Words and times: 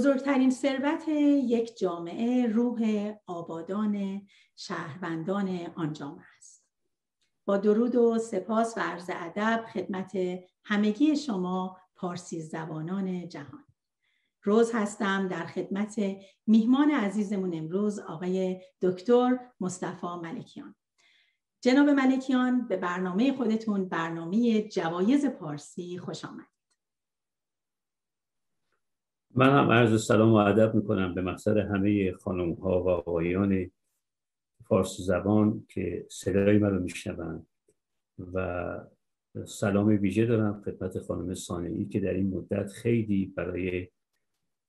بزرگترین 0.00 0.50
ثروت 0.50 1.08
یک 1.08 1.78
جامعه 1.78 2.46
روح 2.46 3.12
آبادان 3.26 4.22
شهروندان 4.56 5.66
آن 5.74 5.92
جامعه 5.92 6.24
است. 6.38 6.64
با 7.44 7.56
درود 7.56 7.94
و 7.94 8.18
سپاس 8.18 8.78
و 8.78 8.80
عرض 8.80 9.10
ادب 9.12 9.64
خدمت 9.72 10.12
همگی 10.64 11.16
شما 11.16 11.76
پارسی 11.96 12.40
زبانان 12.40 13.28
جهان. 13.28 13.64
روز 14.42 14.70
هستم 14.74 15.28
در 15.28 15.46
خدمت 15.46 16.00
میهمان 16.46 16.90
عزیزمون 16.90 17.54
امروز 17.54 17.98
آقای 17.98 18.60
دکتر 18.82 19.38
مصطفی 19.60 20.16
ملکیان. 20.22 20.74
جناب 21.60 21.88
ملکیان 21.88 22.68
به 22.68 22.76
برنامه 22.76 23.36
خودتون 23.36 23.88
برنامه 23.88 24.62
جوایز 24.68 25.26
پارسی 25.26 25.98
خوش 25.98 26.24
آمد 26.24 26.59
من 29.34 29.50
هم 29.50 29.70
عرض 29.70 30.06
سلام 30.06 30.32
و 30.32 30.34
ادب 30.34 30.74
می‌کنم 30.74 31.14
به 31.14 31.22
مقصد 31.22 31.56
همه 31.56 32.12
خانم 32.12 32.52
ها 32.52 32.82
و 32.82 32.88
آقایان 32.88 33.70
فارسی 34.64 35.02
زبان 35.02 35.66
که 35.68 36.06
صدای 36.10 36.58
من 36.58 36.70
رو 36.70 36.80
میشنوند 36.80 37.46
و 38.34 38.78
سلام 39.44 39.86
ویژه 39.86 40.26
دارم 40.26 40.62
خدمت 40.64 40.98
خانم 40.98 41.34
سانعی 41.34 41.84
که 41.84 42.00
در 42.00 42.14
این 42.14 42.34
مدت 42.36 42.72
خیلی 42.72 43.32
برای 43.36 43.88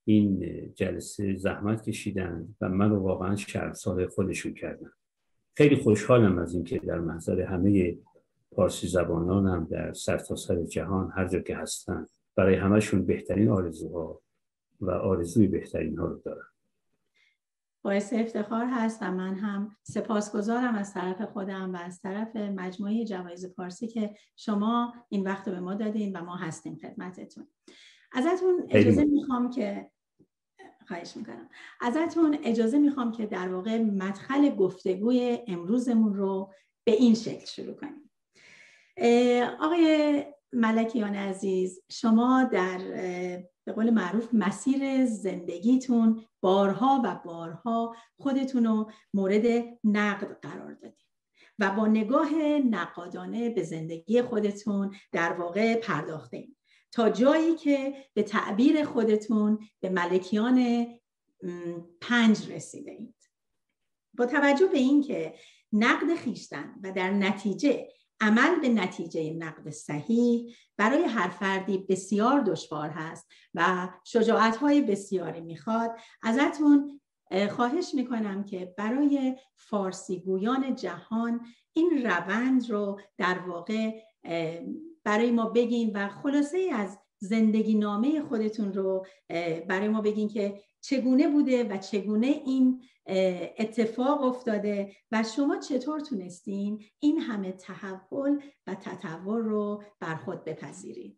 این 0.05 0.45
جلسه 0.75 1.35
زحمت 1.35 1.89
کشیدن 1.89 2.55
و 2.61 2.69
من 2.69 2.89
رو 2.89 3.00
واقعا 3.00 3.35
سال 3.73 4.07
خودشون 4.07 4.53
کردن 4.53 4.91
خیلی 5.57 5.75
خوشحالم 5.75 6.38
از 6.38 6.53
اینکه 6.53 6.80
در 6.80 7.00
محضر 7.00 7.41
همه 7.41 7.97
پارسی 8.52 8.88
زبانانم 8.88 9.67
در 9.72 9.94
سرتاسر 9.94 10.55
سر 10.55 10.63
جهان 10.63 11.11
هر 11.16 11.28
جا 11.28 11.39
که 11.39 11.57
هستن 11.57 12.07
برای 12.35 12.55
همشون 12.55 13.05
بهترین 13.05 13.50
آرزوها 13.50 14.22
و 14.81 14.91
آرزوی 14.91 15.47
بهترین 15.47 15.97
ها 15.97 16.05
رو 16.05 16.21
دارم. 16.25 16.47
باعث 17.83 18.13
افتخار 18.13 18.65
هست 18.65 19.01
و 19.01 19.11
من 19.11 19.35
هم 19.35 19.75
سپاسگزارم 19.83 20.75
از 20.75 20.93
طرف 20.93 21.21
خودم 21.21 21.73
و 21.73 21.77
از 21.77 22.01
طرف 22.01 22.35
مجموعه 22.35 23.05
جوایز 23.05 23.55
پارسی 23.55 23.88
که 23.88 24.15
شما 24.35 24.93
این 25.09 25.27
وقت 25.27 25.47
رو 25.47 25.53
به 25.53 25.59
ما 25.59 25.73
دادین 25.73 26.17
و 26.17 26.23
ما 26.23 26.35
هستیم 26.35 26.75
خدمتتون. 26.75 27.47
ازتون 28.11 28.67
اجازه 28.69 29.03
می‌خوام 29.03 29.49
که 29.49 29.91
خواهش 30.88 31.17
می‌کنم. 31.17 31.49
ازتون 31.81 32.38
اجازه 32.43 32.79
می‌خوام 32.79 33.11
که 33.11 33.25
در 33.25 33.53
واقع 33.53 33.81
مدخل 33.81 34.49
گفتگوی 34.49 35.39
امروزمون 35.47 36.13
رو 36.13 36.53
به 36.83 36.91
این 36.91 37.16
شکل 37.16 37.45
شروع 37.45 37.75
کنیم. 37.75 38.11
آقای 39.59 40.25
ملکیان 40.53 41.16
عزیز 41.16 41.83
شما 41.89 42.44
در 42.44 42.77
به 43.66 43.73
قول 43.73 43.89
معروف 43.89 44.30
مسیر 44.33 45.05
زندگیتون 45.05 46.25
بارها 46.41 47.02
و 47.05 47.19
بارها 47.25 47.95
خودتون 48.17 48.66
رو 48.66 48.91
مورد 49.13 49.63
نقد 49.83 50.39
قرار 50.41 50.73
دادید 50.73 51.07
و 51.59 51.72
با 51.72 51.88
نگاه 51.88 52.33
نقادانه 52.69 53.49
به 53.49 53.63
زندگی 53.63 54.22
خودتون 54.22 54.95
در 55.11 55.33
واقع 55.33 55.75
پرداخته 55.75 56.47
تا 56.91 57.09
جایی 57.09 57.55
که 57.55 57.94
به 58.13 58.23
تعبیر 58.23 58.83
خودتون 58.83 59.59
به 59.79 59.89
ملکیان 59.89 60.88
پنج 62.02 62.51
رسیده 62.51 62.91
اید 62.91 63.16
با 64.13 64.25
توجه 64.25 64.68
به 64.68 64.78
اینکه 64.78 65.33
نقد 65.73 66.16
خیشتن 66.16 66.75
و 66.83 66.91
در 66.91 67.12
نتیجه 67.12 67.88
عمل 68.21 68.59
به 68.61 68.69
نتیجه 68.69 69.33
نقد 69.33 69.69
صحیح 69.69 70.55
برای 70.77 71.03
هر 71.03 71.29
فردی 71.29 71.77
بسیار 71.77 72.41
دشوار 72.41 72.89
هست 72.89 73.27
و 73.53 73.89
شجاعت 74.03 74.57
های 74.57 74.81
بسیاری 74.81 75.41
می‌خواد. 75.41 75.91
ازتون 76.23 77.01
خواهش 77.49 77.93
می‌کنم 77.93 78.43
که 78.43 78.73
برای 78.77 79.35
فارسی 79.55 80.19
گویان 80.19 80.75
جهان 80.75 81.41
این 81.73 82.05
روند 82.05 82.71
رو 82.71 82.99
در 83.17 83.39
واقع 83.39 84.01
برای 85.03 85.31
ما 85.31 85.49
بگین 85.49 85.91
و 85.95 86.09
خلاصه 86.09 86.69
از 86.73 86.97
زندگی 87.19 87.75
نامه 87.75 88.21
خودتون 88.21 88.73
رو 88.73 89.05
برای 89.67 89.88
ما 89.88 90.01
بگین 90.01 90.27
که 90.27 90.61
چگونه 90.81 91.28
بوده 91.28 91.64
و 91.64 91.78
چگونه 91.78 92.28
این 92.28 92.84
اتفاق 93.58 94.22
افتاده 94.22 94.96
و 95.12 95.24
شما 95.24 95.59
چطور 95.59 96.00
تونستین 96.00 96.84
این 97.00 97.19
همه 97.19 97.52
تحول 97.52 98.42
و 98.68 98.75
تطور 98.75 99.42
رو 99.42 99.84
بر 100.00 100.16
خود 100.16 100.44
بپذیرید؟ 100.44 101.18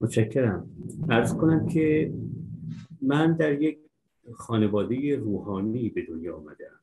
متشکرم. 0.00 0.70
ارز 1.10 1.34
کنم 1.34 1.66
که 1.66 2.14
من 3.02 3.36
در 3.36 3.62
یک 3.62 3.78
خانواده 4.34 5.16
روحانی 5.16 5.88
به 5.88 6.02
دنیا 6.02 6.36
آمدم 6.36 6.80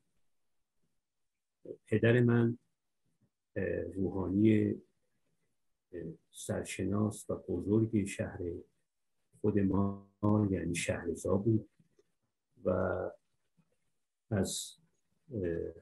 پدر 1.88 2.20
من 2.22 2.58
روحانی 3.96 4.76
سرشناس 6.32 7.30
و 7.30 7.36
بزرگ 7.36 8.06
شهر 8.06 8.40
خود 9.46 9.60
ما 9.60 10.08
یعنی 10.52 10.76
شهرزا 10.76 11.36
بود 11.36 11.70
و 12.66 12.70
از 14.32 14.78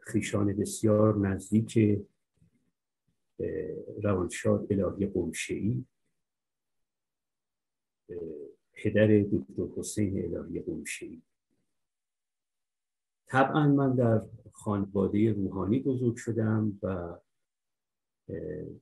خیشان 0.02 0.54
بسیار 0.54 1.18
نزدیک 1.18 1.80
روانشاد 4.04 4.68
الهی 4.72 5.08
قمشهی 5.08 5.86
پدر 8.74 9.08
دکتر 9.08 9.64
حسین 9.78 10.36
الهی 10.36 10.60
قمشهی 10.60 11.22
طبعا 13.26 13.68
من 13.68 13.96
در 13.96 14.22
خانواده 14.52 15.34
روحانی 15.34 15.80
بزرگ 15.80 16.16
شدم 16.16 16.80
و 16.84 17.18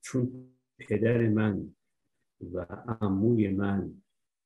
چون 0.01 0.53
پدر 0.77 1.29
من 1.29 1.75
و 2.53 2.59
عموی 3.01 3.47
من 3.47 4.01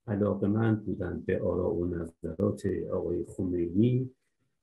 علاقه 0.08 0.48
من 0.48 0.76
بودن 0.76 1.24
به 1.26 1.42
آراء 1.42 1.74
و 1.74 1.86
نظرات 1.86 2.66
آقای 2.92 3.26
خمینی. 3.26 4.12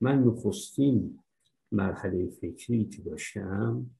من 0.00 0.24
نخستین 0.24 1.18
مرحله 1.72 2.30
فکری 2.30 2.84
که 2.84 3.02
داشتم 3.02 3.90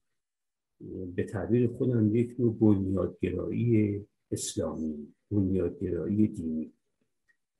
به 1.15 1.23
تعبیر 1.23 1.67
خودم 1.67 2.15
یک 2.15 2.35
نوع 2.39 2.57
بنیادگرایی 2.57 4.05
اسلامی 4.31 5.13
بنیادگرایی 5.31 6.27
دینی. 6.27 6.73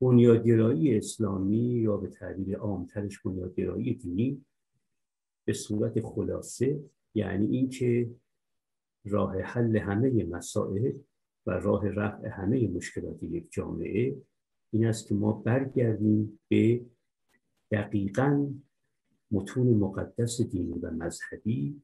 بنیادگرایی 0.02 0.98
اسلامی 0.98 1.58
یا 1.58 1.98
به 1.98 2.08
تعبیر 2.08 2.58
عامترش 2.58 3.20
بنیادگرایی 3.20 3.94
دینی 3.94 4.46
به 5.46 5.54
صورت 5.54 6.02
خلاصه 6.02 6.80
یعنی 7.16 7.46
اینکه 7.58 8.10
راه 9.06 9.38
حل 9.42 9.78
همه 9.78 10.24
مسائل 10.24 10.92
و 11.46 11.52
راه 11.52 11.90
رفع 11.90 12.28
همه 12.28 12.68
مشکلات 12.68 13.24
یک 13.24 13.52
جامعه 13.52 14.16
این 14.72 14.86
است 14.86 15.08
که 15.08 15.16
ما 15.16 15.32
برگردیم 15.32 16.40
به 16.48 16.86
دقیقا 17.72 18.54
متون 19.32 19.68
مقدس 19.68 20.42
دینی 20.42 20.80
و 20.80 20.92
مذهبی 20.92 21.82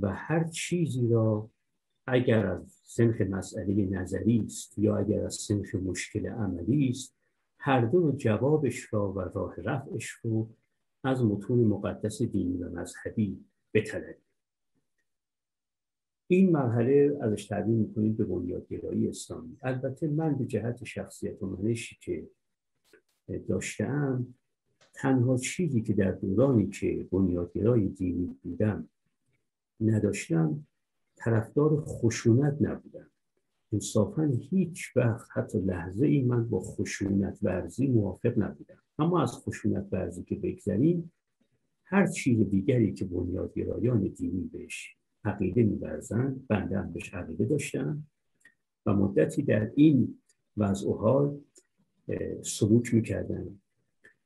و 0.00 0.12
هر 0.12 0.48
چیزی 0.48 1.08
را 1.08 1.50
اگر 2.06 2.46
از 2.46 2.80
سنخ 2.84 3.20
مسئله 3.20 3.86
نظری 3.86 4.40
است 4.46 4.78
یا 4.78 4.96
اگر 4.96 5.24
از 5.24 5.34
سنخ 5.34 5.74
مشکل 5.74 6.26
عملی 6.26 6.88
است 6.88 7.16
هر 7.58 7.80
دو 7.80 8.12
جوابش 8.12 8.94
را 8.94 9.12
و 9.12 9.20
راه 9.20 9.54
رفعش 9.60 10.10
رو 10.10 10.50
از 11.04 11.24
متون 11.24 11.58
مقدس 11.58 12.22
دینی 12.22 12.62
و 12.62 12.70
مذهبی 12.70 13.44
بطلبیم. 13.74 14.23
این 16.26 16.52
مرحله 16.52 17.18
ازش 17.20 17.46
تعبیر 17.46 17.74
می‌کنید 17.74 18.16
به 18.16 18.24
بنیادگرایی 18.24 19.08
اسلامی. 19.08 19.56
البته 19.62 20.08
من 20.08 20.34
به 20.34 20.46
جهت 20.46 20.84
شخصیت 20.84 21.42
و 21.42 21.46
منشی 21.46 21.98
که 22.00 22.28
داشتم 23.48 24.34
تنها 24.94 25.36
چیزی 25.36 25.82
که 25.82 25.92
در 25.92 26.10
دورانی 26.10 26.66
که 26.66 27.08
بنیادگرای 27.12 27.88
دینی 27.88 28.36
بودم 28.42 28.88
نداشتم 29.80 30.66
طرفدار 31.16 31.80
خشونت 31.80 32.56
نبودم. 32.60 33.10
انصافا 33.72 34.32
هیچ 34.50 34.96
وقت 34.96 35.28
حتی 35.32 35.60
لحظه 35.60 36.06
ای 36.06 36.22
من 36.22 36.48
با 36.48 36.60
خشونت 36.60 37.38
ورزی 37.42 37.86
موافق 37.86 38.38
نبودم. 38.38 38.82
اما 38.98 39.22
از 39.22 39.32
خشونت 39.32 39.88
ورزی 39.92 40.24
که 40.24 40.36
بگذریم 40.36 41.12
هر 41.84 42.06
چیز 42.06 42.50
دیگری 42.50 42.92
که 42.92 43.04
بنیادگرایان 43.04 44.00
دینی 44.00 44.50
بهش 44.52 44.96
عقیده 45.24 45.62
میورزند 45.62 46.46
بنده 46.46 46.78
هم 46.78 46.92
بهش 46.92 47.14
عقیده 47.14 47.44
داشتم 47.44 48.06
و 48.86 48.94
مدتی 48.94 49.42
در 49.42 49.70
این 49.74 50.18
وضع 50.56 50.88
و 50.88 50.94
حال 50.94 51.40
سلوک 52.42 52.94
می‌کردم 52.94 53.60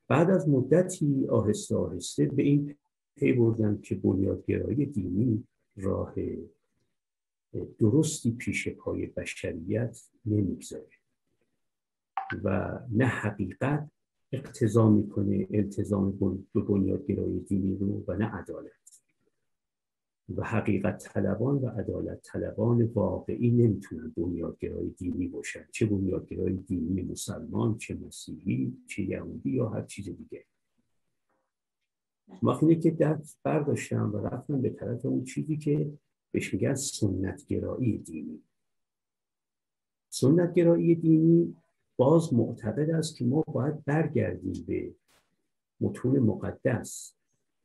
بعد 0.08 0.30
از 0.30 0.48
مدتی 0.48 1.26
آهسته 1.26 1.76
آهسته 1.76 2.26
به 2.26 2.42
این 2.42 2.74
پی 3.16 3.32
بردم 3.32 3.78
که 3.78 3.94
بنیادگرایی 3.94 4.86
دینی 4.86 5.44
راه 5.76 6.14
درستی 7.78 8.30
پیش 8.30 8.68
پای 8.68 9.06
بشریت 9.06 10.00
نمی‌گذاره 10.26 10.88
و 12.44 12.78
نه 12.92 13.06
حقیقت 13.06 13.90
اقتضا 14.32 14.90
می‌کنه 14.90 15.46
التزام 15.50 16.10
به 16.54 16.60
بنیادگرایی 16.60 17.40
دینی 17.40 17.76
رو 17.76 18.04
و 18.08 18.12
نه 18.12 18.24
عدالت. 18.24 18.97
و 20.36 20.44
حقیقت 20.44 21.08
طلبان 21.12 21.58
و 21.58 21.68
عدالت 21.68 22.22
طلبان 22.22 22.82
واقعی 22.82 23.50
نمی‌تونن 23.50 24.12
بنیادگرای 24.16 24.90
دینی 24.90 25.28
باشن. 25.28 25.64
چه 25.72 25.86
بنیادگرای 25.86 26.52
دینی 26.52 27.02
مسلمان 27.02 27.78
چه 27.78 27.94
مسیحی 27.94 28.76
چه 28.86 29.02
یهودی 29.02 29.50
یا 29.50 29.68
هر 29.68 29.82
چیز 29.82 30.04
دیگه. 30.04 30.44
وقتی 32.42 32.76
که 32.76 32.90
دست 32.90 33.38
برداشتم 33.42 34.12
و 34.14 34.16
رفتم 34.16 34.62
به 34.62 34.70
طرف 34.70 35.06
اون 35.06 35.24
چیزی 35.24 35.56
که 35.56 35.92
بهش 36.32 36.54
میگن 36.54 36.74
سنتگرایی 36.74 37.98
دینی. 37.98 38.42
سنتگرایی 40.08 40.94
دینی 40.94 41.56
باز 41.96 42.34
معتقد 42.34 42.90
است 42.90 43.16
که 43.16 43.24
ما 43.24 43.40
باید 43.40 43.84
برگردیم 43.84 44.64
به 44.66 44.94
متون 45.80 46.18
مقدس. 46.18 47.17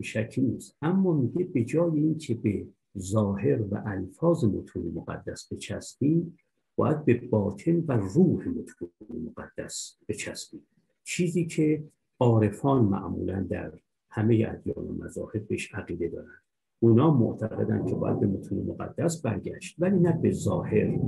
شکی 0.03 0.41
نیست. 0.41 0.77
اما 0.81 1.13
میگه 1.13 1.43
به 1.43 1.63
جای 1.63 1.99
اینکه 1.99 2.33
به 2.33 2.67
ظاهر 2.97 3.61
و 3.61 3.83
الفاظ 3.85 4.43
متون 4.43 4.91
مقدس 4.95 5.53
بچسبیم 5.53 6.37
باید 6.75 7.05
به 7.05 7.13
باطن 7.13 7.83
و 7.87 7.91
روح 7.91 8.47
متون 8.47 8.89
مقدس 9.09 9.97
بچسبیم 10.07 10.67
چیزی 11.03 11.45
که 11.45 11.83
عارفان 12.19 12.85
معمولا 12.85 13.47
در 13.49 13.71
همه 14.09 14.47
ادیان 14.49 14.87
و 14.87 14.93
مذاهب 14.93 15.47
بهش 15.47 15.73
عقیده 15.73 16.07
دارن. 16.07 16.37
اونا 16.79 17.13
معتقدن 17.13 17.85
که 17.85 17.95
باید 17.95 18.19
به 18.19 18.27
متون 18.27 18.57
مقدس 18.57 19.21
برگشت 19.21 19.75
ولی 19.79 19.99
نه 19.99 20.11
به 20.21 20.31
ظاهر 20.31 20.99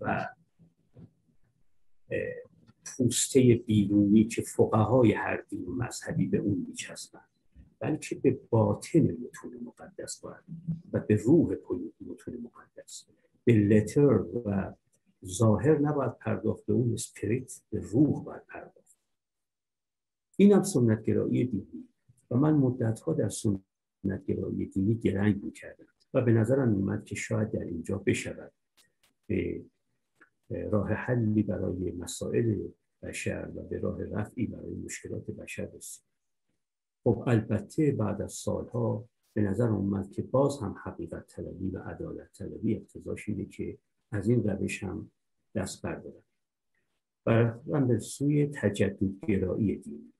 و 0.00 0.28
پوسته 2.96 3.62
بیرونی 3.66 4.24
که 4.24 4.42
فقهای 4.42 5.12
هر 5.12 5.42
دین 5.48 5.66
مذهبی 5.68 6.26
به 6.26 6.38
اون 6.38 6.66
میچسبند 6.68 7.31
بلکه 7.82 8.14
به 8.14 8.40
باطن 8.50 9.00
متون 9.00 9.60
مقدس 9.64 10.20
باید 10.20 10.44
و 10.92 11.00
به 11.00 11.16
روح 11.16 11.56
متون 12.00 12.36
مقدس. 12.42 13.06
به 13.44 13.52
لتر 13.52 14.20
و 14.22 14.74
ظاهر 15.24 15.78
نباید 15.78 16.18
پرداخت 16.18 16.66
به 16.66 16.72
اون 16.72 16.92
اسپریت 16.92 17.60
به 17.70 17.80
روح 17.80 18.24
باید 18.24 18.42
پرداخت. 18.46 18.98
این 20.36 20.52
هم 20.52 20.62
سنتگرایی 20.62 21.44
دینی. 21.44 21.88
و 22.30 22.36
من 22.36 22.54
مدتها 22.54 23.12
در 23.12 23.28
سنتگرایی 23.28 24.66
دینی 24.66 24.94
گرنگ 24.94 25.44
می‌کردم 25.44 25.86
و 26.14 26.20
به 26.20 26.32
نظرم 26.32 26.74
اومد 26.74 27.04
که 27.04 27.14
شاید 27.14 27.50
در 27.50 27.64
اینجا 27.64 27.98
بشود. 27.98 28.52
به 29.26 29.64
راه 30.50 30.88
حلی 30.88 31.42
برای 31.42 31.92
مسائل 31.92 32.68
بشر 33.02 33.50
و 33.56 33.62
به 33.62 33.78
راه 33.78 34.04
رفعی 34.04 34.46
برای 34.46 34.74
مشکلات 34.74 35.30
بشر 35.30 35.68
رسید. 35.74 36.11
خب 37.04 37.24
البته 37.26 37.92
بعد 37.92 38.22
از 38.22 38.32
سالها 38.32 39.04
به 39.34 39.42
نظر 39.42 39.68
اومد 39.68 40.10
که 40.10 40.22
باز 40.22 40.58
هم 40.58 40.74
حقیقت 40.84 41.26
طلبی 41.26 41.70
و 41.70 41.78
عدالت 41.78 42.32
طلبی 42.32 42.76
اقتضاش 42.76 43.28
اینه 43.28 43.44
که 43.44 43.78
از 44.10 44.28
این 44.28 44.42
روش 44.44 44.82
هم 44.82 45.10
دست 45.54 45.82
بردارن. 45.82 46.22
و 47.26 47.54
به 47.80 47.98
سوی 47.98 48.46
تجددگرایی 48.46 49.76
دینی 49.76 50.12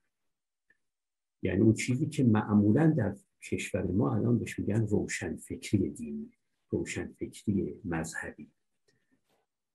یعنی 1.41 1.61
اون 1.61 1.73
چیزی 1.73 2.07
که 2.07 2.23
معمولا 2.23 2.93
در 2.97 3.15
کشور 3.41 3.83
ما 3.83 4.15
الان 4.15 4.39
بهش 4.39 4.59
میگن 4.59 4.87
روشنفکری 4.87 5.89
دینی 5.89 6.31
روشنفکری 6.69 7.81
مذهبی. 7.85 8.51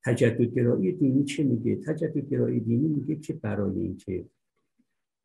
تجددگرایی 0.04 0.92
دینی 0.92 1.24
چه 1.24 1.44
میگه؟ 1.44 1.76
تجددگرایی 1.76 2.60
دینی 2.60 2.88
میگه 2.88 3.16
که 3.16 3.32
برای 3.32 3.80
اینکه 3.80 4.26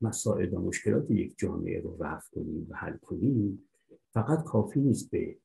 مسائل 0.04 0.54
و 0.54 0.62
مشکلات 0.62 1.12
یک 1.12 1.34
جامعه 1.38 1.82
رو 1.82 2.04
رفع 2.04 2.36
کنیم 2.36 2.68
و 2.70 2.76
حل 2.76 2.98
کنیم 2.98 3.70
فقط 4.14 4.44
کافی 4.44 4.80
نیست 4.80 5.12
به 5.12 5.38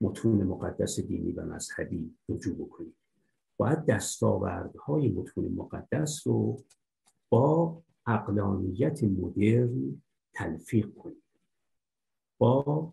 متون 0.00 0.42
مقدس 0.42 1.00
دینی 1.00 1.32
و 1.32 1.44
مذهبی 1.44 2.14
رجوع 2.28 2.56
بکنیم. 2.56 2.96
باید 3.56 3.84
دستاوردهای 3.84 5.08
متون 5.08 5.48
مقدس 5.48 6.26
رو 6.26 6.64
با 7.28 7.82
اقلانیت 8.06 9.04
مدرن 9.04 10.02
تلفیق 10.34 10.94
کنیم. 10.94 11.22
با 12.38 12.92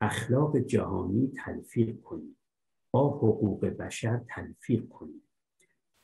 اخلاق 0.00 0.58
جهانی 0.58 1.32
تلفیق 1.44 2.00
کنیم. 2.00 2.36
با 2.90 3.08
حقوق 3.08 3.66
بشر 3.66 4.24
تلفیق 4.28 4.88
کنیم. 4.88 5.22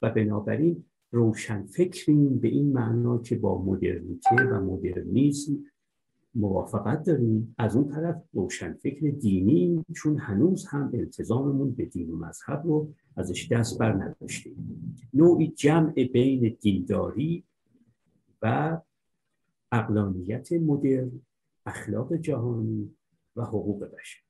و 0.02 0.10
بنابراین 0.10 0.84
روشن 1.14 1.62
فکریم 1.66 2.38
به 2.38 2.48
این 2.48 2.72
معنا 2.72 3.18
که 3.18 3.36
با 3.36 3.62
مدرنیته 3.62 4.34
و 4.34 4.60
مدرنیزم 4.60 5.64
موافقت 6.34 7.02
داریم. 7.02 7.54
از 7.58 7.76
اون 7.76 7.88
طرف 7.88 8.22
روشن 8.32 8.72
فکر 8.72 9.10
دینی 9.10 9.84
چون 9.94 10.18
هنوز 10.18 10.66
هم 10.66 10.90
التزاممون 10.94 11.70
به 11.70 11.84
دین 11.84 12.10
و 12.10 12.16
مذهب 12.16 12.62
رو 12.64 12.94
ازش 13.16 13.52
دست 13.52 13.78
بر 13.78 13.92
نداشتیم. 13.92 14.96
نوعی 15.14 15.48
جمع 15.48 15.92
بین 15.92 16.56
دینداری 16.60 17.44
و 18.42 18.78
اقلانیت 19.72 20.52
مدرن 20.52 21.12
اخلاق 21.66 22.16
جهانی 22.16 22.94
و 23.36 23.42
حقوق 23.42 23.84
بشر. 23.84 24.20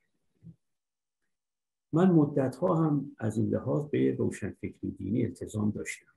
من 1.93 2.11
مدت 2.11 2.57
ها 2.57 2.75
هم 2.75 3.17
از 3.19 3.39
این 3.39 3.49
لحاظ 3.49 3.85
به 3.85 4.15
روشنفکری 4.15 4.91
دینی 4.91 5.25
التزام 5.25 5.71
داشتم. 5.71 6.14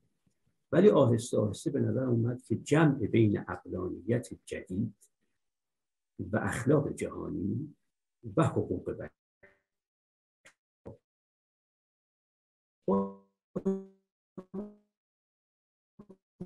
ولی 0.71 0.89
آهسته 0.89 1.37
آهسته 1.37 1.71
به 1.71 1.79
نظر 1.79 2.03
اومد 2.03 2.41
که 2.41 2.55
جمع 2.55 3.07
بین 3.07 3.39
اقلانیت 3.39 4.29
جدید 4.45 4.95
و 6.19 6.37
اخلاق 6.37 6.93
جهانی 6.93 7.75
و 8.37 8.43
حقوق 8.43 8.91
بشر. 8.91 9.11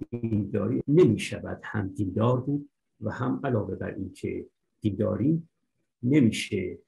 دینداری 0.10 0.84
نمی 0.88 1.19
شود 1.19 1.62
هم 1.63 1.88
دیندار 1.88 2.41
بود 2.41 2.69
و 3.01 3.12
هم 3.12 3.41
علاوه 3.43 3.75
بر 3.75 3.93
اینکه 3.96 4.48
دینداری 4.81 5.48
نمیشه 6.03 6.79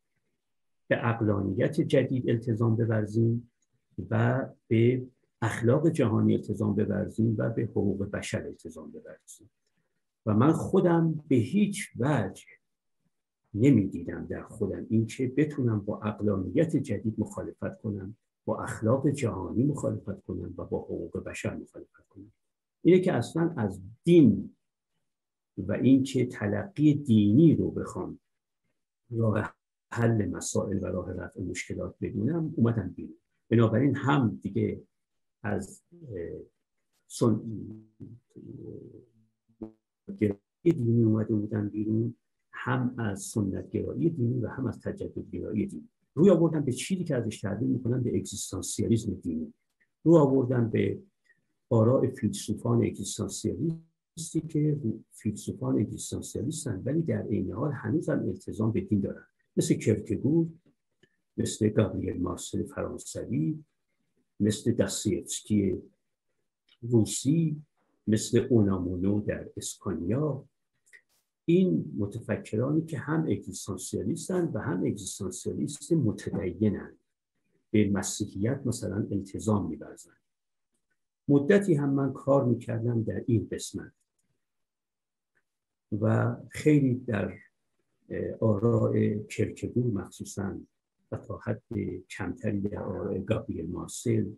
به 0.88 1.10
اقلانیت 1.10 1.82
جدید 1.82 2.30
التزام 2.30 2.76
بورزیم 2.76 3.52
و 4.10 4.46
به 4.68 5.08
اخلاق 5.44 5.90
جهانی 5.90 6.36
التزام 6.36 6.76
بورزیم 6.76 7.36
و 7.38 7.50
به 7.50 7.62
حقوق 7.64 8.10
بشر 8.10 8.48
التزام 8.48 8.92
بورزیم. 8.92 9.50
و 10.26 10.34
من 10.34 10.52
خودم 10.52 11.24
به 11.28 11.36
هیچ 11.36 11.90
وجه 12.00 12.46
نمی‌دیدم 13.54 14.26
در 14.26 14.44
خودم 14.44 14.86
اینکه 14.90 15.28
بتونم 15.38 15.80
با 15.80 16.00
اقلانیت 16.02 16.76
جدید 16.76 17.16
مخالفت 17.18 17.82
کنم 17.82 18.16
با 18.46 18.64
اخلاق 18.64 19.10
جهانی 19.10 19.64
مخالفت 19.64 20.24
کنم 20.24 20.54
و 20.58 20.66
با 20.66 20.80
حقوق 20.80 21.24
بشر 21.24 21.56
مخالفت 21.56 22.08
کنم. 22.10 22.32
اینه 22.82 23.00
که 23.00 23.14
اصلا 23.14 23.54
از 23.58 23.82
دین 24.04 24.56
و 25.58 25.72
اینکه 25.72 26.26
تلقی 26.26 26.94
دینی 26.94 27.56
رو 27.56 27.72
بخوام 27.72 28.20
راه 29.12 29.56
حل 29.92 30.26
مسائل 30.26 30.84
و 30.84 30.86
راه 30.86 31.14
رفع 31.14 31.42
مشکلات 31.42 31.96
بدونم 32.02 32.54
اومدم 32.58 32.90
بیرون. 32.96 33.18
بنابراین 33.50 33.96
هم 33.96 34.40
دیگه 34.42 34.82
از. 35.44 35.82
دینی 40.64 41.04
اومده 41.04 41.36
بودم 41.36 41.70
بیرون 41.70 42.16
هم 42.52 42.96
از 42.98 43.22
سنت 43.22 43.70
گرایی 43.70 44.10
دینی 44.10 44.40
و 44.40 44.48
هم 44.48 44.66
از 44.66 44.82
تجدد 44.82 45.30
گرایی 45.32 45.66
دینی 45.66 45.90
روی 46.14 46.30
آوردن 46.30 46.62
به 46.62 46.72
چیزی 46.72 47.04
که 47.04 47.16
ازش 47.16 47.42
تعبیر 47.42 47.68
می‌کنن 47.68 48.04
به 48.04 48.18
اگزیستانسیالیسم 48.18 49.14
دینی 49.14 49.54
روی 50.04 50.18
آوردن 50.18 50.70
به 50.70 51.04
آراء 51.70 52.08
فیلسوفان 52.08 52.84
اگزیستانسیالیستی 52.84 54.42
که 54.50 54.80
فیلسوفان 55.12 55.80
اگزیستانسیالیستن 55.80 56.82
ولی 56.86 57.02
در 57.02 57.22
عین 57.22 57.52
حال 57.52 57.72
هنوز 57.72 58.10
هم 58.10 58.20
التزام 58.20 58.72
به 58.72 58.82
دین 58.82 59.00
دارن 59.00 59.26
مثل 59.58 59.74
کرکگور 59.74 60.48
مثل 61.38 61.70
گابریل 61.70 62.22
مارسل 62.22 62.64
فرانسوی 62.64 63.64
مثل 64.40 64.72
دستیفسکی 64.72 65.82
روسی 66.82 67.62
مثل 68.08 68.48
اونامونو 68.50 69.22
در 69.22 69.50
اسپانیا. 69.58 70.46
این 71.46 71.94
متفکرانی 71.98 72.86
که 72.86 72.98
هم 72.98 73.24
اگزیستانسیالیستن 73.24 74.52
و 74.54 74.60
هم 74.60 74.84
اگزیستانسیالیست 74.86 75.92
متدینن. 75.92 76.98
به 77.72 77.90
مسیحیت 77.90 78.62
مثلا 78.66 79.08
التزام 79.12 79.70
میبرزن 79.70 80.16
مدتی 81.28 81.74
هم 81.74 81.90
من 81.90 82.14
کار 82.14 82.46
می‌کردم 82.46 83.04
در 83.04 83.24
این 83.28 83.48
قسمت. 83.52 83.92
و 86.02 86.36
خیلی 86.50 86.96
در 86.96 87.34
آراء 88.40 89.18
کرکگور 89.30 89.86
مخصوصا 89.86 90.60
تا 91.18 91.38
حد 91.38 91.64
کمتری 92.10 92.62
در 92.62 92.84
آراء 92.84 93.18
گابریل 93.18 93.72
مارسل 93.72 94.32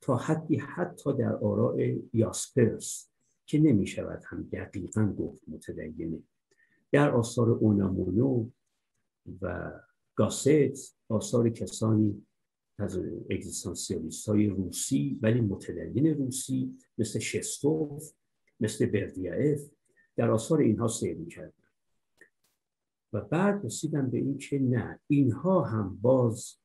تا 0.00 0.16
حدی 0.16 0.56
حتی 0.56 1.12
در 1.16 1.36
آراء 1.36 1.96
یاسپرس 2.12 3.10
که 3.46 3.58
نمی 3.58 3.86
شود 3.86 4.22
هم 4.26 4.42
دقیقا 4.52 5.06
گفت 5.18 5.42
متدینه. 5.48 6.18
در 6.92 7.10
آثار 7.10 7.50
اونامونو 7.50 8.50
و 9.42 9.72
گاست 10.14 10.98
آثار 11.08 11.50
کسانی 11.50 12.26
از 12.78 12.98
اگزیستانسیالیست 13.30 14.28
های 14.28 14.46
روسی 14.46 15.18
ولی 15.22 15.40
متدین 15.40 16.06
روسی 16.06 16.78
مثل 16.98 17.18
شستوف 17.18 18.12
مثل 18.60 18.86
بردیاف 18.86 19.60
در 20.16 20.30
آثار 20.30 20.60
اینها 20.60 20.88
سیر 20.88 21.16
می‌کردن 21.16 21.61
و 23.12 23.20
بعد 23.20 23.64
رسیدم 23.64 24.10
به 24.10 24.18
این 24.18 24.38
که 24.38 24.58
نه 24.58 25.00
اینها 25.06 25.64
هم 25.64 25.98
باز 26.02 26.56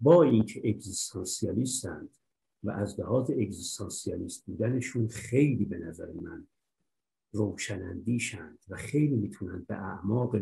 با 0.00 0.22
اینکه 0.22 0.68
اگزیستانسیالیستند 0.68 2.16
و 2.62 2.70
از 2.70 3.00
لحاظ 3.00 3.30
اگزیستانسیالیست 3.30 4.46
بودنشون 4.46 5.08
خیلی 5.08 5.64
به 5.64 5.78
نظر 5.78 6.12
من 6.12 6.46
روشنندیشند 7.32 8.58
و 8.68 8.76
خیلی 8.76 9.16
می‌تونند 9.16 9.66
به 9.66 9.74
اعماق 9.74 10.36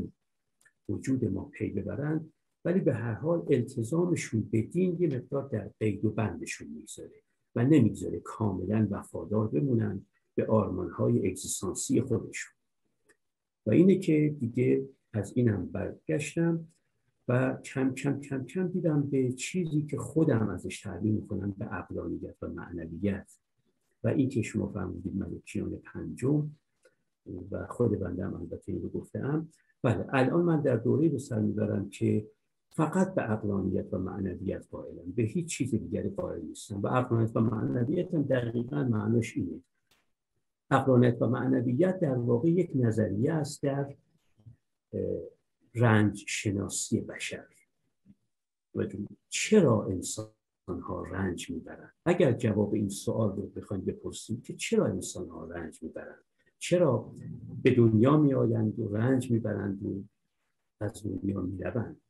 وجود 0.89 1.25
ما 1.25 1.45
پی 1.45 1.71
ببرند 1.71 2.33
ولی 2.65 2.81
به 2.81 2.95
هر 2.95 3.13
حال 3.13 3.47
التزامشون 3.51 4.43
به 4.43 4.63
دین 4.63 4.97
یه 5.01 5.09
مقدار 5.09 5.49
در 5.49 5.71
قید 5.81 6.05
و 6.05 6.11
بندشون 6.11 6.69
می‌گذاره 6.69 7.23
و 7.55 7.65
نمی‌گذاره 7.65 8.21
کاملا 8.21 8.89
وفادار 8.91 9.49
بمونن 9.49 10.07
به 10.35 10.47
آرمانهای 10.47 11.29
اگزیستانسی 11.29 12.01
خودشون. 12.01 12.53
و 13.67 13.71
اینه 13.71 13.99
که 13.99 14.37
دیگه 14.41 14.89
از 15.13 15.33
اینم 15.37 15.67
برگشتم 15.67 16.69
و 17.29 17.59
کم 17.65 17.95
کم 17.95 18.21
کم 18.21 18.45
کم 18.45 18.69
دیدم 18.69 19.03
به 19.03 19.33
چیزی 19.33 19.83
که 19.83 19.99
خودم 19.99 20.49
ازش 20.49 20.81
تعبیر 20.81 21.13
می‌کنم 21.13 21.55
به 21.59 21.65
عقلانیت 21.65 22.37
و 22.43 22.49
معنویت. 22.49 23.33
و 24.05 24.09
این 24.09 24.29
که 24.29 24.43
شما 24.43 24.67
فرمودید 24.67 25.17
ملکیان 25.17 25.77
پنجم 25.77 26.51
و 27.51 27.67
خود 27.67 28.01
بنده 28.01 28.25
هم 28.25 28.35
البته 28.35 28.73
این 28.73 28.83
رو 28.83 28.89
گفتم 28.89 29.49
بله 29.83 30.07
الان 30.13 30.45
من 30.45 30.61
در 30.61 30.77
دوره 30.77 31.09
به 31.09 31.19
سر 31.19 31.41
می‌برم 31.41 31.89
که 31.89 32.27
فقط 32.71 33.15
به 33.15 33.23
عقلانیت 33.23 33.87
و 33.93 33.99
معنویت 33.99 34.67
قائلم. 34.71 35.13
به 35.17 35.23
هیچ 35.23 35.47
چیز 35.47 35.71
دیگری 35.71 36.09
قائل 36.09 36.41
نیستم. 36.41 36.83
و 36.83 36.87
عقلانیت 36.87 37.37
و 37.37 37.41
معنویت 37.41 38.15
هم 38.15 38.23
دقیقا 38.23 38.85
معناش 38.85 39.37
اینه. 39.37 39.61
عقلانیت 40.71 41.23
و 41.23 41.27
معنویت 41.27 42.01
در 42.01 42.15
واقع 42.15 42.51
یک 42.51 42.71
نظریه 42.75 43.33
است 43.33 43.63
در 43.63 43.95
رنج 45.75 46.25
شناسی 46.27 47.01
بشر 47.01 47.47
چرا 49.29 49.87
انسان 49.87 50.31
ها 50.69 51.03
رنج 51.03 51.51
می‌برند؟ 51.51 51.93
اگر 52.05 52.33
جواب 52.33 52.75
این 52.75 52.89
سوال 52.89 53.37
رو 53.37 53.47
بخوایم 53.47 53.85
بپرسیم 53.85 54.41
که 54.41 54.57
چرا 54.57 54.87
انسان 54.87 55.29
ها 55.29 55.45
رنج 55.45 55.83
می‌برند؟ 55.83 56.25
چرا 56.59 57.13
به 57.63 57.75
دنیا 57.75 58.17
میآیند 58.17 58.81
و 58.81 58.97
رنج 58.97 59.31
می‌برند 59.31 59.83
و 59.87 60.05
از 60.81 61.03
دنیا 61.05 61.41
می‌روند؟ 61.41 62.01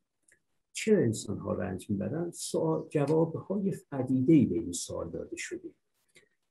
چرا 0.73 0.99
انسان 0.99 1.39
ها 1.39 1.55
رنج 1.55 1.91
می‌برند؟ 1.91 2.33
سوال 2.33 2.89
جواب 2.89 3.35
های 3.35 3.73
فدیده 3.73 4.47
به 4.47 4.55
این 4.55 4.73
سوال 4.73 5.11
داده 5.11 5.37
شده. 5.37 5.71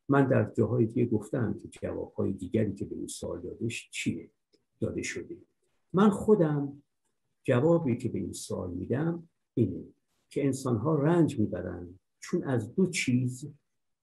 من 0.09 0.27
در 0.27 0.51
جاهای 0.57 0.85
دیگه 0.85 1.05
گفتم 1.05 1.53
که 1.53 1.67
جواب 1.67 2.13
های 2.13 2.33
دیگری 2.33 2.73
که 2.73 2.85
به 2.85 2.95
این 2.95 3.07
سوال 3.07 3.41
داده 3.41 3.67
چیه؟ 3.69 4.29
داده 4.79 5.01
شده. 5.01 5.37
من 5.93 6.09
خودم 6.09 6.83
جوابی 7.43 7.97
که 7.97 8.09
به 8.09 8.19
این 8.19 8.33
سوال 8.33 8.71
میدم 8.71 9.29
اینه 9.53 9.83
که 10.29 10.45
انسان 10.45 10.77
ها 10.77 10.95
رنج 10.95 11.39
می‌برند 11.39 11.99
چون 12.19 12.43
از 12.43 12.75
دو 12.75 12.89
چیز 12.89 13.53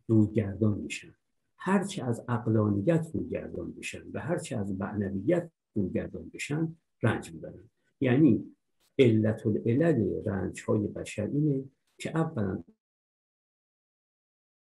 روگردان 0.07 0.79
میشن. 0.79 1.15
هرچه 1.57 2.05
از 2.05 2.25
اقلانیت 2.29 3.11
روگردان 3.15 3.73
بشن 3.73 4.03
و 4.15 4.21
هرچه 4.21 4.57
از 4.57 4.73
معنویت 4.73 5.51
روگردان 5.75 6.31
بشن 6.35 6.77
رنج 7.03 7.33
می‌برن. 7.33 7.71
یعنی 8.01 8.57
علت 8.99 9.47
العلل 9.47 10.23
رنج 10.27 10.63
های 10.63 10.87
بشر 10.87 11.27
اینه 11.27 11.65
که 11.99 12.17
اولا 12.17 12.65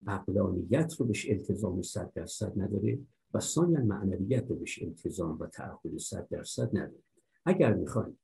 اقلانیت 0.07 0.95
رو 0.99 1.05
بهش 1.05 1.29
التزام 1.29 1.81
صد 1.81 2.13
درصد 2.13 2.61
نداره 2.61 2.99
و 3.33 3.39
ثانیا 3.39 3.83
معنویت 3.83 4.49
رو 4.49 4.55
بهش 4.55 4.83
التزام 4.83 5.39
و 5.39 5.47
تعهد 5.47 5.97
صد 5.97 6.27
درصد 6.29 6.77
نداره. 6.77 7.03
اگر 7.45 7.73
می‌خوایم 7.73 8.19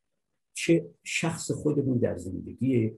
چه 0.54 0.90
شخص 1.04 1.52
خودمون 1.52 1.98
در 1.98 2.18
زندگی 2.18 2.92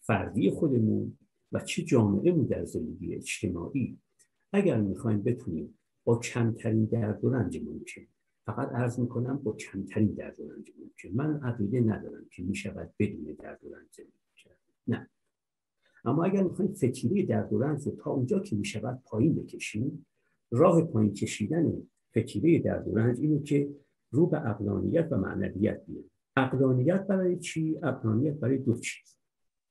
فردی 0.00 0.50
خودمون 0.50 1.18
و 1.52 1.60
چه 1.60 1.82
جامعه 1.82 2.32
در 2.32 2.64
زندگی 2.64 3.14
اجتماعی 3.14 3.98
اگر 4.52 4.80
می‌خوایم 4.80 5.22
بتونیم 5.22 5.78
با 6.04 6.18
کمترین 6.18 6.84
درد 6.84 7.24
و 7.24 7.30
رنج 7.30 7.62
ممکن 7.64 8.02
فقط 8.46 8.68
عرض 8.68 9.00
می‌کنم 9.00 9.36
با 9.36 9.52
کمترین 9.52 10.14
درد 10.14 10.40
و 10.40 10.48
رنج 10.48 10.72
ممکن. 10.80 11.08
من 11.14 11.40
عقیده 11.42 11.80
ندارم 11.80 12.26
که 12.30 12.42
می‌شود 12.42 12.94
بدون 12.98 13.36
درد 13.38 13.64
و 13.64 13.74
رنج 13.74 14.00
کرد. 14.36 14.58
نه. 14.88 15.10
اما 16.04 16.24
اگر 16.24 16.42
می‌خوایم 16.42 16.72
فتیله 16.72 17.26
درد 17.26 17.52
و 17.52 17.58
رنج 17.58 17.88
تا 17.98 18.10
اونجا 18.10 18.40
که 18.40 18.56
می‌شود 18.56 19.02
پایین 19.04 19.34
بکشیم 19.34 20.06
راه 20.50 20.82
پایین 20.82 21.14
کشیدن 21.14 21.82
فتیله 22.10 22.58
درد 22.58 22.88
و 22.88 22.94
رنج 22.94 23.20
اینه 23.20 23.42
که 23.42 23.68
رو 24.16 24.26
به 24.26 24.50
اقلانیت 24.50 25.08
و 25.10 25.16
معنویت 25.16 25.82
بیاریم 25.86 26.10
اقلانیت 26.36 27.06
برای 27.06 27.38
چی؟ 27.38 27.78
اقلانیت 27.82 28.34
برای 28.34 28.58
دو 28.58 28.74
چیز. 28.74 29.16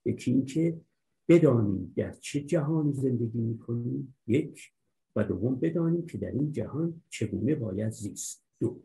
یکی 0.05 0.31
اینکه 0.31 0.81
بدانیم 1.29 1.93
در 1.97 2.11
چه 2.11 2.41
جهانی 2.41 2.93
زندگی 2.93 3.41
می‌کنیم 3.41 4.17
یک 4.27 4.71
و 5.15 5.23
دوم 5.23 5.55
بدانیم 5.55 6.05
که 6.05 6.17
در 6.17 6.31
این 6.31 6.51
جهان 6.51 7.01
چگونه 7.09 7.55
باید 7.55 7.91
زیست. 7.91 8.45
دو. 8.59 8.83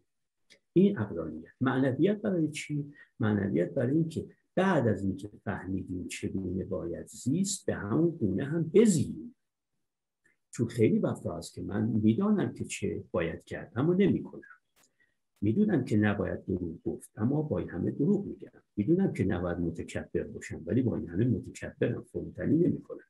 این 0.73 0.99
اقلانیت 0.99 1.50
معنویت 1.61 2.23
برای 2.23 2.49
چی؟ 2.49 2.93
معنویت 3.21 3.75
برای 3.75 3.95
اینکه 3.95 4.26
بعد 4.55 4.88
از 4.88 5.02
اینکه 5.02 5.31
فهمیدیم 5.45 6.09
چگونه 6.09 6.64
باید 6.64 7.07
زیست 7.07 7.67
به 7.67 7.75
همون 7.75 8.11
گونه 8.11 8.45
هم 8.45 8.71
بزییم. 8.75 9.37
چون 10.50 10.67
خیلی 10.67 10.99
وقتا 10.99 11.37
هست 11.37 11.55
که 11.55 11.62
من 11.62 11.87
می‌دانم 11.88 12.52
که 12.55 12.64
چه 12.64 13.05
باید 13.11 13.45
کرد 13.45 13.73
اما 13.76 13.95
نمی‌کنم. 13.95 14.60
می‌دونم 15.40 15.85
که 15.85 15.97
نباید 15.97 16.44
دروغ 16.44 16.82
گفت 16.82 17.11
اما 17.16 17.42
با 17.42 17.59
این 17.59 17.68
همه 17.68 17.90
دروغ 17.90 18.26
میگم. 18.26 18.50
می‌دونم 18.76 19.12
که 19.12 19.25
نباید 19.25 19.59
متکبر 19.59 20.23
باشم 20.23 20.62
ولی 20.66 20.82
با 20.82 20.97
این 20.97 21.09
همه 21.09 21.25
متکبرم 21.25 22.02
فروتنی 22.02 22.56
نمی‌کنم. 22.56 23.04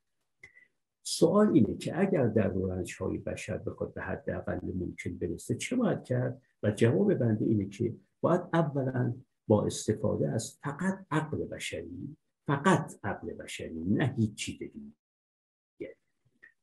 سوال 1.03 1.53
اینه 1.53 1.77
که 1.77 2.01
اگر 2.01 2.27
در 2.27 2.49
رنج 2.49 2.97
های 3.01 3.19
بشر 3.19 3.59
بخواد 3.59 3.95
به 3.95 4.03
حد 4.03 4.31
اقل 4.31 4.61
ممکن 4.75 5.19
برسه 5.19 5.55
چه 5.55 5.77
باید 5.77 6.05
کرد؟ 6.05 6.43
و 6.63 6.71
جواب 6.71 7.15
بنده 7.15 7.45
اینه 7.45 7.69
که 7.69 7.97
باید 8.21 8.41
اولا 8.53 9.15
با 9.49 9.67
استفاده 9.67 10.29
از 10.29 10.59
فقط 10.63 11.07
عقل 11.11 11.45
بشری 11.45 12.17
فقط 12.47 12.95
عقل 13.05 13.33
بشری 13.33 13.85
نه 13.85 14.15
هیچ 14.19 14.35
چیز 14.35 14.59
دیگه. 14.59 15.97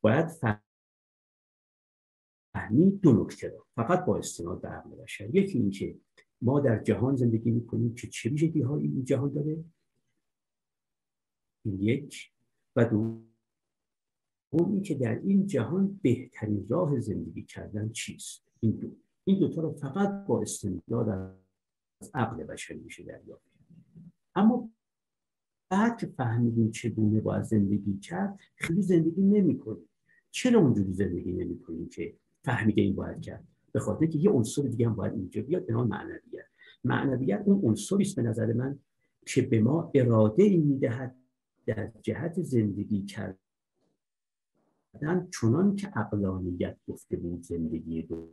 باید 0.01 0.27
فهمید 2.57 3.01
دو 3.01 3.23
نکته 3.23 3.47
را 3.49 3.65
فقط 3.75 4.05
با 4.05 4.17
استناد 4.17 4.61
به 4.61 4.67
عقل 4.67 4.89
بشر. 4.89 5.35
یکی 5.35 5.57
اینکه 5.57 5.95
ما 6.41 6.59
در 6.59 6.83
جهان 6.83 7.15
زندگی 7.15 7.51
می‌کنیم 7.51 7.95
که 7.95 8.07
چه 8.07 8.29
ویژگی 8.29 8.61
هایی 8.61 8.87
این 8.87 9.05
جهان 9.05 9.33
داره. 9.33 9.63
یک. 11.65 12.31
و 12.75 12.85
دو 12.85 13.21
این 14.51 14.81
که 14.81 14.95
در 14.95 15.19
این 15.19 15.47
جهان 15.47 15.99
بهترین 16.01 16.67
راه 16.67 16.99
زندگی 16.99 17.43
کردن 17.43 17.89
چیست؟ 17.89 18.43
این 18.59 18.71
دو. 18.71 18.87
این 19.23 19.39
دوتا 19.39 19.61
رو 19.61 19.73
فقط 19.73 20.27
با 20.27 20.41
استناد 20.41 21.09
از 21.09 22.11
عقل 22.13 22.43
بشری 22.43 22.79
میشه 22.79 23.03
دریافت 23.03 23.45
اما 24.35 24.69
بعد 25.69 25.97
که 25.97 26.07
فهمیدیم 26.07 26.71
چگونه 26.71 27.21
باید 27.21 27.43
زندگی 27.43 27.99
کرد 27.99 28.39
خیلی 28.55 28.81
زندگی 28.81 29.21
نمی‌کنیم. 29.21 29.89
چرا 30.31 30.59
اونجوری 30.59 30.93
زندگی 30.93 31.31
نمی‌کنیم 31.31 31.89
که 31.89 32.17
فهمیده 32.43 32.81
این 32.81 32.95
باید 32.95 33.21
کرد. 33.21 33.47
به 33.71 33.79
خاطر 33.79 34.05
که 34.05 34.17
یه 34.17 34.29
عنصر 34.29 34.61
دیگه 34.61 34.87
هم 34.87 34.95
باید 34.95 35.13
اینجا 35.13 35.41
بیاد 35.41 35.65
به 35.65 35.73
نام 35.73 35.87
معنویت. 35.87 36.45
معنویت 36.83 37.43
اون 37.45 37.65
عنصری 37.65 38.01
است 38.01 38.15
به 38.15 38.21
نظر 38.21 38.53
من 38.53 38.79
که 39.25 39.41
به 39.41 39.61
ما 39.61 39.91
اراده 39.93 40.43
این 40.43 40.63
می‌دهد 40.63 41.15
در 41.65 41.91
جهت 42.01 42.41
زندگی 42.41 43.05
کردن 43.05 43.37
چنان 45.41 45.75
که 45.75 45.97
اقلانیت 45.97 46.77
گفته 46.87 47.17
بود 47.17 47.41
زندگی 47.41 48.01
دو 48.01 48.29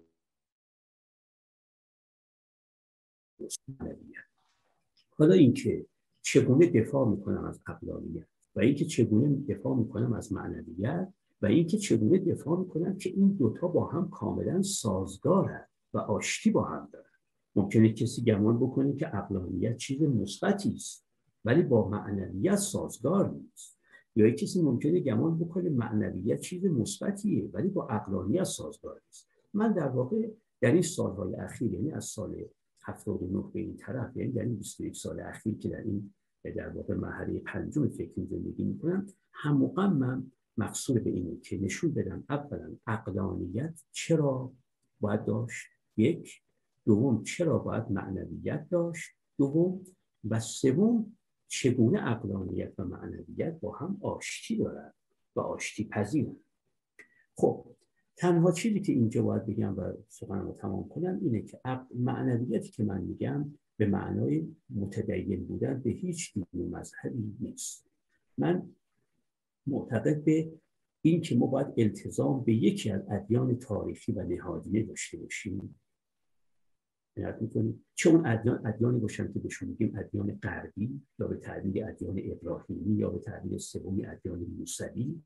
حالا 5.10 5.34
اینکه 5.34 5.86
چگونه 6.22 6.66
دفاع 6.66 7.08
می‌کنم 7.08 7.44
از 7.44 7.60
اقلانیت 7.66 8.26
و 8.54 8.60
اینکه 8.60 8.84
چگونه 8.84 9.36
دفاع 9.36 9.76
می‌کنم 9.76 10.12
از 10.12 10.32
معنویت 10.32 11.12
و 11.42 11.46
اینکه 11.46 11.78
چگونه 11.78 12.18
دفاع 12.18 12.58
می‌کنن 12.58 12.98
که 12.98 13.10
این 13.10 13.28
دوتا 13.28 13.68
با 13.68 13.86
هم 13.86 14.10
کاملا 14.10 14.62
سازگارن 14.62 15.66
و 15.94 15.98
آشتی 15.98 16.50
با 16.50 16.64
هم 16.64 16.88
دارن. 16.92 17.04
ممکنه 17.56 17.92
کسی 17.92 18.22
گمان 18.22 18.56
بکنه 18.56 18.96
که 18.96 19.16
اقلانیت 19.16 19.76
چیز 19.76 20.02
مثبتی 20.02 20.74
است 20.74 21.06
ولی 21.44 21.62
با 21.62 21.88
معنویت 21.88 22.56
سازگار 22.56 23.30
نیست. 23.30 23.78
یا 24.16 24.30
کسی 24.30 24.62
ممکنه 24.62 25.00
گمان 25.00 25.38
بکنه 25.38 25.70
معنویت 25.70 26.40
چیز 26.40 26.64
مثبتیه 26.64 27.50
ولی 27.52 27.68
با 27.68 27.86
اقلانیت 27.86 28.44
سازگار 28.44 29.00
نیست. 29.06 29.28
من 29.54 29.72
در 29.72 29.88
واقع 29.88 30.30
در 30.60 30.72
این 30.72 30.82
سالهای 30.82 31.34
اخیر 31.34 31.72
یعنی 31.72 31.92
از 31.92 32.04
سال 32.04 32.44
79 32.82 33.44
به 33.52 33.60
این 33.60 33.76
طرف 33.76 34.16
یعنی 34.16 34.32
در 34.32 34.42
این 34.42 34.56
21 34.56 34.96
سال 34.96 35.20
اخیر 35.20 35.58
که 35.58 35.68
در 35.68 35.80
این 35.80 36.14
در 36.56 36.68
واقع 36.68 36.94
مرحله 36.94 37.38
پنجم 37.38 37.88
فکری 37.88 38.26
زندگی 38.26 38.64
می‌کنم 38.64 39.06
هم 39.32 39.72
من 39.96 40.30
مقصود 40.56 41.04
به 41.04 41.10
اینه 41.10 41.36
که 41.40 41.58
نشون 41.58 41.94
بدم 41.94 42.24
اولا 42.28 42.76
اقلانیت 42.86 43.82
چرا 43.92 44.52
باید 45.00 45.24
داشت 45.24 45.66
یک. 45.96 46.42
دوم 46.86 47.22
چرا 47.22 47.58
باید 47.58 47.90
معنویت 47.90 48.68
داشت. 48.70 49.10
دوم 49.38 49.84
و 50.30 50.40
سوم 50.40 51.16
چگونه 51.48 52.10
اقلانیت 52.10 52.72
و 52.78 52.84
معنویت 52.84 53.60
با 53.60 53.72
هم 53.72 53.98
آشتی 54.02 54.56
دارد 54.56 54.94
و 55.36 55.40
آشتی 55.40 55.84
پذیرند 55.84 56.44
خب 57.36 57.66
تنها 58.16 58.52
چیزی 58.52 58.80
که 58.80 58.92
اینجا 58.92 59.22
باید 59.22 59.46
بگم 59.46 59.78
و 59.78 59.92
سخنم 60.08 60.46
رو 60.46 60.52
تمام 60.52 60.88
کنم 60.88 61.18
اینه 61.22 61.42
که 61.42 61.60
معنویتی 61.94 62.70
که 62.70 62.84
من 62.84 63.00
میگم 63.00 63.54
به 63.76 63.86
معنای 63.86 64.48
متدین 64.70 65.46
بودن 65.46 65.80
به 65.80 65.90
هیچ 65.90 66.34
دین 66.34 66.70
مذهبی 66.70 67.36
نیست. 67.40 67.90
من 68.38 68.70
معتقد 69.66 70.24
به 70.24 70.52
این 71.02 71.20
که 71.20 71.36
ما 71.36 71.46
باید 71.46 71.74
التزام 71.76 72.44
به 72.44 72.54
یکی 72.54 72.90
از 72.90 73.02
ادیان 73.10 73.58
تاریخی 73.58 74.12
و 74.12 74.22
نهادینه 74.22 74.82
داشته 74.82 75.18
باشیم. 75.18 75.80
می‌کنیم 77.40 77.86
چه 77.94 78.10
اون 78.10 78.26
ادیان 78.26 78.66
ادیانی 78.66 79.00
باشن 79.00 79.32
که 79.32 79.38
بهشون 79.38 79.68
میگیم 79.68 79.98
ادیان 79.98 80.38
غربی 80.42 81.00
یا 81.18 81.26
به 81.26 81.36
تعبیر 81.36 81.84
ادیان 81.84 82.20
ابراهیمی 82.24 82.96
یا 82.96 83.10
به 83.10 83.18
تعبیر 83.18 83.58
سومی 83.58 84.06
ادیان 84.06 84.38
موسوی 84.38 85.22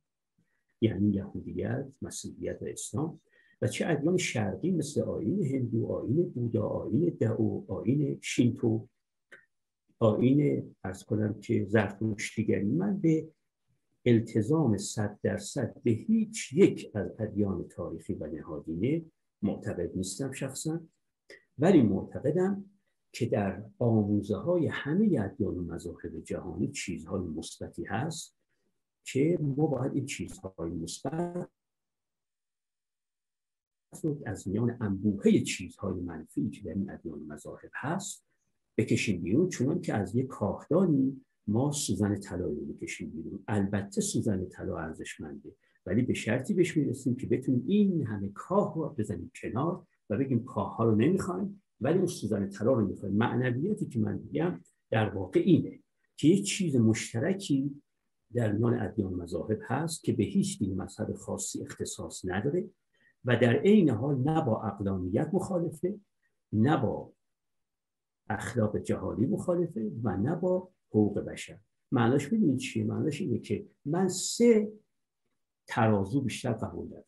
یعنی 0.80 1.10
یهودیت 1.10 1.88
مسیحیت 2.02 2.62
و 2.62 2.64
اسلام. 2.64 3.20
و 3.62 3.68
چه 3.68 3.86
ادیان 3.88 4.16
شرقی 4.16 4.70
مثل 4.70 5.00
آین 5.00 5.46
هندو 5.46 5.86
آین 5.86 6.30
بودا 6.30 6.66
آین 6.66 7.16
دعو 7.20 7.72
آین 7.72 8.18
شینتو. 8.22 8.88
آین 9.98 10.74
ارز 10.84 11.04
کنم 11.04 11.40
که 11.40 11.64
زرتشتیگری 11.64 12.64
من 12.64 13.00
به 13.00 13.28
التزام 14.08 14.76
صد 14.76 15.18
درصد 15.22 15.82
به 15.82 15.90
هیچ 15.90 16.52
یک 16.52 16.90
از 16.94 17.10
ادیان 17.18 17.68
تاریخی 17.68 18.14
و 18.14 18.26
نهادینه 18.26 19.04
معتقد 19.42 19.96
نیستم 19.96 20.32
شخصا 20.32 20.80
ولی 21.58 21.82
معتقدم 21.82 22.64
که 23.12 23.26
در 23.26 23.64
آموزه 23.78 24.36
های 24.36 24.66
همه 24.66 25.20
ادیان 25.20 25.54
و 25.54 25.62
مذاهب 25.62 26.20
جهانی 26.20 26.72
چیزهای 26.72 27.22
مثبتی 27.22 27.84
هست 27.84 28.38
که 29.04 29.38
ما 29.40 29.66
باید 29.66 29.94
این 29.94 30.06
چیزهای 30.06 30.70
مثبت 30.70 31.48
از 34.26 34.48
میان 34.48 34.76
انبوهه 34.80 35.40
چیزهای 35.40 36.00
منفی 36.00 36.50
که 36.50 36.62
در 36.62 36.74
این 36.74 36.90
ادیان 36.90 37.18
مذاهب 37.18 37.70
هست 37.74 38.26
بکشیم 38.78 39.22
بیرون 39.22 39.48
چون 39.48 39.80
که 39.80 39.94
از 39.94 40.14
یک 40.14 40.26
کاهدانی 40.26 41.24
ما 41.48 41.72
سوزن 41.72 42.20
طلایی 42.20 42.60
رو 42.60 42.66
بکشیم 42.66 43.10
بیرون. 43.10 43.44
البته 43.48 44.00
سوزن 44.00 44.44
طلا 44.44 44.78
ارزشمنده 44.78 45.52
ولی 45.86 46.02
به 46.02 46.14
شرطی 46.14 46.54
بهش 46.54 46.76
می‌رسیم 46.76 47.16
که 47.16 47.26
بتونیم 47.26 47.64
این 47.66 48.06
همه 48.06 48.28
کاه 48.28 48.74
رو 48.74 48.94
بزنیم 48.98 49.30
کنار 49.42 49.86
و 50.10 50.16
بگیم 50.16 50.44
کاه 50.44 50.76
ها 50.76 50.84
رو 50.84 50.96
نمی‌خوایم 50.96 51.62
ولی 51.80 51.98
اون 51.98 52.06
سوزن 52.06 52.48
طلا 52.48 52.72
رو 52.72 52.86
می‌خوایم. 52.86 53.14
معنویتی 53.14 53.86
که 53.86 53.98
من 53.98 54.18
میگم 54.18 54.60
در 54.90 55.14
واقع 55.14 55.40
اینه 55.40 55.78
که 56.16 56.28
یک 56.28 56.46
چیز 56.46 56.76
مشترکی 56.76 57.82
در 58.34 58.52
میان 58.52 58.80
ادیان 58.80 59.14
مذاهب 59.14 59.58
هست 59.62 60.04
که 60.04 60.12
به 60.12 60.24
هیچ 60.24 60.58
دین 60.58 60.82
مذهب 60.82 61.14
خاصی 61.14 61.62
اختصاص 61.62 62.24
نداره 62.24 62.70
و 63.24 63.36
در 63.36 63.56
عین 63.56 63.90
حال 63.90 64.18
نه 64.18 64.44
با 64.44 64.62
اقلانیت 64.62 65.30
مخالفه 65.32 66.00
نه 66.52 66.76
با 66.76 67.12
اخلاق 68.28 68.78
جهانی 68.78 69.26
مخالفه 69.26 69.92
و 70.02 70.16
نه 70.16 70.34
با 70.34 70.70
حقوق 70.90 71.18
بشر. 71.20 71.58
معناش 71.92 72.32
می‌دونید 72.32 72.58
چیه؟ 72.58 72.84
معناش 72.84 73.20
اینه 73.20 73.38
که 73.38 73.66
من 73.84 74.08
سه 74.08 74.72
ترازو 75.66 76.20
بیشتر 76.20 76.52
قبول 76.52 76.88
دارم. 76.88 77.04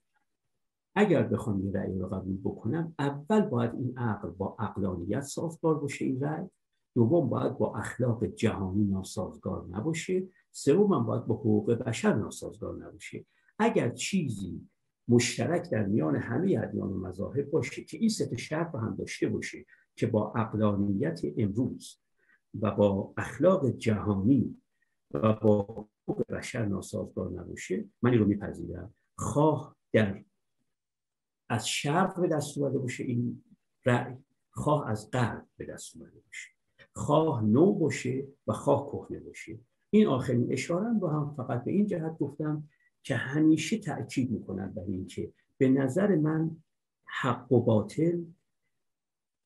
اگر 0.95 1.23
بخوام 1.23 1.61
این 1.61 1.73
رأی 1.73 1.99
رو 1.99 2.09
قبول 2.09 2.39
بکنم 2.45 2.95
اول 2.99 3.41
باید 3.41 3.75
این 3.75 3.99
عقل 3.99 4.31
با 4.31 4.57
اقلانیت 4.59 5.21
سازگار 5.21 5.75
باشه 5.75 6.05
این 6.05 6.21
رأی. 6.21 6.47
دوم 6.95 7.29
باید 7.29 7.59
با 7.59 7.77
اخلاق 7.77 8.25
جهانی 8.25 8.85
ناسازگار 8.85 9.67
نباشه. 9.67 10.29
سوم 10.53 11.07
باید 11.07 11.27
با 11.27 11.35
حقوق 11.35 11.73
بشر 11.73 12.15
ناسازگار 12.15 12.87
نباشه. 12.87 13.27
اگر 13.59 13.91
چیزی 13.91 14.69
مشترک 15.09 15.71
در 15.71 15.87
میان 15.87 16.17
همه 16.17 16.59
ادیان 16.63 16.93
و 16.93 16.99
مذاهب 16.99 17.51
باشه 17.51 17.85
که 17.85 17.97
این 17.97 18.09
سه 18.09 18.37
شرط 18.37 18.75
هم 18.75 18.97
داشته 18.97 19.29
باشه 19.29 19.65
که 19.97 20.07
با 20.07 20.33
اقلانیت 20.33 21.21
امروز 21.37 21.99
و 22.61 22.71
با 22.71 23.15
اخلاق 23.17 23.71
جهانی 23.71 24.63
و 25.11 25.33
با 25.33 25.89
حقوق 26.03 26.27
بشر 26.33 26.65
ناسازگار 26.65 27.31
نباشه 27.31 27.85
من 28.03 28.11
این 28.11 28.19
رو 28.19 28.27
میپذیرم. 28.27 28.95
خواه 29.19 29.77
در 29.93 30.25
از 31.49 31.69
شرق 31.69 32.21
به 32.21 32.29
دست 32.29 32.59
اومده 32.59 32.79
باشه 32.79 33.05
این 33.05 33.45
رأی 33.85 34.17
خواه 34.51 34.89
از 34.89 35.11
غرب 35.11 35.47
به 35.57 35.65
دست 35.65 35.97
اومده 35.97 36.21
باشه. 36.27 36.49
خواه 36.95 37.45
نو 37.45 37.73
باشه 37.73 38.29
و 38.47 38.53
خواه 38.53 38.87
کهنه 38.87 39.21
باشه. 39.21 39.59
این 39.91 40.07
آخرین 40.07 40.53
اشارم 40.53 41.01
رو 41.01 41.09
هم 41.09 41.35
فقط 41.37 41.65
به 41.65 41.73
این 41.73 41.87
جهت 41.87 42.19
گفتم 42.19 42.69
که 43.03 43.17
همیشه 43.17 43.79
تأکید 43.79 44.31
می‌کنم 44.31 44.73
بر 44.73 44.83
اینکه 44.83 45.33
به 45.59 45.69
نظر 45.69 46.17
من 46.17 46.57
حق 47.05 47.53
و 47.53 47.61
باطل 47.61 48.25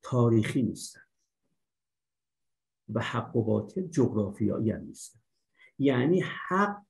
تاریخی 0.03 0.63
نیستن. 0.63 1.04
و 2.89 3.01
حق 3.01 3.37
و 3.37 3.43
باطل 3.43 3.87
جغرافیایی 3.87 4.71
هم 4.71 4.81
نیستن 4.81 5.21
یعنی 5.79 6.25
حق 6.49 6.83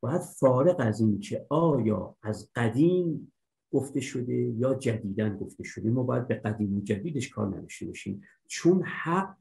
باید 0.00 0.20
فارغ 0.20 0.76
از 0.78 1.00
این 1.00 1.20
که 1.20 1.46
آیا 1.50 2.16
از 2.22 2.50
قدیم 2.54 3.32
گفته 3.72 4.00
شده 4.00 4.34
یا 4.34 4.74
جدیدن 4.74 5.36
گفته 5.36 5.64
شده. 5.64 5.90
ما 5.90 6.02
باید 6.02 6.28
به 6.28 6.34
قدیم 6.34 6.76
و 6.76 6.80
جدیدش 6.80 7.28
کار 7.28 7.56
نداشته 7.56 7.86
باشیم. 7.86 8.22
چون 8.46 8.82
حق 8.82 9.38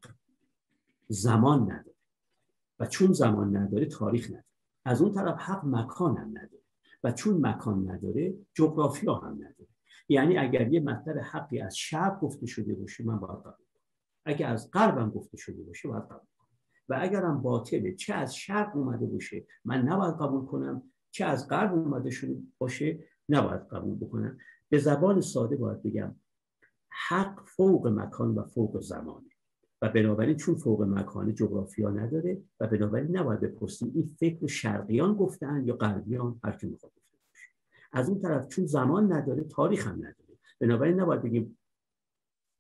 زمان 1.08 1.62
نداره 1.62 1.96
و 2.80 2.86
چون 2.86 3.14
زمان 3.14 3.58
نداره 3.58 3.86
تاریخ 3.86 4.28
نداره. 4.28 4.44
از 4.86 5.02
اون 5.02 5.12
طرف 5.12 5.40
حق 5.40 5.66
مکان 5.66 6.18
هم 6.18 6.30
نداره 6.30 6.64
و 7.04 7.12
چون 7.12 7.48
مکان 7.48 7.92
نداره 7.92 8.34
جغرافیا 8.54 9.16
هم 9.16 9.34
نداره. 9.34 9.68
یعنی 10.10 10.38
اگر 10.38 10.74
یه 10.74 10.80
مطلب 10.80 11.18
حقی 11.18 11.60
از 11.60 11.78
شرق 11.78 12.20
گفته 12.20 12.46
شده 12.46 12.76
باشه 12.76 13.04
من 13.04 13.20
باید 13.20 13.67
اگر 14.28 14.50
از 14.50 14.72
غربم 14.72 15.10
گفته 15.10 15.38
شده 15.38 15.64
باشه 15.64 15.90
باید 15.90 16.04
قبول 16.04 16.28
کنم. 16.38 16.48
و 16.90 16.98
اگرم 17.02 17.42
باطله 17.42 17.96
چه 17.96 18.14
از 18.14 18.36
شرق 18.36 18.76
اومده 18.76 19.06
باشه 19.06 19.46
من 19.66 19.82
نباید 19.82 20.16
قبول 20.16 20.46
کنم. 20.46 20.84
چه 21.12 21.26
از 21.26 21.48
غرب 21.48 21.74
اومده 21.74 22.10
شده 22.10 22.38
باشه 22.58 23.00
نباید 23.30 23.62
قبول 23.62 23.96
بکنم. 23.96 24.38
به 24.70 24.78
زبان 24.78 25.22
ساده 25.22 25.56
باید 25.56 25.84
بگم 25.84 26.16
حق 27.08 27.40
فوق 27.46 27.88
مکان 27.88 28.36
و 28.36 28.44
فوق 28.44 28.82
زمانه. 28.82 29.28
و 29.82 29.90
بنابراین 29.90 30.38
چون 30.38 30.56
فوق 30.56 30.82
مکان 30.82 31.36
جغرافیا 31.36 31.90
نداره 31.90 32.42
و 32.60 32.68
بنابراین 32.68 33.18
نباید 33.18 33.40
بپرسیم 33.40 33.92
این 33.96 34.06
فکر 34.06 34.48
شرقیان 34.48 35.14
گفتن 35.14 35.64
یا 35.66 35.76
غربیان 35.76 36.40
هر 36.44 36.52
کی 36.52 36.68
می‌خواد 36.68 36.92
از 37.92 38.10
اون 38.10 38.20
طرف 38.20 38.48
چون 38.48 38.66
زمان 38.66 39.14
نداره 39.14 39.44
تاریخ 39.44 39.88
هم 39.88 39.96
نداره 39.96 40.38
بنابراین 40.60 41.00
نباید 41.00 41.22
بگیم 41.22 41.57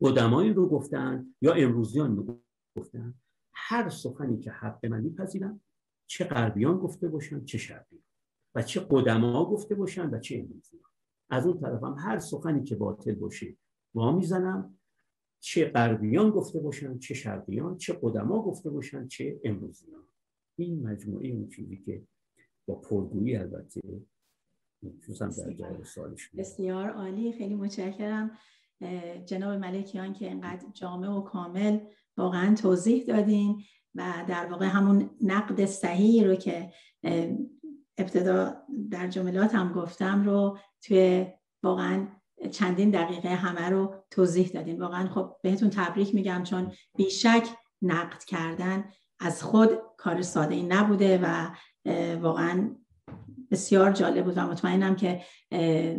قدمایی 0.01 0.53
رو 0.53 0.69
گفتن 0.69 1.35
یا 1.41 1.53
امروزیان 1.53 2.17
رو 2.17 2.39
گفتن 2.77 3.13
هر 3.53 3.89
سخنی 3.89 4.39
که 4.39 4.51
حق 4.51 4.85
من 4.85 5.01
میپذیرم 5.01 5.61
چه 6.07 6.25
غربیان 6.25 6.77
گفته 6.77 7.07
باشن 7.07 7.45
چه 7.45 7.57
شرقیان 7.57 8.03
و 8.55 8.61
چه 8.61 8.87
قدما 8.89 9.45
گفته 9.45 9.75
باشن 9.75 10.09
و 10.09 10.19
چه 10.19 10.39
امروزیان. 10.39 10.83
از 11.29 11.47
اون 11.47 11.59
طرف 11.59 11.83
هم 11.83 11.95
هر 11.99 12.19
سخنی 12.19 12.63
که 12.63 12.75
باطل 12.75 13.15
باشه 13.15 13.57
ما 13.95 14.11
می‌زنم 14.11 14.79
چه 15.39 15.65
غربیان 15.65 16.29
گفته 16.29 16.59
باشن 16.59 16.97
چه 16.97 17.13
شرقیان 17.13 17.77
چه 17.77 17.99
قدما 18.01 18.41
گفته 18.41 18.69
باشن 18.69 19.07
چه 19.07 19.39
امروزیان. 19.43 20.07
این 20.59 20.87
مجموعه 20.87 21.27
اون 21.27 21.49
چیزی 21.49 21.77
که 21.77 22.03
با 22.67 22.75
پرگویی 22.75 23.35
البته 23.35 23.81
در 25.57 25.77
بسیار 26.37 26.89
عالی. 26.89 27.33
خیلی 27.33 27.55
متشکرم. 27.55 28.37
جناب 29.25 29.59
ملکیان 29.59 30.13
که 30.13 30.27
اینقدر 30.27 30.65
جامع 30.73 31.09
و 31.09 31.21
کامل 31.21 31.79
واقعا 32.17 32.55
توضیح 32.55 33.03
دادین 33.03 33.63
و 33.95 34.13
در 34.27 34.45
واقع 34.45 34.65
همون 34.65 35.09
نقد 35.21 35.65
صحیح 35.65 36.25
رو 36.25 36.35
که 36.35 36.71
ابتدا 37.97 38.55
در 38.91 39.07
جملات 39.07 39.55
هم 39.55 39.73
گفتم 39.73 40.23
رو 40.23 40.57
توی 40.81 41.27
واقعا 41.63 42.07
چندین 42.51 42.89
دقیقه 42.89 43.29
همه 43.29 43.69
رو 43.69 43.95
توضیح 44.11 44.47
دادین. 44.47 44.81
واقعا 44.81 45.09
خب 45.09 45.35
بهتون 45.43 45.69
تبریک 45.69 46.15
میگم 46.15 46.43
چون 46.43 46.71
بیشک 46.95 47.47
نقد 47.81 48.23
کردن 48.23 48.91
از 49.19 49.43
خود 49.43 49.69
کار 49.97 50.21
ساده 50.21 50.55
ای 50.55 50.63
نبوده 50.63 51.19
و 51.23 51.49
واقعا 52.15 52.75
بسیار 53.51 53.91
جالب 53.91 54.25
بود 54.25 54.37
و 54.37 54.41
مطمئنم 54.41 54.95
که 54.95 55.23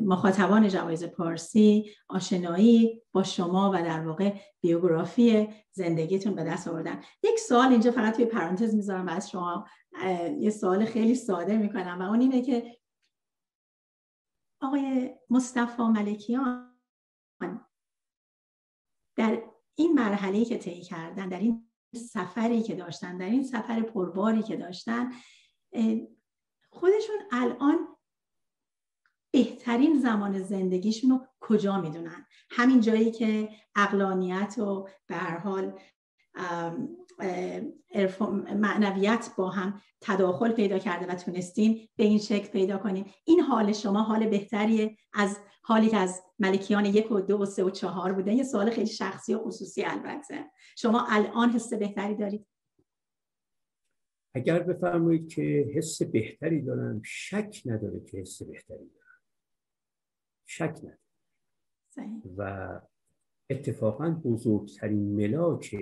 مخاطبان 0.02 0.68
جوایز 0.68 1.04
پارسی 1.04 1.90
آشنایی 2.08 3.02
با 3.12 3.22
شما 3.22 3.70
و 3.74 3.82
در 3.82 4.06
واقع 4.06 4.34
بیوگرافی 4.60 5.48
زندگیتون 5.72 6.34
به 6.34 6.44
دست 6.44 6.68
آوردن. 6.68 7.02
یک 7.22 7.38
سوال 7.38 7.68
اینجا 7.68 7.90
فقط 7.90 8.16
توی 8.16 8.24
پرانتز 8.24 8.74
می‌ذارم 8.74 9.06
و 9.06 9.10
از 9.10 9.30
شما 9.30 9.66
یه 10.38 10.50
سوال 10.50 10.84
خیلی 10.84 11.14
ساده 11.14 11.56
می‌کنم 11.56 11.98
و 12.00 12.02
اون 12.02 12.20
اینه 12.20 12.42
که 12.42 12.76
آقای 14.62 15.14
مصطفی 15.30 15.82
ملکیان 15.82 16.78
در 19.16 19.42
این 19.74 19.92
مرحله 19.92 20.44
که 20.44 20.58
طی 20.58 20.80
کردن 20.80 21.28
در 21.28 21.38
این 21.38 21.70
سفری 21.94 22.62
که 22.62 22.74
داشتن 22.74 23.18
در 23.18 23.30
این 23.30 23.44
سفر 23.44 23.82
پرباری 23.82 24.42
که 24.42 24.56
داشتن 24.56 25.10
خودشون 26.80 27.16
الان 27.32 27.88
بهترین 29.30 30.00
زمان 30.00 30.42
زندگیشون 30.42 31.10
رو 31.10 31.26
کجا 31.40 31.80
می‌دونن؟ 31.80 32.26
همین 32.50 32.80
جایی 32.80 33.10
که 33.10 33.48
اقلانیت 33.76 34.58
و 34.58 34.88
به 35.06 35.14
هر 35.14 35.38
حال 35.38 35.72
معنویت 38.54 39.30
با 39.36 39.50
هم 39.50 39.80
تداخل 40.00 40.52
پیدا 40.52 40.78
کرده 40.78 41.06
و 41.06 41.14
تونستین 41.14 41.88
به 41.96 42.04
این 42.04 42.18
شکل 42.18 42.48
پیدا 42.48 42.78
کنین 42.78 43.10
این 43.24 43.40
حال 43.40 43.72
شما 43.72 44.02
حال 44.02 44.26
بهتریه 44.26 44.96
از 45.12 45.38
حالی 45.62 45.88
که 45.88 45.96
از 45.96 46.22
ملکیان 46.38 46.84
یک 46.84 47.12
و 47.12 47.20
دو 47.20 47.42
و 47.42 47.46
سه 47.46 47.64
و 47.64 47.70
چهار 47.70 48.12
بوده. 48.12 48.34
یه 48.34 48.44
سوال 48.44 48.70
خیلی 48.70 48.86
شخصی 48.86 49.34
و 49.34 49.38
خصوصی 49.38 49.82
البته. 49.84 50.50
شما 50.76 51.06
الان 51.08 51.50
حس 51.50 51.74
بهتری 51.74 52.14
دارید؟ 52.14 52.46
اگر 54.34 54.62
بفرمایید 54.62 55.28
که 55.28 55.70
حس 55.74 56.02
بهتری 56.02 56.62
دارم 56.62 57.00
شک 57.04 57.62
نداره 57.66 58.00
که 58.00 58.18
حس 58.18 58.42
بهتری 58.42 58.90
دارم. 58.90 59.20
شک 60.46 60.78
نداره. 60.82 60.98
و 62.36 62.80
اتفاقا 63.50 64.10
بزرگترین 64.10 65.16
ملاک 65.16 65.76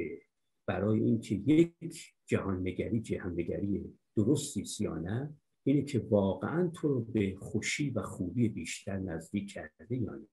برای 0.67 1.01
اینکه 1.01 1.35
یک 1.35 2.15
جهان 2.27 2.61
نگری 2.61 3.01
جهان 3.01 3.33
نگری 3.33 3.99
درستی 4.17 4.65
سیانه 4.65 5.35
اینه 5.67 5.83
که 5.83 5.99
واقعا 5.99 6.71
تو 6.75 6.89
رو 6.89 7.01
به 7.01 7.37
خوشی 7.39 7.91
و 7.91 8.03
خوبی 8.03 8.49
بیشتر 8.49 8.97
نزدیک 8.99 9.53
کرده 9.53 9.97
یا 9.97 10.15
نه. 10.15 10.27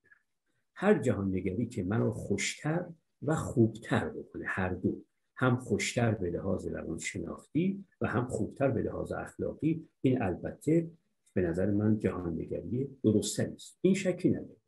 هر 0.76 1.02
جهان 1.02 1.36
نگری 1.36 1.68
که 1.68 1.84
منو 1.84 2.12
خوشتر 2.12 2.86
و 3.22 3.36
خوبتر 3.36 4.10
بکنه 4.10 4.46
هر 4.48 4.70
دو. 4.70 5.04
هم 5.36 5.58
خوشتر 5.58 6.12
به 6.12 6.30
لحاظ 6.30 6.68
روان 6.68 6.98
شناختی 6.98 7.86
و 8.02 8.08
هم 8.08 8.28
خوبتر 8.28 8.72
به 8.72 8.82
لحاظ 8.82 9.12
اخلاقی. 9.12 9.88
این 10.02 10.22
البته 10.22 10.92
به 11.34 11.42
نظر 11.42 11.72
من 11.72 12.00
جهان 12.00 12.34
نگری 12.34 12.98
درسته 13.04 13.48
نیست. 13.48 13.78
این 13.82 13.94
شکی 13.94 14.30
نداره. 14.30 14.62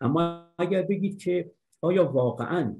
اما 0.00 0.46
اگر 0.58 0.82
بگید 0.82 1.18
که 1.18 1.52
آیا 1.80 2.12
واقعا 2.12 2.76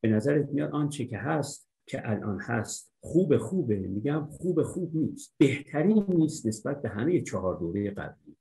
به 0.00 0.08
نظرت 0.08 0.48
میاد 0.48 0.70
آنچه 0.70 1.06
که 1.06 1.18
هست 1.18 1.70
که 1.86 2.10
الان 2.10 2.40
هست 2.40 2.92
خوب 3.00 3.36
خوبه 3.36 3.76
میگم 3.76 4.26
خوب 4.30 4.62
خوب 4.62 4.96
نیست. 4.96 5.34
بهترین 5.38 6.04
نیست 6.08 6.46
نسبت 6.46 6.82
به 6.82 6.88
همه 6.88 7.22
چهار 7.22 7.58
دوره 7.58 7.90
قبلی. 7.90 8.36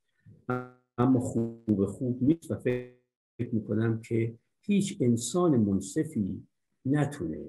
اما 0.97 1.19
خوب 1.19 1.85
خوب 1.85 2.23
نیست 2.23 2.51
و 2.51 2.55
فکر 2.55 2.95
می‌کنم 3.51 4.01
که 4.01 4.37
هیچ 4.61 4.97
انسان 5.01 5.57
منصفی 5.57 6.47
نتونه 6.85 7.45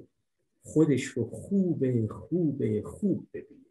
خودش 0.67 1.05
رو 1.05 1.25
خوب 1.25 2.07
خوب 2.07 2.83
خوب 2.85 3.29
ببینه. 3.35 3.67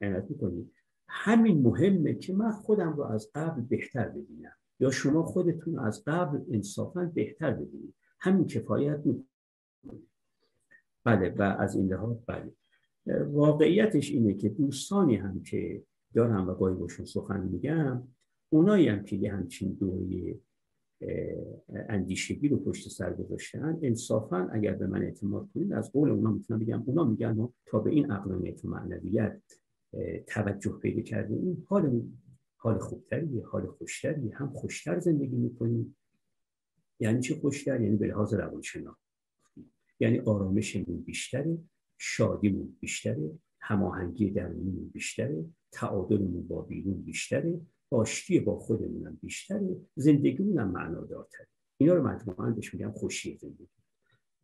عنایت 0.00 0.30
می‌کنید 0.30 0.72
همین 1.08 1.62
مهمه 1.62 2.14
که 2.14 2.34
من 2.34 2.50
خودم 2.52 2.92
رو 2.92 3.02
از 3.02 3.30
قبل 3.34 3.60
بهتر 3.60 4.08
ببینم. 4.08 4.52
یا 4.80 4.90
شما 4.90 5.22
خودتون 5.22 5.78
از 5.78 6.04
قبل 6.06 6.40
انصافا 6.50 7.12
بهتر 7.14 7.50
ببینید. 7.50 7.94
همین 8.20 8.46
کفایت 8.46 9.00
می‌کنه 9.04 9.28
بله 11.04 11.34
و 11.38 11.42
از 11.42 11.76
این 11.76 11.92
لحاظ 11.92 12.16
بله. 12.26 12.52
واقعیتش 13.24 14.10
اینه 14.10 14.34
که 14.34 14.48
دوستانی 14.48 15.16
هم 15.16 15.42
که 15.42 15.82
دارم 16.14 16.48
و 16.48 16.54
گاهی 16.54 16.74
باشون 16.74 17.06
سخن 17.06 17.40
میگم 17.40 18.08
اونایی 18.48 18.88
هم 18.88 19.04
که 19.04 19.16
یه 19.16 19.32
همچین 19.32 19.72
دوره 19.72 20.38
اندیشگی 21.68 22.48
رو 22.48 22.56
پشت 22.56 22.88
سر 22.88 23.12
گذاشتن 23.12 23.78
انصافا 23.82 24.48
اگر 24.52 24.74
به 24.74 24.86
من 24.86 25.02
اعتماد 25.02 25.48
کنید 25.54 25.72
از 25.72 25.92
قول 25.92 26.10
اونا 26.10 26.30
می‌تونم 26.30 26.60
بگم 26.60 26.82
اونا 26.86 27.04
میگن 27.04 27.48
تا 27.66 27.78
به 27.78 27.90
این 27.90 28.10
اقلانیت 28.10 28.64
و 28.64 28.68
معنویت 28.68 29.42
توجه 30.26 30.78
پیدا 30.82 31.02
کرده 31.02 31.34
این 31.34 31.64
حال 31.66 32.02
حال 32.56 32.78
خوبتریه 32.78 33.46
حال 33.46 33.66
خوشتریه. 33.66 34.36
هم 34.36 34.52
خوشتر 34.52 34.98
زندگی 34.98 35.36
می‌کنیم. 35.36 35.96
یعنی 37.00 37.20
چه 37.20 37.34
خوشتر؟ 37.34 37.80
یعنی 37.80 37.96
به 37.96 38.06
لحاظ 38.06 38.34
روانشناختی. 38.34 39.02
یعنی 40.00 40.18
آرامشمون 40.18 41.02
بیشتره 41.02 41.58
شادیمون 41.98 42.76
بیشتره 42.80 43.30
هماهنگی 43.60 44.30
درونیمون 44.30 44.88
بیشتره 44.88 45.44
تعادلمون 45.72 46.48
با 46.48 46.62
بیرون 46.62 47.02
بیشتره. 47.02 47.60
آشتی 47.90 48.40
با 48.40 48.58
خودمونم 48.58 49.18
بیشتره. 49.22 49.76
زندگیمون 49.94 50.58
هم 50.58 50.70
معنادارتره. 50.70 51.46
اینا 51.76 51.94
رو 51.94 52.08
مجموعا 52.08 52.50
بهش 52.50 52.74
میگم 52.74 52.92
خوشی 52.92 53.38
زندگی. 53.40 53.68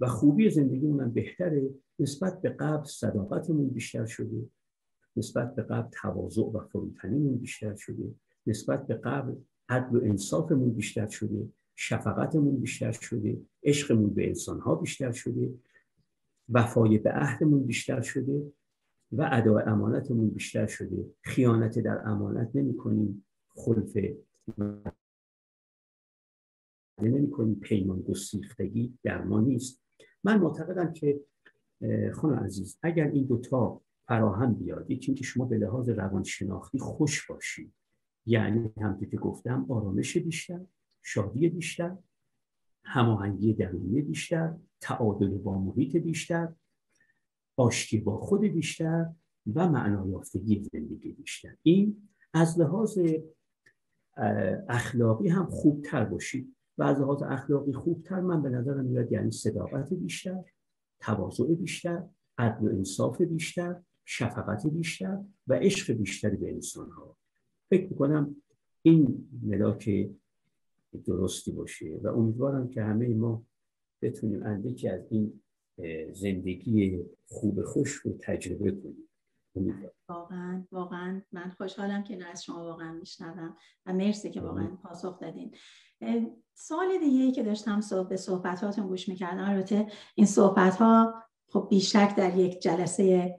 و 0.01 0.07
خوبی 0.07 0.51
زندگیمون 0.51 1.01
هم 1.01 1.11
بهتره. 1.11 1.71
نسبت 1.99 2.43
به 2.43 2.49
قبل 2.49 2.85
صداقتمون 2.85 3.69
بیشتر 3.69 4.07
شده. 4.07 4.47
نسبت 5.17 5.55
به 5.55 5.63
قبل 5.63 5.89
تواضع 6.03 6.43
و 6.43 6.61
فروتنیمون 6.61 7.39
بیشتر 7.39 7.75
شده. 7.75 8.15
نسبت 8.47 8.87
به 8.87 8.95
قبل 8.95 9.35
عدل 9.69 9.97
و 9.97 10.05
انصافمون 10.05 10.73
بیشتر 10.73 11.09
شده. 11.09 11.49
شفقتمون 11.77 12.61
بیشتر 12.61 12.93
شده. 12.93 13.41
عشقمون 13.63 14.15
به 14.15 14.29
انسانها 14.29 14.75
بیشتر 14.75 15.13
شده. 15.13 15.55
وفای 16.49 16.99
به 16.99 17.11
عهدمون 17.11 17.67
بیشتر 17.67 18.01
شده. 18.01 18.53
و 19.13 19.29
ادای 19.33 19.63
امانتمون 19.67 20.31
بیشتر 20.31 20.67
شده. 20.67 21.11
خیانت 21.23 21.79
در 21.79 22.09
امانت 22.09 22.51
نمی 22.55 22.77
کنیم 22.77 23.27
خلف 23.55 23.97
نمی 27.03 27.31
کنیم 27.31 27.55
پیمان 27.55 28.03
گسیختگی 28.03 28.99
در 29.03 29.25
ما 29.25 29.41
نیست. 29.41 29.83
من 30.25 30.41
معتقدم 30.41 30.93
که 30.93 31.21
خانم 32.13 32.39
عزیز 32.39 32.79
اگر 32.83 33.09
این 33.09 33.25
دوتا 33.25 33.81
فراهم 34.07 34.55
بیاد 34.55 34.91
یکی 34.91 35.07
اینکه 35.07 35.25
شما 35.25 35.45
به 35.45 35.59
لحاظ 35.59 35.89
روانشناختی 35.89 36.79
خوش 36.79 37.27
باشید. 37.27 37.75
یعنی 38.27 38.71
همونطور 38.81 39.09
که 39.09 39.17
گفتم 39.17 39.67
آرامش 39.69 40.17
بیشتر 40.17 40.61
شادی 41.03 41.49
بیشتر 41.49 41.97
هماهنگی 42.85 43.55
درونی 43.55 44.03
بیشتر 44.03 44.57
تعادل 44.81 45.39
با 45.39 45.59
محیط 45.59 45.97
بیشتر 45.97 46.53
آشتی 47.57 47.99
با 47.99 48.19
خود 48.19 48.41
بیشتر 48.41 49.07
و 49.55 49.69
معنایافتگی 49.69 50.63
زندگی 50.73 51.13
بیشتر. 51.13 51.57
این 51.63 52.09
از 52.33 52.61
لحاظ 52.61 52.99
اخلاقی 54.69 55.29
هم 55.29 55.47
خوبتر 55.47 56.05
باشید. 56.05 56.55
و 56.79 56.83
از 56.83 57.01
لحاظ 57.01 57.23
اخلاقی 57.23 57.73
خوبتر 57.73 58.21
من 58.21 58.43
به 58.43 58.49
نظرم 58.49 58.85
میاد 58.85 59.13
یعنی 59.13 59.31
صداقت 59.31 59.93
بیشتر 59.93 60.45
تواضع 61.01 61.55
بیشتر 61.55 62.03
عدل 62.39 62.67
و 62.67 62.71
انصاف 62.71 63.21
بیشتر 63.21 63.81
شفقت 64.05 64.67
بیشتر 64.67 65.19
و 65.47 65.55
عشق 65.55 65.93
بیشتری 65.93 66.37
به 66.37 66.53
انسان 66.53 66.91
ها 66.91 67.17
فکر 67.71 67.89
می‌کنم 67.89 68.37
این 68.83 69.29
ملاک 69.43 70.11
درستی 71.07 71.53
باشه 71.53 72.01
و 72.03 72.09
امیدوارم 72.09 72.69
که 72.69 72.83
همه 72.83 73.15
ما 73.15 73.43
بتونیم 74.03 74.43
اندکی 74.43 74.89
از 74.89 75.01
این 75.11 75.41
زندگی 76.13 77.05
خوب 77.27 77.63
خوش 77.63 77.93
رو 77.93 78.19
تجربه 78.21 78.71
کنیم. 78.71 79.09
واقعا 80.09 80.65
واقعا. 80.73 81.23
من 81.33 81.51
خوشحالم 81.59 82.03
که 82.03 82.27
از 82.33 82.45
شما 82.45 82.65
واقعا 82.65 82.93
میشنوم 82.93 83.57
و 83.87 83.93
مرسی 83.93 84.31
که 84.31 84.41
واقعا 84.41 84.67
پاسخ 84.83 85.21
دادین. 85.21 85.55
سال 86.55 86.99
دیگه 86.99 87.25
ای 87.25 87.33
که 87.33 87.43
داشتم 87.43 87.81
صحبت 87.81 88.09
به 88.09 88.17
صحبتاتون 88.17 88.87
گوش 88.87 89.09
می‌کردم 89.09 89.51
البته 89.51 89.87
این 90.15 90.27
صحبت 90.27 90.77
ها 90.77 91.15
خب 91.49 91.67
بیشک 91.71 92.17
در 92.17 92.37
یک 92.37 92.61
جلسه 92.61 93.37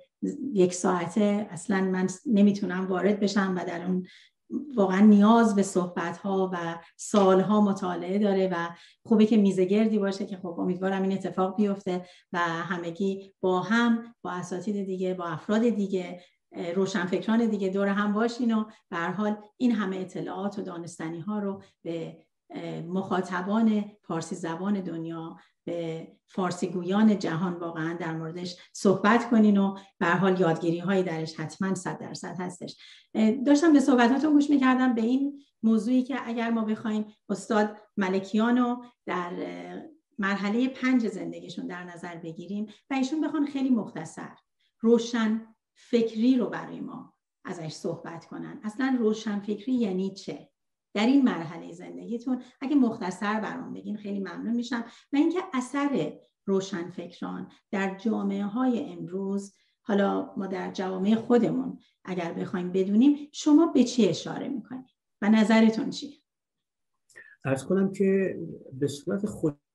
یک 0.54 0.74
ساعته. 0.74 1.48
اصلا 1.50 1.82
من 1.82 2.08
نمی‌تونم 2.26 2.88
وارد 2.88 3.20
بشم 3.20 3.54
و 3.58 3.66
در 3.66 3.86
اون 3.86 4.08
واقعا 4.76 5.00
نیاز 5.00 5.56
به 5.56 5.64
صحبت 5.64 6.18
ها 6.18 6.50
و 6.54 6.80
سالها 6.98 7.62
مطالعه 7.62 8.20
داره 8.20 8.50
و 8.54 8.70
خوبه 9.06 9.26
که 9.26 9.38
میزه 9.38 9.66
گردی 9.66 10.00
باشه 10.00 10.26
که 10.26 10.38
خب 10.38 10.60
امیدوارم 10.60 11.02
این 11.02 11.14
اتفاق 11.14 11.56
بیفته 11.56 12.06
و 12.34 12.40
همگی 12.40 13.34
با 13.42 13.60
هم 13.60 14.16
با 14.22 14.32
اساتید 14.32 14.86
دیگه 14.86 15.14
با 15.14 15.26
افراد 15.26 15.62
دیگه 15.62 16.22
روشنفکران 16.76 17.46
دیگه 17.46 17.70
دور 17.70 17.88
هم 17.88 18.14
باشین 18.14 18.54
و 18.54 18.64
به 18.90 18.98
حال 18.98 19.38
این 19.58 19.72
همه 19.72 19.98
اطلاعات 19.98 20.60
و 20.60 20.62
دانستنی 20.62 21.20
ها 21.20 21.40
رو 21.40 21.64
به 21.84 22.18
مخاطبان 22.88 23.84
پارسی 24.04 24.36
زبان 24.36 24.82
دنیا 24.82 25.38
به 25.66 26.08
فارسی 26.28 26.68
گویان 26.68 27.20
جهان 27.20 27.54
واقعا 27.54 27.98
در 28.00 28.14
موردش 28.18 28.56
صحبت 28.74 29.30
کنین 29.30 29.58
و 29.58 29.78
به 30.00 30.08
حال 30.08 30.40
یادگیری 30.40 30.80
هایی 30.80 31.04
درش 31.04 31.40
حتما 31.40 31.76
صد 31.76 31.98
درصد 31.98 32.36
هستش. 32.40 32.78
داشتم 33.46 33.74
به 33.74 33.80
صحبتاتون 33.80 34.34
گوش 34.34 34.50
می‌کردم 34.50 34.96
به 34.96 35.02
این 35.02 35.44
موضوعی 35.64 36.04
که 36.04 36.28
اگر 36.28 36.50
ما 36.50 36.66
بخوایم 36.66 37.06
استاد 37.30 37.78
ملکیانو 37.98 38.82
در 39.06 39.32
مرحله 40.20 40.68
پنج 40.68 41.08
زندگیشون 41.08 41.68
در 41.68 41.84
نظر 41.84 42.16
بگیریم 42.16 42.66
و 42.90 42.94
ایشون 42.94 43.22
بخوان 43.22 43.46
خیلی 43.46 43.70
مختصر 43.70 44.36
روشن 44.80 45.56
فکری 45.74 46.38
رو 46.38 46.50
برای 46.50 46.80
ما 46.80 47.14
ازش 47.46 47.72
صحبت 47.72 48.26
کنن. 48.26 48.60
اصلا 48.64 48.96
روشن 49.00 49.40
فکری 49.40 49.74
یعنی 49.74 50.14
چه؟ 50.14 50.50
در 50.96 51.06
این 51.06 51.24
مرحله 51.24 51.72
زندگیتون. 51.72 52.42
اگه 52.62 52.76
مختصر 52.76 53.40
برام 53.40 53.74
بگین 53.74 53.98
خیلی 53.98 54.20
ممنون 54.20 54.56
میشم. 54.56 54.86
و 55.14 55.16
اینکه 55.16 55.40
اثر 55.54 56.20
روشن 56.46 56.92
فکران 56.92 57.52
در 57.72 57.98
جامعه 57.98 58.46
های 58.46 58.90
امروز 58.90 59.56
حالا 59.82 60.34
ما 60.38 60.48
در 60.48 60.72
جوامع 60.72 61.16
خودمون 61.16 61.80
اگر 62.04 62.34
بخوایم 62.34 62.72
بدونیم 62.72 63.30
شما 63.32 63.66
به 63.66 63.84
چی 63.84 64.10
اشاره 64.10 64.50
می‌کنید؟ 64.50 64.86
و 65.22 65.30
نظرتون 65.30 65.90
چیه؟ 65.90 66.18
ارز 67.46 67.64
کنم 67.64 67.92
که 67.92 68.40
به 68.74 68.88
صورت 68.88 69.26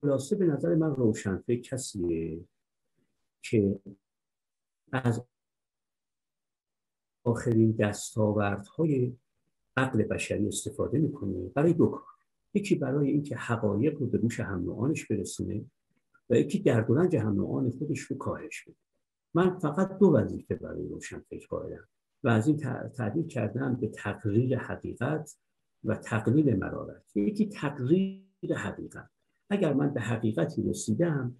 خلاصه 0.03 0.37
به 0.37 0.45
نظر 0.45 0.75
من 0.75 0.91
روشن 0.91 1.37
فکر 1.37 1.61
کسیه 1.61 2.45
که 3.43 3.81
از 4.93 5.25
آخرین 7.25 7.73
دستاوردهای 7.73 9.17
عقل 9.81 10.03
بشری 10.03 10.49
استفاده 10.49 10.99
می‌کنه 10.99 11.49
برای 11.55 11.73
دو 11.73 11.87
کار. 11.87 12.03
یکی 12.55 12.75
برای 12.75 13.11
اینکه 13.11 13.37
حقایق 13.37 13.99
رو 13.99 14.07
به 14.07 14.19
گوش 14.19 14.41
هم 14.41 14.93
برسونه 15.11 15.65
و 16.31 16.35
یکی 16.35 16.59
در 16.59 16.81
دورنج 16.81 17.17
هم 17.17 17.71
خودش 17.71 18.01
رو 18.01 18.17
کاهش 18.17 18.65
بده. 18.65 18.77
من 19.35 19.59
فقط 19.59 19.99
دو 19.99 20.07
وظیفه 20.07 20.55
برای 20.55 20.89
روشن 20.89 21.19
فکر 21.19 21.47
قائلم 21.49 21.89
و 22.25 22.29
از 22.29 22.49
این 22.49 22.57
تعبیر 22.97 23.27
کردم 23.27 23.75
به 23.75 23.89
تقریر 23.89 24.59
حقیقت 24.59 25.37
و 25.85 25.97
تقلیل 25.97 26.57
مرارت. 26.57 27.17
یکی 27.17 27.49
تقریر 27.49 28.55
حقیقت. 28.57 29.11
اگر 29.51 29.73
من 29.73 29.95
به 29.95 30.01
حقیقتی 30.01 30.63
رسیدم 30.63 31.37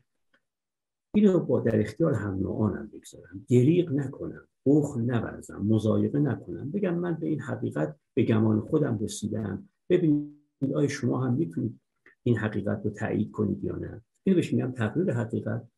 اینو 1.15 1.41
با 1.41 1.61
در 1.61 1.81
اختیار 1.81 2.15
هم 2.15 2.35
نوعانم 2.35 2.91
بگذارم. 2.93 3.47
دریغ 3.51 3.93
نکنم 3.93 4.49
بخل 4.67 5.01
نورزم 5.01 5.67
مزایقه 5.69 6.19
نکنم. 6.19 6.71
بگم 6.71 6.95
من 6.95 7.15
به 7.15 7.27
این 7.27 7.41
حقیقت 7.41 7.97
به 8.15 8.23
گمان 8.23 8.61
خودم 8.61 8.99
رسیدم. 8.99 9.69
ببینید 9.89 10.75
آیا 10.75 10.89
شما 10.89 11.25
هم 11.25 11.35
می‌تونید 11.35 11.81
این 12.23 12.37
حقیقت 12.37 12.81
رو 12.85 12.91
تایید 12.91 13.31
کنید 13.31 13.65
یا 13.65 13.77
نه؟ 13.77 14.03
اینو 14.23 14.37
بهش 14.37 14.53
میگم 14.53 14.73
تقلیل 14.73 15.11
حقیقت. 15.11 15.69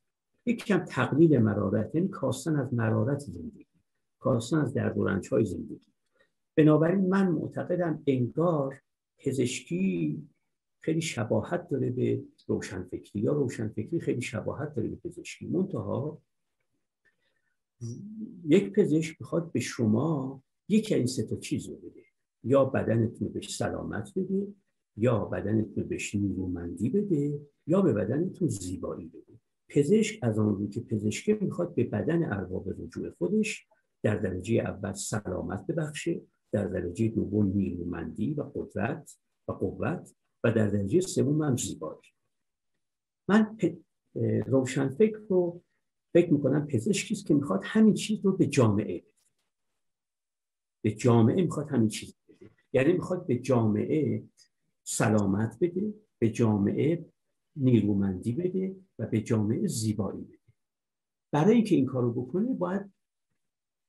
یک 0.47 0.65
کم 0.65 0.79
تقلیل 0.79 1.39
مرارت 1.39 1.95
یعنی 1.95 2.09
کاستن 2.09 2.57
از 2.57 2.75
مرارت 2.75 3.19
زندگی 3.19 3.67
کاستن 4.19 4.57
از 4.57 4.75
درد 4.75 4.99
و 4.99 5.21
های 5.31 5.45
زندگی. 5.45 5.93
بنابراین 6.57 7.09
من 7.09 7.29
معتقدم 7.29 8.03
انگار 8.07 8.83
پزشکی 9.19 10.23
خیلی 10.81 11.01
شباهت 11.01 11.69
داره 11.69 11.91
به 11.91 12.23
روشنفکری 12.47 13.23
یا 13.23 13.33
روشنفکری 13.33 14.01
خیلی 14.01 14.23
شباهت 14.23 14.75
داره 14.75 14.89
به 14.89 14.97
پزشکی. 14.97 15.47
منتها 15.47 16.19
یک 18.45 18.73
پزشک 18.73 19.17
می‌خواد 19.21 19.53
به 19.53 19.61
شما 19.61 20.43
یکی 20.69 20.95
این 20.95 21.07
سه 21.07 21.23
تا 21.23 21.37
چیز 21.37 21.69
رو 21.69 21.77
بده. 21.77 22.02
یا 22.45 22.65
بدنتون 22.65 23.29
بهش 23.29 23.57
سلامت 23.57 24.13
بده 24.17 24.47
یا 24.97 25.25
بدنتون 25.25 25.85
بهش 25.85 26.15
نیرومندی 26.15 26.91
بده 26.91 27.41
یا 27.67 27.83
به 27.83 27.93
بدنتون 27.93 28.49
زیبایی 28.49 29.09
بده. 29.09 29.39
پزشک 29.69 30.19
از 30.23 30.39
آن 30.39 30.71
که 30.71 30.81
پزشک 30.81 31.43
می‌خواد 31.43 31.75
به 31.75 31.85
بدن 31.85 32.33
ارباب 32.33 32.83
رجوع 32.83 33.11
خودش 33.11 33.67
در 34.03 34.17
درجه 34.17 34.55
اول 34.55 34.93
سلامت 34.93 35.67
ببخشه 35.67 36.23
در 36.53 36.69
درجه 36.69 37.09
دوم 37.09 37.47
نیرومندی 37.47 38.35
و 38.35 38.43
قدرت 38.43 39.19
و 39.49 39.53
قوت 39.53 40.15
و 40.45 40.53
در 40.53 40.69
درجه 40.69 41.01
سوم 41.01 41.43
هم 41.43 41.57
زیبایی. 41.57 42.01
من 43.29 43.57
روشن 44.47 44.89
فکر 44.89 45.19
رو 45.29 45.63
فکر 46.13 46.33
می‌کنم 46.33 46.67
پزشکی 46.67 47.15
است 47.15 47.27
که 47.27 47.35
می‌خواد 47.35 47.61
همین 47.65 47.95
چیز 47.95 48.25
رو 48.25 48.37
به 48.37 48.47
جامعه 48.47 49.05
به 50.85 50.91
جامعه 50.91 51.43
می‌خواد 51.43 51.69
همین 51.69 51.89
چیز 51.89 52.15
یعنی 52.73 52.93
می‌خواد 52.93 53.27
به 53.27 53.39
جامعه 53.39 54.25
سلامت 54.85 55.59
بده 55.61 55.95
به 56.19 56.31
جامعه 56.31 57.05
نیرومندی 57.57 58.33
بده 58.33 58.77
و 58.99 59.07
به 59.07 59.21
جامعه 59.21 59.67
زیبایی 59.67 60.25
بده. 60.25 60.39
برای 61.33 61.55
اینکه 61.55 61.75
این 61.75 61.87
کارو 61.87 62.13
بکنه 62.13 62.55
باید 62.55 62.93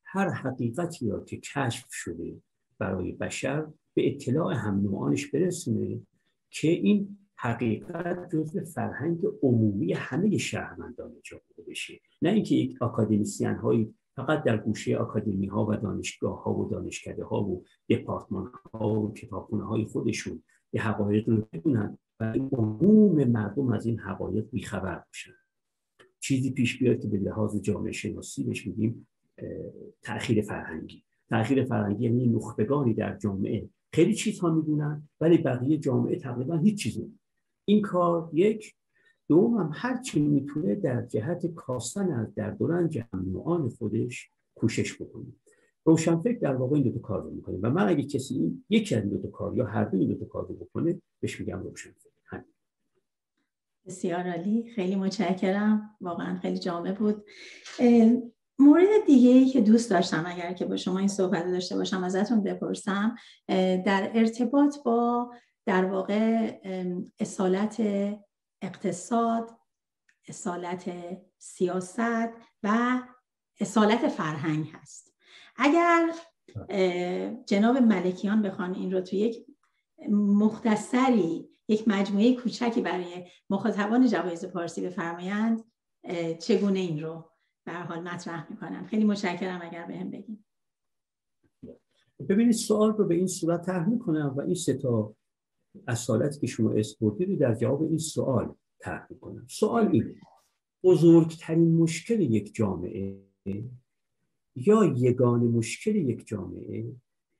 هر 0.03 0.29
حقیقتی 0.29 1.09
را 1.09 1.23
که 1.23 1.37
کشف 1.37 1.85
شده 1.91 2.41
برای 2.79 3.11
بشر 3.11 3.67
به 3.93 4.07
اطلاع 4.07 4.53
هم 4.53 4.81
نوعانش 4.81 5.25
برسونه 5.27 6.01
که 6.49 6.67
این 6.67 7.17
حقیقت 7.35 8.29
جزء 8.35 8.63
فرهنگ 8.63 9.19
عمومی 9.41 9.93
همه 9.93 10.37
شهروندان 10.37 11.15
جامعه 11.23 11.63
بشه. 11.67 11.99
نه 12.21 12.29
اینکه 12.29 12.55
یک 12.55 12.81
اکادمیسیان 12.81 13.55
هایی 13.55 13.95
فقط 14.15 14.43
در 14.43 14.57
گوشه 14.57 15.01
اکادمی 15.01 15.47
ها 15.47 15.65
و 15.65 15.75
دانشگاه 15.75 16.43
ها 16.43 16.53
و 16.53 16.69
دانشکده 16.69 17.23
ها 17.23 17.43
و 17.43 17.63
دپارتمان 17.89 18.51
ها 18.73 19.01
و 19.01 19.13
کتابخونه 19.13 19.63
های 19.63 19.85
خودشون 19.85 20.43
یه 20.73 20.87
حقایق 20.87 21.29
رو 21.29 21.47
بدونن 21.53 21.97
و 22.19 22.33
عموم 22.51 23.23
مردم 23.23 23.71
از 23.71 23.85
این 23.85 23.99
حقایق 23.99 24.49
بیخبر 24.51 25.03
باشن. 25.07 25.33
چیزی 26.19 26.51
پیش 26.51 26.79
بیاد 26.79 26.99
که 26.99 27.07
به 27.07 27.17
لحاظ 27.17 27.61
جامعه 27.61 27.91
شناسی 27.91 28.43
بهش 28.43 28.67
میگیم 28.67 29.07
تأخیر 30.01 30.41
فرهنگی. 30.41 31.03
تأخیر 31.29 31.65
فرهنگی 31.65 32.03
یعنی 32.03 32.27
نخبگانی 32.27 32.93
در 32.93 33.17
جامعه. 33.17 33.69
خیلی 33.93 34.15
چیزها 34.15 34.51
می‌دونن 34.51 35.09
ولی 35.21 35.37
بقیه 35.37 35.77
جامعه 35.77 36.15
تقریبا 36.15 36.57
هیچ 36.57 36.83
چیزی 36.83 37.19
این 37.65 37.81
کار 37.81 38.29
یک 38.33 38.75
دوم 39.27 39.57
هم 39.57 39.69
هر 39.73 40.01
چی 40.01 40.19
می‌تونه 40.21 40.75
در 40.75 41.05
جهت 41.05 41.45
کاستن 41.45 42.11
از 42.11 42.35
در 42.35 42.51
دورنج 42.51 43.03
نوعان 43.13 43.69
خودش 43.69 44.29
کوشش 44.55 45.01
بکنه. 45.01 45.25
روشنفکر 45.85 46.39
در 46.39 46.55
واقع 46.55 46.75
این 46.75 46.91
دو 46.91 46.99
کار 46.99 47.23
رو 47.23 47.31
می‌کنه 47.31 47.57
و 47.61 47.69
من 47.69 47.87
اگه 47.87 48.03
کسی 48.03 48.35
این 48.35 48.65
یکی 48.69 48.95
از 48.95 49.03
این 49.03 49.21
دو 49.21 49.31
کار 49.31 49.57
یا 49.57 49.65
هر 49.65 49.85
دو 49.85 49.97
این 49.97 50.13
دو 50.13 50.25
کار 50.25 50.47
رو 50.47 50.55
بکنه 50.55 51.01
بهش 51.19 51.39
میگم 51.39 51.63
روشنفکر. 51.63 52.03
بسیار 53.85 54.29
عالی. 54.29 54.71
خیلی 54.75 54.95
متشکرم. 54.95 55.89
واقعا 56.01 56.39
خیلی 56.39 56.57
جامع 56.57 56.91
بود. 56.91 57.23
مورد 58.59 59.05
دیگه 59.07 59.29
ای 59.29 59.45
که 59.45 59.61
دوست 59.61 59.89
داشتم 59.89 60.23
اگر 60.27 60.53
که 60.53 60.65
با 60.65 60.75
شما 60.77 60.99
این 60.99 61.07
صحبت 61.07 61.45
داشته 61.45 61.75
باشم 61.75 62.03
ازتون 62.03 62.43
بپرسم 62.43 63.15
در 63.85 64.11
ارتباط 64.13 64.75
با 64.85 65.31
در 65.65 65.85
واقع 65.85 66.51
اصالت 67.19 67.81
اقتصاد 68.63 69.51
اصالت 70.27 70.91
سیاست 71.37 72.29
و 72.63 73.01
اصالت 73.59 74.07
فرهنگ 74.07 74.69
هست. 74.73 75.15
اگر 75.55 76.13
جناب 77.45 77.77
ملکیان 77.77 78.41
بخوان 78.41 78.75
این 78.75 78.91
رو 78.91 79.01
تو 79.01 79.15
یک 79.15 79.45
مختصری 80.09 81.49
یک 81.67 81.87
مجموعه 81.87 82.35
کوچکی 82.35 82.81
برای 82.81 83.27
مخاطبان 83.49 84.07
جوایز 84.07 84.45
پارسی 84.45 84.81
بفرمایند 84.81 85.63
چگونه 86.39 86.79
این 86.79 87.03
رو 87.03 87.29
به 87.65 87.73
حال 87.73 87.99
مطرح 87.99 88.51
می‌کنم؟ 88.51 88.85
خیلی 88.85 89.03
متشکرم 89.03 89.61
اگر 89.63 89.85
بهم 89.85 90.09
به 90.09 90.17
بگین. 90.17 90.45
ببینید 92.29 92.53
سوال 92.53 92.93
رو 92.93 93.07
به 93.07 93.15
این 93.15 93.27
صورت 93.27 93.65
طرح 93.65 93.89
می‌کنم 93.89 94.33
و 94.37 94.41
این 94.41 94.55
سه 94.55 94.73
تا 94.73 95.15
اصالتی 95.87 96.39
که 96.39 96.47
شما 96.47 96.71
اسپورتی 96.71 97.25
رو 97.25 97.35
در 97.35 97.55
جواب 97.55 97.81
این 97.81 97.97
سوال 97.97 98.55
طرح 98.79 99.07
می‌کنم. 99.09 99.45
سوال 99.49 99.87
اینه 99.87 100.15
بزرگترین 100.83 101.75
مشکل 101.75 102.21
یک 102.21 102.55
جامعه 102.55 103.19
یا 104.55 104.93
یگان 104.97 105.39
مشکل 105.39 105.95
یک 105.95 106.27
جامعه 106.27 106.95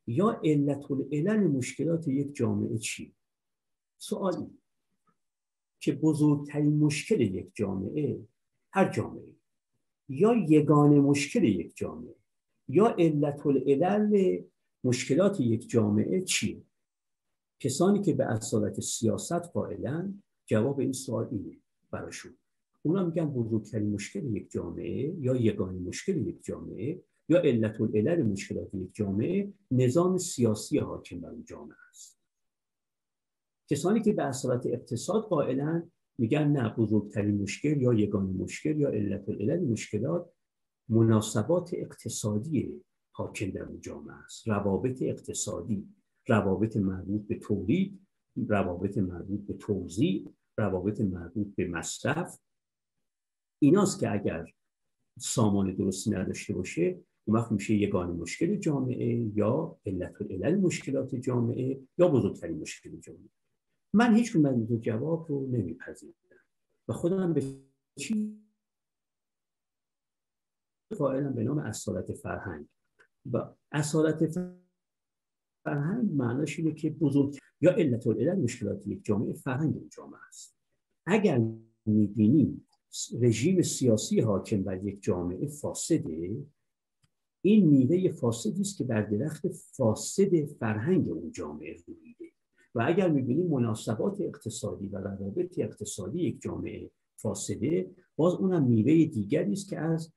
یا 0.08 0.42
علت 0.44 0.92
العلل 0.92 1.48
مشکلات 1.48 2.08
یک 2.08 2.36
جامعه 2.36 2.78
چی؟ 2.78 3.14
سوال 3.98 4.36
اینه 4.36 4.58
که 5.80 5.92
بزرگترین 5.92 6.78
مشکل 6.78 7.22
یک 7.22 7.50
جامعه 7.54 8.20
هر 8.72 8.92
جامعه 8.92 9.34
یا 10.10 10.36
یگان 10.50 11.00
مشکل 11.00 11.44
یک 11.44 11.76
جامعه 11.76 12.16
یا 12.68 12.88
علت 12.88 13.46
العلل 13.46 14.42
مشکلات 14.84 15.40
یک 15.40 15.70
جامعه 15.70 16.22
چیه؟ 16.22 16.62
کسانی 17.64 18.02
که 18.02 18.14
به 18.14 18.26
اصالت 18.26 18.80
سیاست 18.80 19.34
قائلن 19.34 20.24
جواب 20.46 20.80
این 20.80 20.92
سوال 20.92 21.28
اینه 21.32 21.58
براشون. 21.92 22.38
اونا 22.82 23.06
میگن 23.06 23.26
بزرگترین 23.26 23.94
مشکل 23.94 24.36
یک 24.36 24.52
جامعه 24.52 25.16
یا 25.20 25.36
یگان 25.36 25.76
مشکل 25.76 26.28
یک 26.28 26.44
جامعه 26.44 27.04
یا 27.30 27.40
علت 27.42 27.82
العلل 27.82 28.24
مشکلات 28.24 28.74
یک 28.74 28.90
جامعه 28.94 29.54
نظام 29.72 30.18
سیاسی 30.18 30.78
حاکم 30.78 31.20
بر 31.20 31.30
اون 31.30 31.44
جامعه 31.44 31.78
است. 31.90 32.20
کسانی 33.70 34.02
که 34.02 34.14
به 34.14 34.24
اصالت 34.24 34.66
اقتصاد 34.66 35.24
قائلن 35.24 35.92
میگن 36.18 36.48
نه 36.48 36.76
بزرگترین 36.78 37.42
مشکل 37.42 37.82
یا 37.82 37.94
یگان 37.94 38.26
مشکل 38.26 38.80
یا 38.80 38.90
علت 38.90 39.30
العلل 39.30 39.66
مشکلات 39.66 40.30
مناسبات 40.90 41.70
اقتصادی 41.74 42.82
حاکم 43.12 43.50
در 43.50 43.64
اون 43.64 43.82
جامعه 43.82 44.16
است. 44.16 44.48
روابط 44.48 45.02
اقتصادی 45.02 45.88
روابط 46.28 46.78
مربوط 46.78 47.28
به 47.28 47.40
تولید 47.40 48.08
روابط 48.36 48.98
مربوط 48.98 49.48
به 49.48 49.54
توزیع 49.54 50.34
روابط 50.58 51.02
مربوط 51.02 51.56
به 51.56 51.68
مصرف. 51.68 52.40
ایناست 53.60 54.00
که 54.00 54.12
اگر 54.12 54.54
سامان 55.20 55.76
درستی 55.76 56.12
نداشته 56.12 56.54
باشه 56.54 57.00
اون 57.26 57.38
وقت 57.38 57.52
میشه 57.52 57.74
یگان 57.74 58.12
مشکل 58.12 58.56
جامعه 58.56 59.32
یا 59.36 59.80
علت 59.86 60.22
العلل 60.22 60.60
مشکلات 60.60 61.16
جامعه 61.16 61.82
یا 61.98 62.08
بزرگترین 62.08 62.60
مشکل 62.60 63.00
جامعه. 63.00 63.30
من 63.94 64.16
هیچ 64.16 64.36
من 64.36 64.64
دو 64.64 64.78
جواب 64.78 65.26
رو 65.30 65.48
نمیپذیرم 65.48 66.14
و 66.88 66.94
خودم 66.94 67.34
به 67.34 67.44
چی؟ 68.00 68.44
قائلم 70.98 71.34
به 71.34 71.44
نام 71.44 71.58
اصالت 71.58 72.14
فرهنگ. 72.14 72.68
و 73.32 73.56
اصالت 73.72 74.26
فرهنگ 74.26 74.63
معناش 76.14 76.60
اینه 76.60 76.74
که 76.74 76.90
بزرگ 76.90 77.38
یا 77.62 77.72
علت 77.72 78.08
العلل 78.08 78.42
مشکلات 78.42 78.88
یک 78.88 79.06
جامعه 79.06 79.34
فرهنگ 79.34 79.78
اون 79.78 79.90
جامعه 79.90 80.20
است. 80.28 80.56
اگر 81.06 81.42
می‌بینیم 81.86 82.68
رژیم 83.22 83.62
سیاسی 83.62 84.20
حاکم 84.20 84.64
بر 84.64 84.84
یک 84.84 85.04
جامعه 85.04 85.48
فاسده 85.48 86.46
این 87.42 87.68
میوه 87.68 88.12
فاسدی 88.12 88.62
است 88.62 88.78
که 88.78 88.84
بر 88.84 89.02
درخت 89.02 89.48
فاسد 89.48 90.46
فرهنگ 90.46 91.10
اون 91.10 91.32
جامعه 91.32 91.76
رویده 91.88 92.26
و 92.76 92.84
اگر 92.88 93.10
می‌بینیم 93.10 93.48
مناسبات 93.48 94.22
اقتصادی 94.22 94.88
و 94.88 94.98
روابط 94.98 95.60
اقتصادی 95.60 96.22
یک 96.22 96.42
جامعه 96.42 96.92
فاسده 97.16 97.92
باز 98.16 98.34
اونم 98.34 98.64
میوه 98.64 99.06
دیگری 99.06 99.52
است 99.52 99.70
که 99.70 99.80
از 99.80 100.14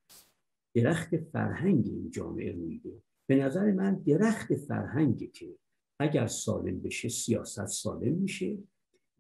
درخت 0.74 1.16
فرهنگ 1.16 1.87
این 1.87 2.11
جامعه 2.11 2.52
رویده 2.52 3.02
به 3.26 3.36
نظر 3.36 3.72
من 3.72 3.94
درخت 3.94 4.54
فرهنگی 4.54 5.26
که 5.26 5.58
اگر 5.98 6.26
سالم 6.26 6.80
بشه 6.80 7.08
سیاست 7.08 7.66
سالم 7.66 8.12
میشه 8.12 8.58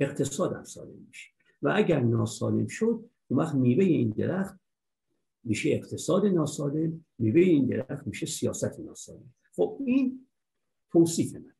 اقتصاد 0.00 0.52
هم 0.52 0.64
سالم 0.64 0.98
میشه. 1.08 1.30
و 1.62 1.72
اگر 1.76 2.00
ناسالم 2.00 2.66
شد 2.66 3.10
اون 3.28 3.40
وقت 3.40 3.54
میوه 3.54 3.84
این 3.84 4.10
درخت 4.10 4.60
میشه 5.44 5.70
اقتصاد 5.70 6.26
ناسالم 6.26 7.04
میوه 7.18 7.40
این 7.40 7.66
درخت 7.66 8.06
میشه 8.06 8.26
سیاست 8.26 8.80
ناسالم. 8.80 9.34
خب 9.56 9.78
این 9.86 10.26
توصیف 10.92 11.34
من 11.34 11.52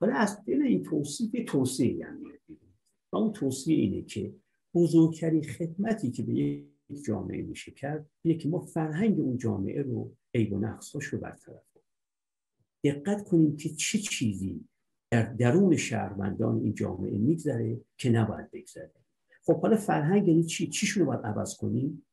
حالا 0.00 0.14
از 0.14 0.44
دل 0.44 0.62
این 0.62 0.82
توصیف 0.82 1.30
توصیه 1.46 2.06
هم 2.06 2.22
و 3.12 3.16
اون 3.16 3.32
توصیه 3.32 3.76
اینه 3.76 4.02
که 4.02 4.34
بزرگترین 4.74 5.42
خدمتی 5.42 6.10
که 6.10 6.22
به 6.22 6.32
یک 6.34 7.04
جامعه 7.06 7.42
میشه 7.42 7.72
کرد 7.72 8.10
اینه 8.22 8.38
که 8.38 8.48
ما 8.48 8.60
فرهنگ 8.60 9.20
اون 9.20 9.38
جامعه 9.38 9.82
رو 9.82 10.16
عیب 10.34 10.52
و 10.52 10.58
نقصاش 10.58 11.04
رو 11.04 11.18
برطرف 11.18 11.64
کنیم. 11.74 11.86
دقت 12.84 13.28
کنیم 13.28 13.56
که 13.56 13.68
چه 13.68 13.98
چیزی 13.98 14.64
در 15.10 15.22
درون 15.22 15.76
شهروندان 15.76 16.60
این 16.60 16.74
جامعه 16.74 17.18
میگذره 17.18 17.80
که 17.98 18.10
نباید 18.10 18.50
بگذره. 18.50 18.92
خب 19.46 19.60
حالا 19.60 19.76
فرهنگ 19.76 20.28
یعنی 20.28 20.44
چی؟ 20.44 20.68
چیشون 20.68 21.00
رو 21.00 21.06
باید 21.06 21.26
عوض 21.26 21.56
کنیم؟ 21.56 22.06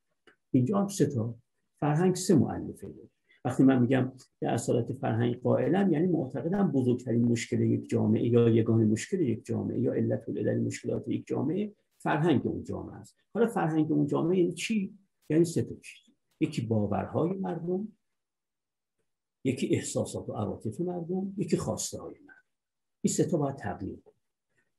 اینجا 0.52 0.80
هم 0.80 0.88
سه 0.88 1.06
تا. 1.06 1.36
فرهنگ 1.80 2.16
سه 2.16 2.36
مؤلفه 2.36 2.88
داره. 2.88 3.10
وقتی 3.46 3.64
من 3.64 3.82
میگم 3.82 4.12
به 4.40 4.50
اصالت 4.50 4.94
فرهنگ 4.94 5.42
قائلم 5.42 5.94
یعنی 5.94 6.08
معتقدم 6.08 6.72
بزرگترین 6.72 7.26
مشکل 7.26 7.62
یک 7.62 7.90
جامعه 7.90 8.28
یا 8.28 8.50
یگان 8.50 8.86
مشکل 8.86 9.22
یک 9.22 9.46
جامعه 9.46 9.80
یا 9.80 9.94
علت 9.94 10.30
العلل 10.30 10.64
مشکلات 10.64 11.08
یک 11.08 11.28
جامعه 11.28 11.74
فرهنگ 11.98 12.48
اون 12.48 12.64
جامعه 12.64 12.96
است. 12.96 13.18
حالا 13.34 13.48
فرهنگ 13.48 13.92
اون 13.92 14.08
جامعه 14.08 14.38
یعنی 14.38 14.54
چی؟ 14.54 14.98
یعنی 15.30 15.46
سه 15.46 15.62
تا 15.62 15.76
چیز. 15.76 16.16
یکی 16.40 16.62
باورهای 16.62 17.34
مردم 17.34 17.88
یکی 19.48 19.76
احساسات 19.76 20.30
و 20.30 20.34
عواطف 20.34 20.82
مردم 20.82 21.34
یکی 21.38 21.58
خواسته 21.58 22.02
های 22.02 22.14
مردم. 22.14 22.34
این 23.02 23.14
سه 23.14 23.26
تا 23.26 23.38
باید 23.38 23.56
تغییر 23.56 24.00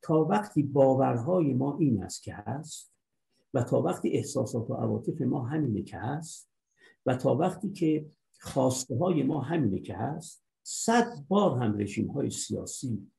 تا 0.03 0.25
وقتی 0.25 0.63
باورهای 0.63 1.55
ما 1.55 1.79
این 1.79 2.03
است 2.03 2.23
که 2.23 2.35
هست 2.35 2.93
و 3.55 3.63
تا 3.63 3.83
وقتی 3.83 4.11
احساسات 4.11 4.71
و 4.71 4.75
عواطف 4.75 5.21
ما 5.21 5.45
همینه 5.45 5.83
که 5.83 5.97
هست 5.97 6.51
و 7.07 7.17
تا 7.17 7.35
وقتی 7.35 7.73
که 7.73 8.11
خواسته 8.41 8.97
های 8.97 9.23
ما 9.23 9.41
همینه 9.41 9.81
که 9.81 9.95
هست 9.95 10.45
صد 10.63 11.25
بار 11.29 11.63
هم 11.63 11.79
رژیم 11.79 12.11
های 12.11 12.31
سیاسی 12.31 13.11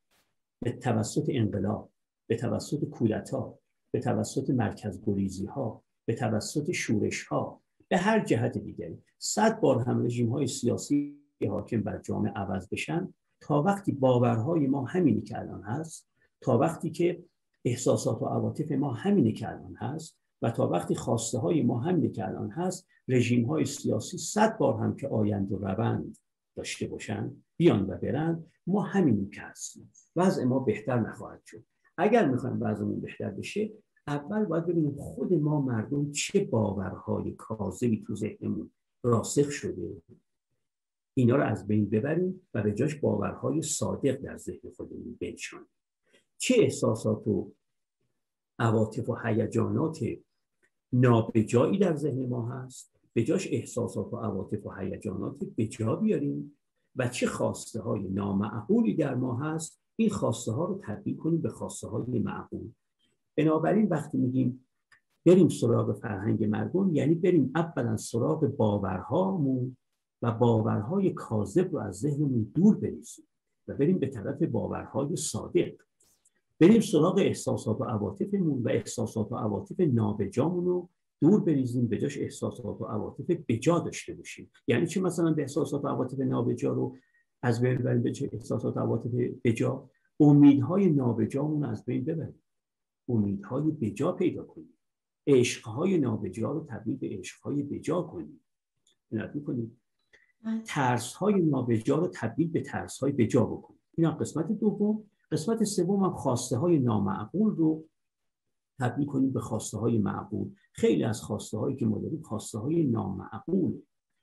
به 0.62 0.72
توسط 0.72 1.26
انقلاب 1.30 1.92
به 2.28 2.36
توسط 2.36 2.86
کودتا 2.86 3.60
به 3.92 4.00
توسط 4.00 4.50
مرکز 4.50 5.02
گریزی 5.06 5.46
ها 5.46 5.84
به 6.06 6.16
توسط 6.16 6.72
شورش 6.72 7.24
ها 7.24 7.62
به 7.88 7.98
هر 7.98 8.26
جهت 8.26 8.58
دیگری 8.58 9.04
صد 9.18 9.60
بار 9.60 9.80
هم 9.80 10.06
رژیم 10.06 10.30
های 10.30 10.48
سیاسی 10.48 11.19
حاکم 11.48 11.82
بر 11.82 11.98
جامعه 11.98 12.32
عوض 12.32 12.70
بشن 12.70 13.14
تا 13.42 13.64
وقتی 13.64 13.92
باورهای 13.92 14.68
ما 14.68 14.86
همینی 14.86 15.22
که 15.22 15.40
الان 15.40 15.64
هست 15.64 16.10
تا 16.42 16.58
وقتی 16.58 16.90
که 16.90 17.24
احساسات 17.66 18.22
و 18.22 18.26
عواطف 18.26 18.72
ما 18.72 18.94
همینه 18.94 19.32
که 19.32 19.50
الان 19.50 19.76
هست 19.76 20.20
و 20.42 20.52
تا 20.52 20.68
وقتی 20.68 20.96
خواسته 20.96 21.38
های 21.38 21.62
ما 21.62 21.80
همینه 21.80 22.10
که 22.10 22.28
الان 22.28 22.50
هست 22.52 22.88
رژیم 23.08 23.46
های 23.46 23.66
سیاسی 23.66 24.18
صد 24.18 24.58
بار 24.58 24.84
هم 24.84 24.96
که 24.96 25.08
آیند 25.08 25.52
و 25.52 25.58
روند 25.58 26.18
داشته 26.56 26.88
باشن 26.88 27.44
بیان 27.58 27.90
و 27.90 27.98
برن 27.98 28.44
ما 28.68 28.82
همینی 28.82 29.30
که 29.30 29.42
هستیم. 29.42 29.92
وضع 30.16 30.44
ما 30.44 30.60
بهتر 30.60 31.00
نخواهد 31.00 31.42
شد. 31.46 31.64
اگر 31.98 32.28
می‌خوایم 32.28 32.58
وضعمون 32.62 33.00
بهتر 33.02 33.30
بشه 33.30 33.72
اول 34.08 34.46
باید 34.46 34.66
ببینیم 34.66 34.96
خود 34.98 35.34
ما 35.34 35.62
مردم 35.62 36.12
چه 36.12 36.46
باورهای 36.46 37.32
کاذبی 37.32 38.04
تو 38.08 38.16
ذهنمون 38.16 38.72
راسخ 39.04 39.50
شده. 39.50 40.02
اینا 41.20 41.36
رو 41.36 41.44
از 41.44 41.68
بین 41.68 41.90
ببریم 41.90 42.42
و 42.54 42.64
به 42.64 42.74
جاش 42.74 42.96
باورهای 42.96 43.62
صادق 43.62 44.22
در 44.22 44.38
ذهن 44.38 44.72
خودمون 44.78 45.18
بنشانیم. 45.22 45.68
چه 46.38 46.56
احساسات 46.58 47.28
و 47.28 47.52
عواطف 48.60 49.10
و 49.10 49.16
هیجانات 49.24 50.00
نابجایی 50.94 51.78
در 51.78 51.96
ذهن 51.96 52.26
ما 52.26 52.50
هست؟ 52.50 52.96
به 53.14 53.24
جاش 53.24 53.48
احساسات 53.52 54.14
و 54.14 54.18
عواطف 54.18 54.66
و 54.66 54.72
هیجانات 54.72 55.36
به 55.56 55.68
جا 55.68 55.96
بیاریم 55.96 56.58
و 56.96 57.08
چه 57.08 57.28
خواسته 57.28 57.82
های 57.82 58.10
نامعقولی 58.10 58.94
در 58.96 59.16
ما 59.16 59.38
هست؟ 59.38 59.82
این 59.96 60.10
خواسته 60.10 60.52
ها 60.52 60.66
رو 60.66 60.82
تبدیل 60.84 61.18
کنیم 61.18 61.42
به 61.42 61.50
خواسته 61.50 61.88
های 61.88 62.20
معقول. 62.20 62.72
بنابراین 63.38 63.88
وقتی 63.88 64.18
میگیم 64.18 64.66
بریم 65.26 65.50
سراغ 65.50 66.00
فرهنگ 66.00 66.44
مردم 66.44 66.96
یعنی 66.96 67.16
بریم 67.16 67.52
اولا 67.56 67.98
سراغ 67.98 68.46
باورهامون 68.46 69.78
و 70.22 70.32
باورهای 70.32 71.14
کاذب 71.14 71.72
رو 71.72 71.80
از 71.80 71.96
ذهنمون 71.96 72.52
دور 72.56 72.78
بریزیم 72.78 73.26
و 73.68 73.74
بریم 73.74 74.00
به 74.00 74.08
طرف 74.08 74.44
باورهای 74.44 75.16
صادق. 75.16 75.72
بریم 76.60 76.82
سراغ 76.82 77.18
احساسات 77.18 77.82
و 77.82 77.84
عواطفمون 77.84 78.64
و 78.64 78.70
احساسات 78.70 79.32
و 79.32 79.36
عواطف 79.36 79.80
نابجامون 79.80 80.66
رو 80.66 80.90
دور 81.22 81.40
بریزیم 81.40 81.88
به 81.88 81.98
جاش 81.98 82.18
احساسات 82.18 82.82
و 82.82 82.86
عواطف 82.86 83.32
بجا 83.48 83.80
داشته 83.80 84.14
باشیم. 84.14 84.52
یعنی 84.68 84.88
چی 84.88 85.02
مثلا 85.02 85.34
به 85.34 85.42
احساسات 85.42 85.86
و 85.86 85.88
عواطف 85.88 86.20
نابجا 86.20 86.74
رو 86.74 86.98
از 87.42 87.62
بین 87.62 87.78
ببریم 87.78 88.02
به 88.02 88.14
احساسات 88.34 88.78
و 88.78 88.80
عواطف 88.80 89.12
بجا؟ 89.44 89.90
امیدهای 90.20 90.90
نابجامون 90.90 91.66
از 91.66 91.86
بین 91.86 92.04
ببریم. 92.04 92.44
امیدهای 93.10 93.72
بجا 93.72 94.12
پیدا 94.12 94.44
کنیم. 94.44 94.74
عشقهای 95.28 95.98
نابجا 95.98 96.52
رو 96.52 96.66
تبدیل 96.70 96.98
به 96.98 97.08
عشقهای 97.10 97.64
بجا 97.64 98.02
کنیم. 98.02 98.42
بله. 99.12 99.70
ترس 100.66 101.14
های 101.14 101.42
نابجا 101.42 101.98
رو 101.98 102.08
تبدیل 102.08 102.52
به 102.52 102.62
ترس 102.62 103.00
های 103.00 103.12
بجا 103.12 103.46
بکنیم. 103.46 103.80
این 103.98 104.12
قسمت 104.12 104.52
دوم. 104.52 105.04
قسمت 105.32 105.64
سوم 105.64 106.04
هم 106.04 106.16
خواسته 106.16 106.58
های 106.58 106.80
نامعقول 106.80 107.56
رو 107.56 107.86
تبدیل 108.80 109.06
کنیم 109.06 109.34
به 109.34 109.40
خواسته 109.40 109.78
های 109.78 109.98
معقول. 109.98 110.52
خیلی 110.74 111.04
از 111.04 111.22
خواسته 111.22 111.58
هایی 111.58 111.76
که 111.76 111.86
ما 111.86 112.00
داریم 112.00 112.22
خواسته 112.22 112.60
های 112.60 112.84
نامعقول. 112.84 113.82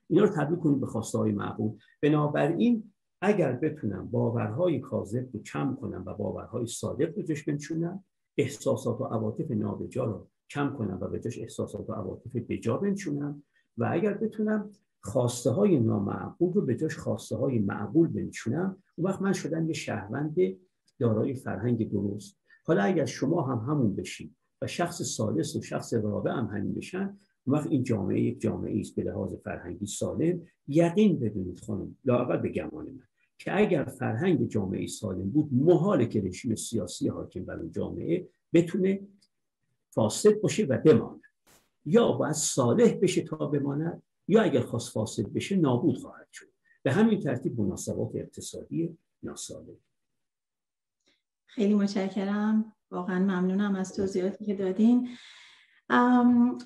اینا 0.08 0.24
رو 0.24 0.30
تبدیل 0.30 0.56
کنیم 0.56 0.80
به 0.80 0.86
خواسته 0.86 1.18
های 1.18 1.32
معقول. 1.32 1.78
بنابراین 2.02 2.92
اگر 3.20 3.52
بتونم 3.52 4.10
باورهای 4.10 4.80
کاذب 4.80 5.28
رو 5.32 5.42
کم 5.42 5.76
کنم 5.80 6.02
و 6.06 6.14
باورهای 6.14 6.66
صادق 6.66 7.16
رو 7.16 7.22
جش 7.22 7.44
بنشونم 7.44 8.04
احساسات 8.38 9.00
و 9.00 9.04
عواطف 9.04 9.50
نابجا 9.50 10.04
رو 10.04 10.28
کم 10.50 10.76
کنم 10.76 10.98
و 11.00 11.08
به 11.08 11.20
جاش 11.20 11.38
احساسات 11.38 11.90
و 11.90 11.92
عواطف 11.92 12.30
بجا 12.48 12.76
بنشونم 12.76 13.42
و 13.78 13.88
اگر 13.92 14.14
بتونم 14.14 14.70
خواسته 15.06 15.50
های 15.50 15.80
نامعقول 15.80 16.52
رو 16.52 16.62
به 16.62 16.76
جاش 16.76 16.96
خواسته 16.96 17.36
های 17.36 17.58
معقول 17.58 18.08
بنشونم. 18.08 18.82
اون 18.96 19.06
وقت 19.10 19.22
من 19.22 19.32
شدم 19.32 19.66
یه 19.66 19.74
شهروند 19.74 20.36
دارای 20.98 21.34
فرهنگ 21.34 21.90
درست. 21.90 22.38
حالا 22.64 22.82
اگر 22.82 23.04
شما 23.04 23.42
هم 23.42 23.72
همون 23.72 23.96
بشید 23.96 24.36
و 24.62 24.66
شخص 24.66 25.02
سالس 25.02 25.56
و 25.56 25.62
شخص 25.62 25.94
رابع 25.94 26.30
هم 26.30 26.46
همین 26.46 26.74
بشن 26.74 27.18
وقت 27.46 27.66
این 27.66 27.82
جامعه 27.82 28.20
یک 28.20 28.40
جامعه 28.40 28.80
است 28.80 28.96
به 28.96 29.02
لحاظ 29.02 29.34
فرهنگی 29.34 29.86
سالم. 29.86 30.40
یقین 30.68 31.18
بدونید 31.18 31.60
خانم 31.60 31.96
لااقل 32.04 32.36
به 32.36 32.48
گمان 32.48 32.84
من 32.84 33.06
که 33.38 33.58
اگر 33.58 33.84
فرهنگ 33.84 34.48
جامعه 34.48 34.86
سالم 34.86 35.30
بود 35.30 35.48
محاله 35.52 36.06
که 36.06 36.20
رژیم 36.20 36.54
سیاسی 36.54 37.08
حاکم 37.08 37.44
بر 37.44 37.56
اون 37.56 37.70
جامعه 37.70 38.28
بتونه 38.52 39.00
فاسد 39.90 40.40
باشه 40.40 40.64
و 40.64 40.78
بماند. 40.78 41.20
یا 41.84 42.12
باید 42.12 42.32
صالح 42.32 42.94
بشه 43.02 43.22
تا 43.22 43.36
بماند. 43.36 44.02
یا 44.28 44.42
اگر 44.42 44.60
خواست 44.60 44.92
فاسد 44.92 45.32
بشه 45.32 45.56
نابود 45.56 45.98
خواهد 45.98 46.28
شد. 46.32 46.46
به 46.82 46.92
همین 46.92 47.20
ترتیب 47.20 47.60
مناسبات 47.60 48.10
اقتصادی 48.14 48.98
ناسالم. 49.22 49.76
خیلی 51.46 51.74
متشکرم. 51.74 52.72
واقعا 52.90 53.18
ممنونم 53.18 53.74
از 53.74 53.96
توضیحاتی 53.96 54.44
که 54.44 54.54
دادین. 54.54 55.08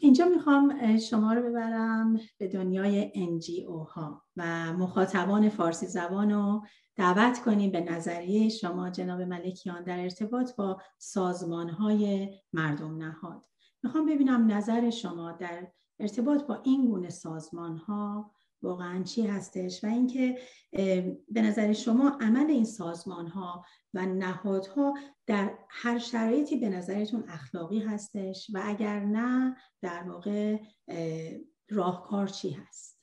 اینجا 0.01 0.29
می‌خوام 0.29 0.97
شما 0.97 1.33
رو 1.33 1.43
ببرم 1.43 2.21
به 2.39 2.49
دنیای 2.49 3.13
NGO 3.15 3.89
ها 3.89 4.23
و 4.37 4.73
مخاطبان 4.73 5.49
فارسی 5.49 5.87
زبان 5.87 6.31
رو 6.31 6.65
دعوت 6.97 7.43
کنیم 7.43 7.71
به 7.71 7.81
نظریه 7.81 8.49
شما 8.49 8.91
جناب 8.91 9.21
ملکیان 9.21 9.85
در 9.85 10.01
ارتباط 10.01 10.57
با 10.57 10.83
سازمان 10.99 11.69
های 11.69 12.35
مردم 12.53 12.97
نهاد. 12.97 13.45
می‌خوام 13.83 14.07
ببینم 14.07 14.51
نظر 14.51 14.91
شما 14.91 15.33
در 15.33 15.73
ارتباط 16.01 16.43
با 16.43 16.63
این 16.65 16.87
گونه 16.87 17.09
سازمان 17.09 17.77
ها 17.77 18.35
واقعا 18.63 19.03
چی 19.03 19.27
هستش؟ 19.27 19.85
و 19.85 19.87
اینکه 19.87 20.39
به 21.29 21.43
نظر 21.43 21.73
شما 21.73 22.19
عمل 22.21 22.51
این 22.51 22.65
سازمان 22.65 23.27
ها 23.27 23.65
و 23.95 24.07
نهادها 24.07 24.95
در 25.27 25.59
هر 25.69 25.99
شرایطی 25.99 26.57
به 26.57 26.69
نظرتون 26.69 27.25
اخلاقی 27.29 27.79
هستش؟ 27.79 28.51
و 28.55 28.63
اگر 28.65 29.01
نه 29.01 29.57
در 29.83 30.03
واقع 30.03 30.59
راهکار 31.71 32.27
چی 32.27 32.51
هست؟ 32.51 33.01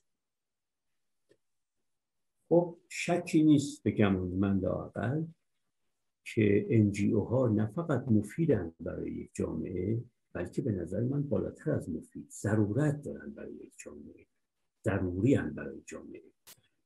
خب 2.50 2.78
شکی 2.90 3.44
نیست 3.44 3.84
بگم 3.84 4.16
من 4.16 4.60
لاقل 4.60 5.24
که 6.26 6.68
انجیو 6.70 7.22
ها 7.22 7.48
نه 7.48 7.66
فقط 7.66 8.08
مفیدن 8.08 8.74
برای 8.80 9.12
یک 9.12 9.30
جامعه 9.34 10.04
بلکه 10.38 10.62
به 10.62 10.72
نظر 10.72 11.02
من 11.02 11.24
بالاتر 11.24 11.72
از 11.72 11.90
مفید 11.90 12.30
ضرورت 12.30 13.02
دارن 13.02 13.30
برای 13.30 13.54
یک 13.54 13.74
جامعه. 13.78 14.26
ضروری 14.86 15.34
هم 15.34 15.54
برای 15.54 15.82
جامعه. 15.86 16.24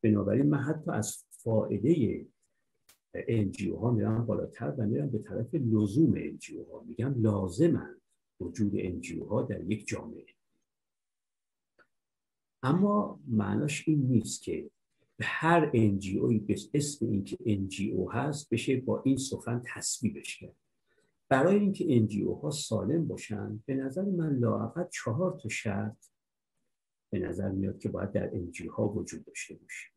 بنابراین 0.04 0.50
من 0.50 0.58
حتی 0.58 0.92
از 0.92 1.26
فایده 1.30 2.26
انجیو 3.14 3.76
ها 3.76 3.92
میرم 3.92 4.26
بالاتر 4.26 4.76
و 4.78 4.86
میرم 4.86 5.10
به 5.10 5.20
طرف 5.20 5.54
لزوم 5.54 6.14
انجیو 6.18 6.64
ها. 6.64 6.84
میگم 6.84 7.22
لازمند 7.22 8.02
وجود 8.40 8.72
انجیو 8.76 9.26
ها 9.26 9.42
در 9.42 9.64
یک 9.64 9.88
جامعه. 9.88 10.26
اما 12.64 13.20
معناش 13.28 13.88
این 13.88 14.02
نیست 14.02 14.44
که 14.44 14.70
به 15.18 15.26
هر 15.26 15.72
انجیوی 15.74 16.40
به 16.40 16.56
اسم 16.74 17.06
اینکه 17.06 17.38
انجیو 17.46 18.10
هست 18.10 18.50
بشه 18.50 18.82
با 18.82 19.02
این 19.06 19.18
سخن 19.18 19.62
تصویبش 19.66 20.38
کرد. 20.38 20.61
برای 21.32 21.60
اینکه 21.60 21.96
انجیو 21.96 22.34
ها 22.34 22.52
سالم 22.52 23.08
باشن 23.08 23.64
به 23.66 23.76
نظر 23.76 24.02
من 24.02 24.36
لااقل 24.36 24.84
چهار 24.92 25.40
تا 25.40 25.50
شرط 25.50 26.06
به 27.12 27.20
نظر 27.20 27.50
میاد 27.50 27.80
که 27.80 27.90
باید 27.90 28.12
در 28.12 28.36
انجیو 28.36 28.70
ها 28.70 28.90
وجود 28.90 29.26
داشته 29.26 29.56
باشه. 29.56 29.88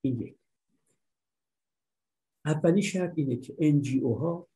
این 0.00 0.20
یک. 0.20 0.38
اولی 2.44 2.82
شرط 2.82 3.12
اینه 3.16 3.36
که 3.36 3.56
انجیو 3.58 4.14
ها 4.14 4.48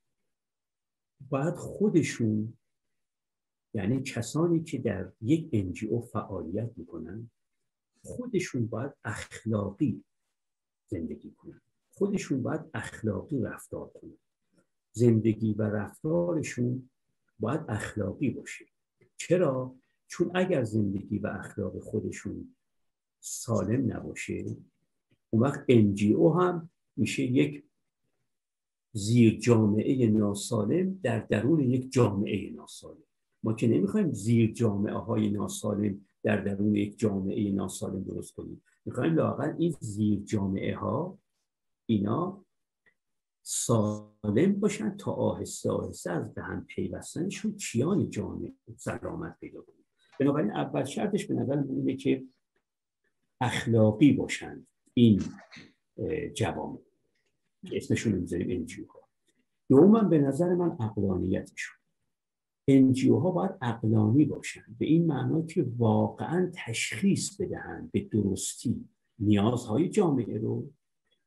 باید 1.30 1.54
خودشون 1.54 2.58
یعنی 3.74 4.02
کسانی 4.02 4.62
که 4.62 4.78
در 4.78 5.12
یک 5.20 5.48
انجیو 5.52 6.00
فعالیت 6.00 6.70
می‌کنن 6.76 7.30
خودشون 8.02 8.66
باید 8.66 8.92
اخلاقی 9.04 10.04
زندگی 10.86 11.30
کنن. 11.30 11.60
خودشون 11.90 12.42
باید 12.42 12.60
اخلاقی 12.74 13.40
رفتار 13.42 13.88
کنن. 13.88 14.18
زندگی 14.92 15.54
و 15.54 15.62
رفتارشون 15.62 16.90
باید 17.38 17.60
اخلاقی 17.68 18.30
باشه. 18.30 18.64
چرا؟ 19.16 19.74
چون 20.08 20.30
اگر 20.34 20.64
زندگی 20.64 21.18
و 21.18 21.26
اخلاق 21.26 21.78
خودشون 21.78 22.54
سالم 23.20 23.92
نباشه 23.96 24.56
اون 25.30 25.42
وقت 25.42 25.60
NGO 25.70 26.36
هم 26.36 26.70
میشه 26.96 27.22
یک 27.22 27.64
زیر 28.92 29.38
جامعه 29.38 30.06
ناسالم 30.06 31.00
در 31.02 31.18
درون 31.18 31.60
یک 31.60 31.92
جامعه 31.92 32.50
ناسالم. 32.50 33.02
ما 33.42 33.52
که 33.52 33.68
نمی‌خوایم 33.68 34.12
زیر 34.12 34.52
جامعه 34.52 34.94
های 34.94 35.30
ناسالم 35.30 36.06
در 36.22 36.36
درون 36.36 36.74
یک 36.74 36.98
جامعه 36.98 37.52
ناسالم 37.52 38.02
درست 38.02 38.34
کنیم. 38.34 38.62
می‌خوایم 38.84 39.14
لاقل 39.14 39.54
این 39.58 39.74
زیر 39.80 40.20
جامعه 40.20 40.76
ها 40.76 41.18
اینا 41.86 42.44
سالم 43.42 44.60
باشن 44.60 44.96
تا 44.96 45.12
آهسته 45.12 45.70
آهسته 45.70 46.12
از 46.12 46.34
به 46.34 46.42
هم 46.42 46.64
پیوستنشون 46.64 47.56
کیان 47.56 48.10
جامعه 48.10 48.52
سلامت 48.76 49.36
پیدا 49.40 49.62
کنیم 49.62 49.86
بنابراین 50.20 50.50
اول 50.50 50.84
شرطش 50.84 51.26
به 51.26 51.34
نظر 51.34 51.64
اینه 51.68 51.96
که 51.96 52.24
اخلاقی 53.40 54.12
باشند 54.12 54.66
این 54.94 55.22
جوامع. 56.34 56.78
اسمشون 57.72 58.12
می‌ذاریم 58.12 58.60
انجیو 58.60 58.86
ها. 58.86 59.08
دوما 59.68 60.02
به 60.02 60.18
نظر 60.18 60.54
من 60.54 60.76
عقلانیتشون 60.80 61.76
انجیو 62.68 63.16
ها 63.16 63.30
باید 63.30 63.50
عقلانی 63.62 64.24
باشند 64.24 64.76
به 64.78 64.86
این 64.86 65.06
معنا 65.06 65.42
که 65.42 65.66
واقعا 65.76 66.50
تشخیص 66.54 67.40
بدهند 67.40 67.92
به 67.92 68.00
درستی 68.00 68.88
نیازهای 69.18 69.88
جامعه 69.88 70.38
رو 70.38 70.70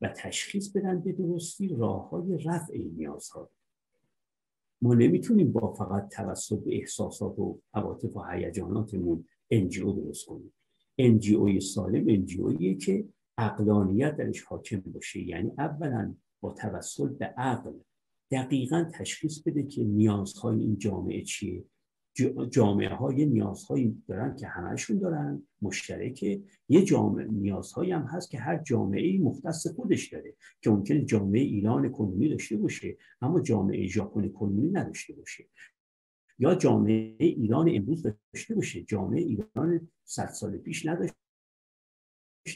و 0.03 0.07
تشخیص 0.07 0.69
بدن 0.69 0.99
به 0.99 1.11
درستی 1.11 1.67
راه 1.67 2.09
های 2.09 2.37
رفع 2.37 2.77
نیازها. 2.77 3.49
ما 4.81 4.93
نمی‌تونیم 4.93 5.51
با 5.51 5.73
فقط 5.73 6.09
توسط 6.09 6.63
به 6.63 6.75
احساسات 6.75 7.39
و 7.39 7.59
عواطف 7.73 8.15
و 8.15 8.23
هیجاناتمون 8.23 9.25
انجیو 9.51 9.91
درست 9.91 10.25
کنیم. 10.25 10.53
انجیوی 10.97 11.59
سالم 11.59 12.07
انجیویی 12.07 12.75
که 12.75 13.05
اقلانیت 13.37 14.17
درش 14.17 14.43
حاکم 14.43 14.79
باشه. 14.79 15.19
یعنی 15.19 15.51
اولا 15.57 16.15
با 16.41 16.53
توسط 16.53 17.17
به 17.17 17.25
عقل 17.25 17.73
دقیقا 18.31 18.91
تشخیص 18.93 19.39
بده 19.39 19.63
که 19.63 19.83
نیازهای 19.83 20.59
این 20.59 20.77
جامعه 20.77 21.23
چیه. 21.23 21.63
جامعه 22.49 22.89
های 22.89 23.25
نیازهایی 23.25 24.03
دارن 24.07 24.35
که 24.35 24.47
همهشون 24.47 24.99
دارن 24.99 25.43
مشترکه. 25.61 26.41
یه 26.69 26.83
جامعه 26.83 27.27
نیازهایی 27.27 27.91
هم 27.91 28.01
هست 28.01 28.31
که 28.31 28.39
هر 28.39 28.63
جامعه 28.63 29.19
مختص 29.19 29.67
خودش 29.67 30.13
داره 30.13 30.35
که 30.61 30.69
ممکن 30.69 31.05
جامعه 31.05 31.41
ایران 31.41 31.91
کنونی 31.91 32.29
داشته 32.29 32.57
باشه 32.57 32.97
اما 33.21 33.39
جامعه 33.39 33.87
ژاپن 33.87 34.29
کنونی 34.29 34.71
نداشته 34.71 35.13
باشه. 35.13 35.49
یا 36.39 36.55
جامعه 36.55 37.15
ایران 37.19 37.69
امروز 37.75 38.07
داشته 38.33 38.55
باشه. 38.55 38.83
جامعه 38.83 39.21
ایران 39.21 39.89
صد 40.05 40.29
سال 40.29 40.57
پیش 40.57 40.85
نداشته 40.85 41.15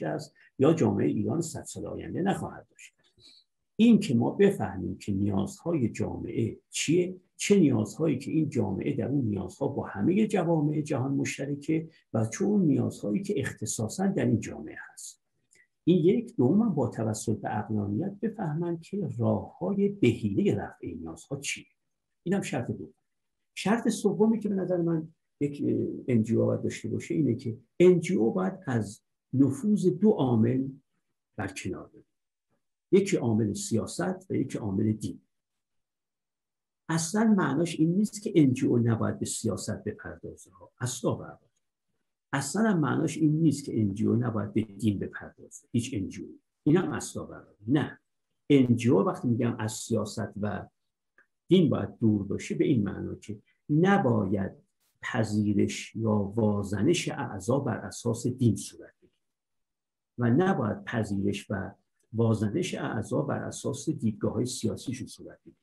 است 0.08 0.34
یا 0.60 0.74
جامعه 0.74 1.08
ایران 1.08 1.42
صد 1.42 1.64
سال 1.64 1.86
آینده 1.86 2.22
نخواهد 2.22 2.68
داشت. 2.70 2.97
این 3.80 4.00
که 4.00 4.16
ما 4.16 4.32
بفهمیم 4.32 4.98
که 4.98 5.12
نیازهای 5.12 5.90
جامعه 5.90 6.58
چیه 6.70 7.16
چه 7.36 7.60
نیازهایی 7.60 8.18
که 8.18 8.32
این 8.32 8.50
جامعه 8.50 8.96
در 8.96 9.08
اون 9.08 9.26
نیازها 9.26 9.68
با 9.68 9.86
همه 9.86 10.28
جوامع 10.28 10.82
جهان 10.82 11.12
مشترکه 11.12 11.90
و 12.14 12.26
چه 12.26 12.46
اون 12.46 12.66
نیازهایی 12.66 13.24
که 13.24 13.40
اختصاصا 13.40 14.08
در 14.08 14.26
این 14.26 14.40
جامعه 14.40 14.78
هست. 14.94 15.24
این 15.84 16.06
یک 16.06 16.36
دوم 16.36 16.70
با 16.70 16.88
توسل 16.88 17.42
به 17.42 17.58
عقلانیت 17.58 18.16
بفهمن 18.22 18.80
که 18.80 19.10
راه 19.18 19.58
های 19.58 19.90
بهینه 19.90 20.56
رفع 20.56 20.88
نیازها 20.88 21.40
چیه. 21.40 21.66
این 22.24 22.36
هم 22.36 22.42
شرط 22.42 22.72
دوم. 22.72 22.94
شرط 23.56 23.90
سومی 23.90 24.40
که 24.40 24.50
به 24.50 24.56
نظر 24.56 24.78
من 24.78 25.08
یک 25.42 25.64
انجیو 26.08 26.46
باید 26.46 26.62
داشته 26.62 26.90
باشه 26.90 27.16
اینه 27.16 27.36
که 27.36 27.58
انجیو 27.80 28.30
باید 28.30 28.54
از 28.68 29.02
نفوذ 29.34 29.86
دو 29.86 30.10
عامل 30.10 30.68
برکنار 31.36 31.92
یکی 32.92 33.18
عامل 33.18 33.54
سیاست 33.54 34.32
و 34.32 34.36
یکی 34.36 34.58
عامل 34.58 34.92
دین. 34.92 35.22
اصلا 36.90 37.24
معناش 37.38 37.80
این 37.80 37.96
نیست 37.96 38.22
که 38.22 38.32
انجیو 38.36 38.78
نباید 38.78 39.20
به 39.20 39.26
سیاست 39.26 39.84
بپردازه. 39.84 40.52
ها 40.52 40.72
اصلا 40.80 41.12
ابدا 41.12 41.48
اصلا 42.34 42.78
معناش 42.78 43.18
این 43.18 43.42
نیست 43.42 43.64
که 43.66 43.82
انجیو 43.82 44.16
نباید 44.16 44.54
به 44.54 44.62
دین 44.62 45.00
بپردازه. 45.00 45.68
هیچ 45.72 45.94
انجیو 45.94 46.28
این 46.64 46.78
هم 46.78 46.92
اصلا 46.92 47.24
ابدا 47.24 47.56
نه. 47.68 48.00
انجیو 48.50 49.00
وقتی 49.00 49.28
میگم 49.28 49.56
از 49.60 49.72
سیاست 49.72 50.34
و 50.42 50.68
دین 51.48 51.70
باید 51.70 51.98
دور 52.00 52.24
باشه 52.24 52.56
به 52.56 52.66
این 52.66 52.84
معنا 52.84 53.16
که 53.16 53.40
نباید 53.70 54.52
پذیرش 55.02 55.96
یا 55.96 56.12
وازنش 56.12 57.10
اعضا 57.10 57.60
بر 57.60 57.78
اساس 57.78 58.28
دین 58.28 58.56
صورت 58.56 58.94
بگیره. 59.02 59.14
و 60.18 60.30
نباید 60.30 60.84
پذیرش 60.84 61.52
و 61.52 61.72
وازنش 62.18 62.76
اعضا 62.76 63.22
بر 63.22 63.44
اساس 63.44 63.90
دیدگاه 63.90 64.34
های 64.34 64.46
سیاسیشون 64.46 65.08
صورت 65.08 65.40
بگیره. 65.46 65.58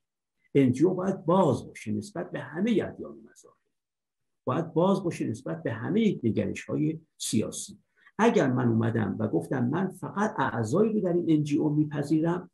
انجیو 0.54 0.90
باید 0.90 1.24
باز 1.24 1.66
باشه 1.66 1.92
نسبت 1.92 2.30
به 2.30 2.40
همه 2.40 2.70
ادیان 2.70 3.18
مذاهب. 3.30 3.56
باید 4.44 4.72
باز 4.72 5.02
باشه 5.02 5.26
نسبت 5.26 5.62
به 5.62 5.72
همه 5.72 6.20
نگرش 6.22 6.64
های 6.64 7.00
سیاسی. 7.18 7.78
اگر 8.18 8.52
من 8.52 8.68
اومدم 8.68 9.16
و 9.18 9.28
گفتم 9.28 9.64
من 9.64 9.90
فقط 9.90 10.34
اعضایی 10.38 10.92
رو 10.92 11.00
در 11.00 11.12
این 11.12 11.24
انجیو 11.28 11.68
میپذیرم 11.68 12.50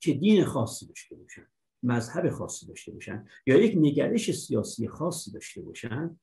که 0.00 0.14
دین 0.14 0.44
خاصی 0.44 0.86
داشته 0.86 1.16
باشن 1.16 1.46
مذهب 1.82 2.30
خاصی 2.30 2.66
داشته 2.66 2.92
باشن 2.92 3.26
یا 3.46 3.56
یک 3.56 3.74
نگرش 3.76 4.30
سیاسی 4.30 4.88
خاصی 4.88 5.32
داشته 5.32 5.62
باشن 5.62 6.18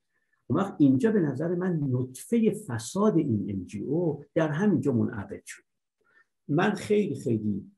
اون 0.46 0.60
وقت 0.60 0.74
اینجا 0.78 1.12
به 1.12 1.20
نظر 1.20 1.54
من 1.54 1.80
نطفه 1.90 2.50
فساد 2.68 3.16
این 3.16 3.46
انجیو 3.48 4.24
در 4.34 4.48
همینجا 4.48 4.92
منعقد 4.92 5.42
شد. 5.44 5.62
من 6.48 6.74
خیلی 6.74 7.14
خیلی 7.14 7.70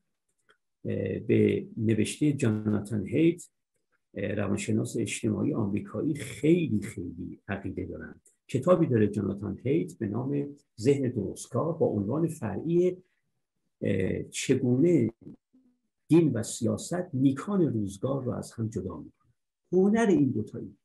به 1.27 1.67
نوشته 1.77 2.33
جاناتان 2.33 3.07
هایت 3.07 3.49
روانشناس 4.13 4.97
اجتماعی 4.97 5.53
آمریکایی 5.53 6.13
خیلی 6.13 6.81
خیلی 6.81 7.41
عقیده 7.47 7.85
دارم 7.85 8.21
کتابی 8.47 8.87
داره 8.87 9.07
جاناتان 9.07 9.59
هیت 9.63 9.97
به 9.97 10.07
نام 10.07 10.55
ذهن 10.79 11.09
درستکار 11.09 11.73
با 11.73 11.85
عنوان 11.85 12.27
فرعی 12.27 12.97
چگونه 14.31 15.13
دین 16.07 16.33
و 16.33 16.43
سیاست 16.43 17.15
نیکان 17.15 17.61
روزگار 17.61 18.23
رو 18.23 18.31
از 18.31 18.51
هم 18.51 18.69
جدا 18.69 18.97
می‌کنه 18.97 19.31
هنر 19.71 20.05
این 20.09 20.31
دوتایی 20.31 20.77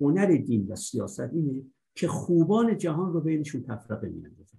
هنر 0.00 0.36
دین 0.36 0.66
و 0.66 0.76
سیاست 0.76 1.32
اینه 1.32 1.62
که 1.94 2.08
خوبان 2.08 2.78
جهان 2.78 3.12
رو 3.12 3.20
بینشون 3.20 3.62
تفرقه 3.62 4.08
میاندازن. 4.08 4.58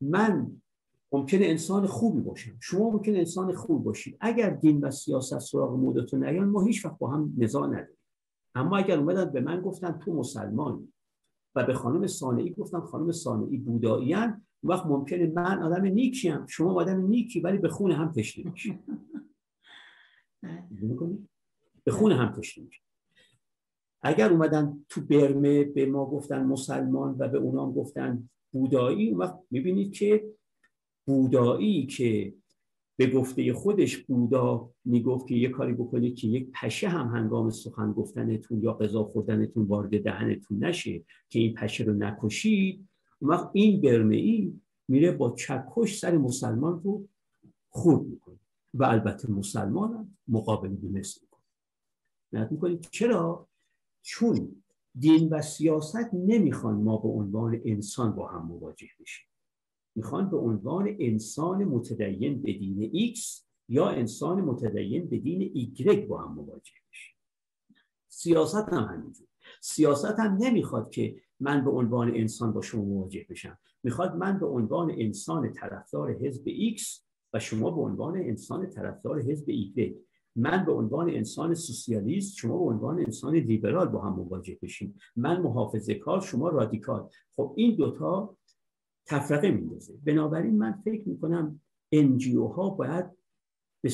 من 0.00 0.61
ممکنه 1.12 1.46
انسان 1.46 1.86
خوبی 1.86 2.20
باشم 2.20 2.56
شما 2.60 2.90
ممکنه 2.90 3.18
انسان 3.18 3.54
خوب 3.54 3.84
باشید. 3.84 4.16
اگر 4.20 4.50
دین 4.50 4.80
و 4.80 4.90
سیاست 4.90 5.38
سراغ 5.38 5.72
مودتون 5.72 6.24
نیان 6.24 6.48
ما 6.48 6.62
هیچ 6.62 6.84
وقت 6.84 6.98
با 6.98 7.10
هم 7.10 7.34
نزاع 7.38 7.66
نداریم. 7.66 7.96
اما 8.54 8.76
اگر 8.76 8.98
اومدن 8.98 9.32
به 9.32 9.40
من 9.40 9.60
گفتن 9.60 9.98
تو 9.98 10.14
مسلمانی 10.14 10.92
و 11.54 11.66
به 11.66 11.74
خانم 11.74 12.06
سانعی 12.06 12.50
گفتن 12.50 12.80
خانم 12.80 13.12
سانعی 13.12 13.56
بودایی 13.56 14.14
وقت 14.64 14.86
ممکنه 14.86 15.26
من 15.26 15.62
آدم 15.62 15.84
نیکی 15.84 16.28
هم 16.28 16.46
شما 16.46 16.74
آدم 16.74 17.06
نیکی 17.06 17.40
ولی 17.40 17.58
به 17.58 17.68
خون 17.68 17.92
هم 17.92 18.12
تشنه 18.12 18.50
میشید 18.50 18.80
به 21.84 21.92
خون 21.92 22.12
هم 22.12 22.32
تشنه 22.32 22.64
میشید 22.64 22.82
اگر 24.02 24.30
اومدن 24.30 24.84
تو 24.88 25.00
برمه 25.00 25.64
به 25.64 25.86
ما 25.86 26.06
گفتن 26.06 26.44
مسلمان 26.44 27.16
و 27.18 27.28
به 27.28 27.38
اونام 27.38 27.72
گفتن 27.72 28.28
بودایی 28.52 29.10
اون 29.10 29.18
وقت 29.18 29.38
می‌بینید 29.50 29.92
که 29.92 30.34
بودایی 31.06 31.86
که 31.86 32.34
به 32.96 33.06
گفته 33.06 33.52
خودش 33.52 33.96
بودا 33.96 34.70
می‌گفت 34.84 35.26
که 35.26 35.34
یه 35.34 35.48
کاری 35.48 35.72
بکنید 35.72 36.14
که 36.14 36.28
یک 36.28 36.50
پشه 36.54 36.88
هم 36.88 37.08
هنگام 37.08 37.50
سخن 37.50 37.92
گفتنتون 37.92 38.62
یا 38.62 38.72
غذا 38.72 39.04
خوردنتون 39.04 39.64
وارد 39.64 40.02
دهنتون 40.02 40.64
نشه 40.64 41.04
که 41.28 41.38
این 41.38 41.54
پشه 41.54 41.84
رو 41.84 41.94
نکشید. 41.94 42.88
اون 43.18 43.30
وقت 43.30 43.50
این 43.52 43.80
برمه 43.80 44.16
ای 44.16 44.52
میره 44.88 45.12
با 45.12 45.30
چکش 45.30 45.98
سر 45.98 46.18
مسلمان 46.18 46.82
رو 46.82 47.08
خورد 47.68 48.06
می‌کنه 48.06 48.38
و 48.74 48.84
البته 48.84 49.30
مسلمان 49.30 49.94
هم 49.94 50.16
مقابل 50.28 50.68
دونست 50.68 51.22
می‌کنه. 51.22 52.48
می‌کنید 52.50 52.86
چرا؟ 52.90 53.48
چون 54.02 54.62
دین 54.98 55.28
و 55.28 55.42
سیاست 55.42 56.14
نمی‌خوان 56.14 56.74
ما 56.74 56.96
به 56.96 57.08
عنوان 57.08 57.60
انسان 57.64 58.12
با 58.12 58.28
هم 58.28 58.46
مواجه 58.46 58.86
بشیم. 59.00 59.26
می‌خوان 59.94 60.30
به 60.30 60.36
عنوان 60.36 60.96
انسان 60.98 61.64
متدین 61.64 62.42
به 62.42 62.52
دین 62.52 63.14
X 63.14 63.20
یا 63.68 63.88
انسان 63.88 64.40
متدین 64.40 65.08
به 65.08 65.18
دین 65.18 65.52
Y 65.54 66.06
با 66.08 66.22
هم 66.22 66.34
مواجه 66.34 66.72
بشیم 66.90 67.16
سیاست 68.08 68.68
هم 68.68 68.84
همینجور. 68.84 69.26
سیاست 69.60 70.18
هم 70.18 70.36
نمی‌خواد 70.40 70.90
که 70.90 71.16
من 71.40 71.64
به 71.64 71.70
عنوان 71.70 72.08
انسان 72.14 72.52
با 72.52 72.60
شما 72.60 72.84
مواجه 72.84 73.26
بشم. 73.30 73.58
می‌خواد 73.82 74.16
من 74.16 74.38
به 74.38 74.46
عنوان 74.46 74.90
انسان 74.90 75.52
طرفدار 75.52 76.12
حزب 76.12 76.44
X 76.76 77.00
و 77.32 77.38
شما 77.38 77.70
به 77.70 77.80
عنوان 77.80 78.16
انسان 78.16 78.70
طرفدار 78.70 79.22
حزب 79.22 79.46
Y 79.50 79.92
من 80.36 80.64
به 80.64 80.72
عنوان 80.72 81.10
انسان 81.10 81.54
سوسیالیست 81.54 82.36
شما 82.36 82.58
به 82.58 82.64
عنوان 82.64 82.98
انسان 82.98 83.34
لیبرال 83.34 83.88
با 83.88 84.00
هم 84.00 84.12
مواجه 84.12 84.58
بشیم 84.62 84.94
من 85.16 85.42
محافظه 85.42 85.94
کار 85.94 86.20
شما 86.20 86.48
رادیکال. 86.48 87.08
خب 87.36 87.54
این 87.56 87.76
دوتا 87.76 88.36
تفرقه 89.06 89.50
میندازه. 89.50 89.94
بنابراین 90.04 90.58
من 90.58 90.72
فکر 90.72 91.08
می‌کنم 91.08 91.60
انجیو 91.92 92.46
ها 92.46 92.70
باید 92.70 93.04
به 93.80 93.92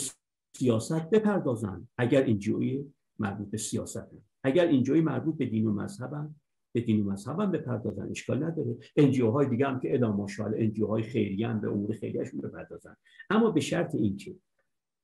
سیاست 0.57 1.11
بپردازن 1.11 1.89
اگر 1.99 2.25
انجیوی 2.25 2.85
مربوط 3.19 3.51
به 3.51 3.59
سیاست 3.59 4.09
اگر 4.45 4.69
انجیوی 4.69 5.01
مربوط 5.01 5.37
به 5.37 5.47
دین 5.47 5.67
و 5.67 5.73
مذهبن 5.73 6.35
به 6.73 6.81
دین 6.81 7.01
و 7.01 7.11
مذهب 7.11 7.41
هم 7.41 7.51
بپردازن 7.51 8.11
اشکال 8.11 8.45
نداره. 8.45 8.77
انجیو 8.97 9.31
های 9.31 9.49
دیگه 9.49 9.67
هم 9.67 9.81
که 9.81 9.95
الی 9.95 10.17
ماشاءالله 10.17 10.65
انجیو 10.65 10.87
های 10.87 11.03
خیریه 11.03 11.49
هم 11.49 11.61
به 11.61 11.69
امور 11.69 11.93
خیریهشون 11.93 12.41
بپردازن 12.41 12.97
اما 13.31 13.51
به 13.51 13.61
شرط 13.61 13.95
اینکه 13.95 14.37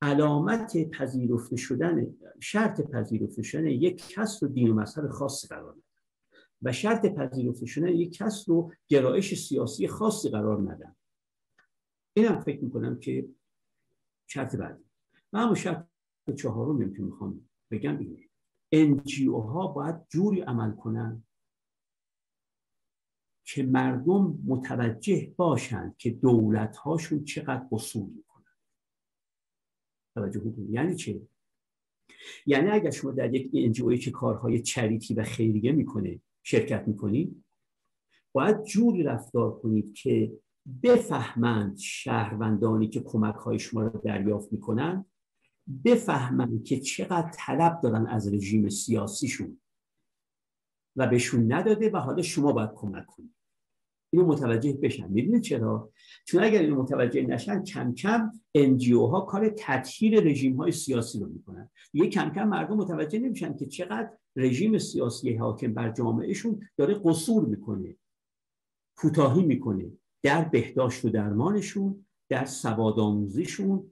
علامت 0.03 0.91
پذیرفته 0.91 1.57
شدن 1.57 2.07
شرط 2.41 2.81
پذیرفته 2.81 3.43
شدن 3.43 3.67
یک 3.67 4.09
کس 4.09 4.43
رو 4.43 4.49
دین 4.49 4.71
و 4.71 4.75
مذهب 4.75 5.09
خاص 5.09 5.49
قرار 5.49 5.77
و 6.65 6.73
شرط 6.73 7.07
پذیرفته 7.07 7.67
شدن 7.67 7.89
یک 7.89 8.17
کس 8.17 8.49
رو 8.49 8.73
گرایش 8.89 9.35
سیاسی 9.49 9.89
خاصی 9.89 10.29
قرار 10.29 10.73
ندن. 10.73 10.97
اینم 12.17 12.41
فکر 12.41 12.65
می‌کنم 12.65 12.99
که 13.01 13.29
شرط 14.27 14.57
بعدی. 14.57 14.85
و 15.33 15.37
اما 15.37 15.55
شرط 15.55 15.87
چهارم 16.37 16.95
که 16.95 17.03
می‌خوام 17.03 17.49
بگم 17.71 17.99
اینه. 17.99 18.29
انجیو 18.73 19.39
ها 19.39 19.67
باید 19.67 20.09
جوری 20.09 20.41
عمل 20.41 20.73
کنن 20.73 21.25
که 23.45 23.63
مردم 23.63 24.39
متوجه 24.47 25.35
باشند 25.37 25.97
که 25.97 26.11
دولت 26.11 26.77
هاشون 26.77 27.25
چقدر 27.25 27.67
قصور 27.73 28.09
می‌کنن. 28.09 28.55
توجه 30.15 30.55
یعنی 30.71 30.95
چه 30.95 31.21
یعنی 32.47 32.71
اگر 32.71 32.91
شما 32.91 33.11
در 33.11 33.35
یک 33.35 33.51
انجیوی 33.55 33.99
که 33.99 34.11
کارهای 34.11 34.63
چریتی 34.63 35.15
و 35.15 35.23
خیریه 35.23 35.73
می‌کنه 35.73 36.21
شرکت 36.45 36.89
می‌کنید. 36.89 37.45
باید 38.33 38.63
جوری 38.63 39.03
رفتار 39.03 39.59
کنید 39.59 39.95
که 39.95 40.33
بفهمند 40.83 41.79
شهروندانی 41.79 42.89
که 42.89 43.01
کمک 43.01 43.35
های 43.35 43.59
شما 43.59 43.83
را 43.83 44.01
دریافت 44.05 44.53
می‌کنند 44.53 45.07
بفهمند 45.85 46.65
که 46.65 46.81
چقدر 46.81 47.31
طلب 47.35 47.81
دارن 47.83 48.07
از 48.07 48.35
رژیم 48.35 48.69
سیاسیشون 48.69 49.61
و 50.97 51.07
بهشون 51.07 51.53
نداده 51.53 51.91
و 51.91 51.97
حالا 51.97 52.23
شما 52.23 52.53
باید 52.53 52.71
کمک 52.75 53.07
کنید. 53.07 53.35
اینو 54.15 54.27
متوجه 54.27 54.73
بشن. 54.73 55.09
می‌دونید 55.09 55.43
چرا؟ 55.43 55.91
چون 56.27 56.45
اگر 56.45 56.61
اینو 56.61 56.83
متوجه 56.83 57.23
نشن 57.23 57.63
کم 57.63 57.95
کم 57.95 58.33
انجیو 58.55 59.07
ها 59.07 59.21
کار 59.21 59.55
تطهیر 59.59 60.21
رژیم 60.21 60.57
های 60.57 60.73
سیاسی 60.73 61.21
رو 61.21 61.27
می‌کنن. 61.27 61.71
یه 61.93 62.09
کم 62.09 62.31
کم 62.31 62.49
مردم 62.49 62.77
متوجه 62.77 63.19
نمیشن 63.19 63.57
که 63.57 63.67
چقدر 63.67 64.11
رژیم 64.37 64.79
سیاسی 64.79 65.35
حاکم 65.35 65.75
بر 65.75 65.93
جامعهشون 65.93 66.61
داره 66.77 67.01
قصور 67.05 67.45
می‌کنه 67.45 67.97
کوتاهی 68.97 69.43
می‌کنه 69.43 69.93
در 70.23 70.45
بهداشت 70.45 71.05
و 71.05 71.11
درمانشون 71.11 72.07
در 72.29 72.45
سواد 72.45 72.99
آموزیشون 72.99 73.91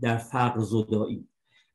در 0.00 0.16
فقر 0.16 0.60
زدایی 0.60 1.28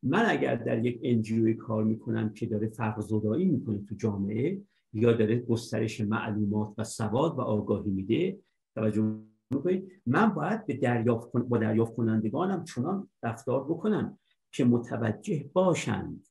من 0.03 0.25
اگر 0.27 0.55
در 0.55 0.85
یک 0.85 0.99
انجیوی 1.03 1.53
کار 1.53 1.83
می‌کنم 1.83 2.33
که 2.33 2.45
داره 2.45 2.67
فقر 2.67 3.01
زدایی 3.01 3.45
می‌کنه 3.45 3.85
تو 3.89 3.95
جامعه 3.95 4.61
یا 4.93 5.13
داره 5.13 5.39
گسترش 5.39 6.01
معلومات 6.01 6.73
و 6.77 6.83
سواد 6.83 7.37
و 7.37 7.41
آگاهی 7.41 7.91
میده. 7.91 8.39
توجه 8.75 9.15
می‌کنید؟ 9.51 10.01
من 10.05 10.29
باید 10.29 10.65
به 10.65 10.73
دریافت 10.73 11.31
با 11.31 11.57
دریافت 11.57 11.95
کنندگانم 11.95 12.63
چنان 12.63 13.09
رفتار 13.23 13.63
بکنم 13.63 14.19
که 14.51 14.65
متوجه 14.65 15.49
باشند 15.53 16.27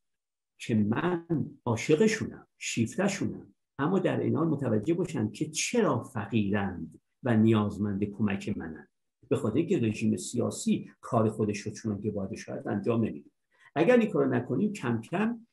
که 0.58 0.74
من 0.74 1.50
عاشقشونم 1.64 2.46
شیفتشونم 2.58 3.54
اما 3.78 3.98
در 3.98 4.20
این 4.20 4.36
حال 4.36 4.48
متوجه 4.48 4.94
باشند 4.94 5.32
که 5.32 5.50
چرا 5.50 6.02
فقیرند 6.02 7.00
و 7.22 7.36
نیازمند 7.36 8.04
کمک 8.04 8.58
منند. 8.58 8.88
به 9.28 9.36
خاطر 9.36 9.62
که 9.62 9.78
رژیم 9.78 10.16
سیاسی 10.16 10.90
کار 11.00 11.30
خودش 11.30 11.58
رو 11.58 11.72
چون 11.72 12.00
که 12.00 12.10
باید 12.10 12.34
شاید 12.34 12.68
انجام 12.68 13.04
نمیده. 13.04 13.30
اگر 13.74 13.96
این 13.96 14.10
کار 14.10 14.36
نکنیم 14.36 14.72
کم 14.72 15.00
کم 15.00 15.46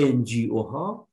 NGO 0.00 0.52
ها 0.52 1.08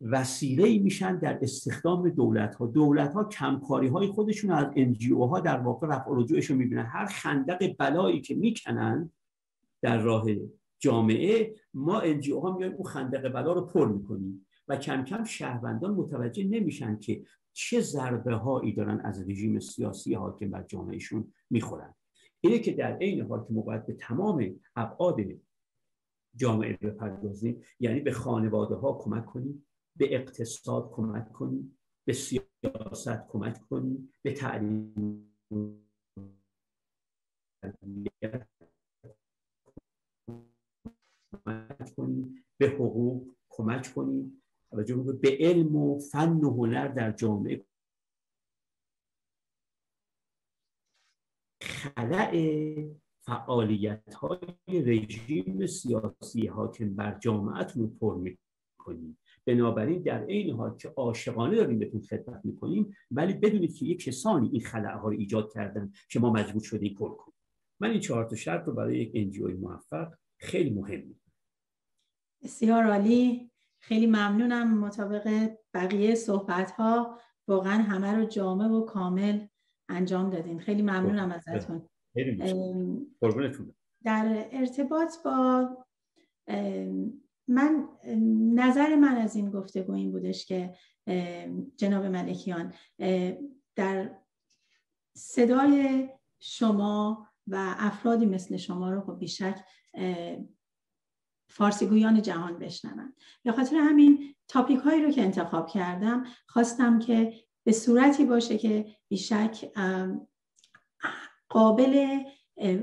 وسیله 0.00 0.78
میشن 0.78 1.18
در 1.18 1.38
استخدام 1.42 2.08
دولت 2.08 2.54
ها 2.54 2.66
دولت 2.66 3.12
ها 3.12 3.24
کمکاری 3.24 3.88
های 3.88 4.06
خودشون 4.06 4.50
از 4.50 4.66
NGO 4.76 5.24
ها 5.24 5.40
در 5.40 5.60
واقع 5.60 5.86
رفع 5.86 6.10
رجوعشون 6.10 6.56
می‌بینن. 6.56 6.86
هر 6.86 7.06
خندق 7.06 7.76
بلایی 7.78 8.20
که 8.20 8.34
می‌کنن 8.34 9.12
در 9.82 9.98
راه 9.98 10.26
جامعه 10.78 11.54
ما 11.74 12.00
NGO 12.00 12.40
ها 12.40 12.56
میایم 12.56 12.72
اون 12.72 12.84
خندق 12.84 13.28
بلا 13.28 13.52
رو 13.52 13.60
پر 13.60 13.88
می‌کنیم. 13.88 14.46
و 14.68 14.76
کم 14.76 15.04
کم 15.04 15.24
شهروندان 15.24 15.94
متوجه 15.94 16.44
نمیشن 16.44 16.98
که 16.98 17.22
چه 17.52 17.80
ضربه 17.80 18.34
هایی 18.34 18.72
دارن 18.72 19.00
از 19.00 19.28
رژیم 19.28 19.60
سیاسی 19.60 20.14
حاکم 20.14 20.50
بر 20.50 20.62
جامعهشون 20.62 21.32
می‌خورن. 21.50 21.94
اینه 22.40 22.58
که 22.58 22.72
در 22.72 22.96
عین 22.96 23.20
حال 23.20 23.44
که 23.44 23.52
ما 23.52 23.62
به 23.62 23.92
تمام 23.92 24.60
ابعاد 24.76 25.16
جامعه 26.36 26.78
بپردازیم 26.82 27.62
یعنی 27.80 28.00
به 28.00 28.12
خانواده 28.12 28.74
ها 28.74 28.98
کمک 29.02 29.26
کنیم. 29.26 29.66
به 30.00 30.14
اقتصاد 30.14 30.90
کمک 30.90 31.32
کنیم 31.32 31.78
به 32.06 32.12
سیاست 32.12 33.28
کمک 33.28 33.60
کنیم 33.68 34.12
به 34.22 34.32
تعلیم 34.32 35.34
کمک 41.44 41.94
کنیم 41.96 42.44
به 42.58 42.68
حقوق 42.68 43.34
کمک 43.48 43.94
کنیم 43.94 44.42
توجه 44.70 44.96
به 45.22 45.36
علم 45.40 45.76
و 45.76 45.98
فن 45.98 46.32
و 46.32 46.50
هنر 46.50 46.88
در 46.88 47.12
جامعه. 47.12 47.66
خلع 51.62 52.32
فعالیت 53.26 54.14
های 54.14 54.38
رژیم 54.68 55.66
سیاسی 55.66 56.46
حاکم 56.46 56.94
بر 56.94 57.18
جامعه 57.18 57.66
رو 57.74 57.86
پر 57.86 58.14
می‌کنیم 58.14 59.19
بنابراین 59.46 60.02
در 60.02 60.26
این 60.26 60.56
حال 60.56 60.76
که 60.76 60.88
عاشقانه 60.88 61.56
داریم 61.56 61.78
بهتون 61.78 62.00
خدمت 62.00 62.40
می‌کنیم 62.44 62.96
ولی 63.10 63.32
بدونید 63.32 63.74
که 63.74 63.86
یک 63.86 64.04
کسانی 64.04 64.48
این 64.48 64.60
خلع 64.60 64.92
ها 64.92 65.08
رو 65.08 65.16
ایجاد 65.18 65.52
کردن 65.52 65.92
که 66.08 66.20
ما 66.20 66.32
مجبور 66.32 66.62
شدیم 66.62 66.94
پر 66.94 67.14
کنیم. 67.14 67.34
من 67.80 67.90
این 67.90 68.00
چهار 68.00 68.24
تا 68.24 68.36
شرط 68.36 68.66
رو 68.66 68.74
برای 68.74 68.98
یک 68.98 69.12
انجیوی 69.14 69.54
موفق 69.54 70.12
خیلی 70.38 70.70
مهم 70.70 71.14
بسیار 72.42 72.84
عالی. 72.84 73.50
خیلی 73.82 74.06
ممنونم 74.06 74.78
مطابق 74.78 75.50
بقیه 75.74 76.14
صحبت 76.14 76.70
ها 76.70 77.18
واقعا 77.48 77.82
همه 77.82 78.12
رو 78.12 78.24
جامع 78.24 78.68
و 78.68 78.84
کامل 78.84 79.46
انجام 79.88 80.30
دادین. 80.30 80.58
خیلی 80.58 80.82
ممنونم 80.82 81.38
خب، 81.38 81.54
ازتون. 81.54 81.88
در 84.04 84.48
ارتباط 84.52 85.14
با 85.24 85.68
من 87.50 87.88
نظر 88.54 88.94
من 88.96 89.16
از 89.16 89.36
این 89.36 89.50
گفتگو 89.50 89.92
این 89.92 90.12
بودش 90.12 90.46
که 90.46 90.74
جناب 91.76 92.04
ملکیان 92.04 92.72
در 93.76 94.10
صدای 95.16 96.08
شما 96.40 97.26
و 97.46 97.74
افرادی 97.78 98.26
مثل 98.26 98.56
شما 98.56 98.90
رو 98.90 99.00
خب 99.00 99.18
بیشک 99.18 99.64
فارسیگویان 101.48 102.22
جهان 102.22 102.58
بشنون 102.58 103.14
به 103.42 103.52
خاطر 103.52 103.76
همین 103.76 104.34
تاپیک 104.48 104.78
هایی 104.78 105.02
رو 105.02 105.10
که 105.10 105.22
انتخاب 105.22 105.66
کردم 105.66 106.26
خواستم 106.46 106.98
که 106.98 107.44
به 107.64 107.72
صورتی 107.72 108.24
باشه 108.24 108.58
که 108.58 108.96
بیشک 109.08 109.72
قابل 111.48 112.18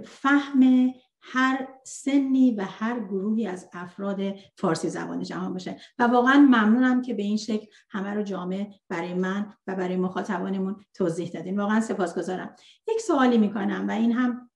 فهم 0.06 0.94
هر 1.30 1.68
سنی 1.84 2.52
و 2.52 2.62
هر 2.62 3.00
گروهی 3.00 3.48
از 3.48 3.70
افراد 3.74 4.20
فارسی 4.58 4.90
زبان 4.90 5.24
جهان 5.24 5.54
باشه. 5.54 5.80
و 6.00 6.04
واقعا 6.04 6.40
ممنونم 6.40 7.02
که 7.02 7.14
به 7.14 7.24
این 7.24 7.38
شکل 7.38 7.66
همه 7.90 8.14
رو 8.14 8.24
جامع 8.24 8.74
برای 8.90 9.14
من 9.14 9.54
و 9.68 9.76
برای 9.76 9.98
مخاطبانمون 9.98 10.86
توضیح 10.94 11.30
دادین. 11.30 11.60
واقعا 11.60 11.82
سپاسگزارم. 11.82 12.56
یک 12.88 13.02
سوالی 13.02 13.38
می‌کنم 13.38 13.86
و 13.88 13.92
این 13.92 14.12
هم 14.12 14.50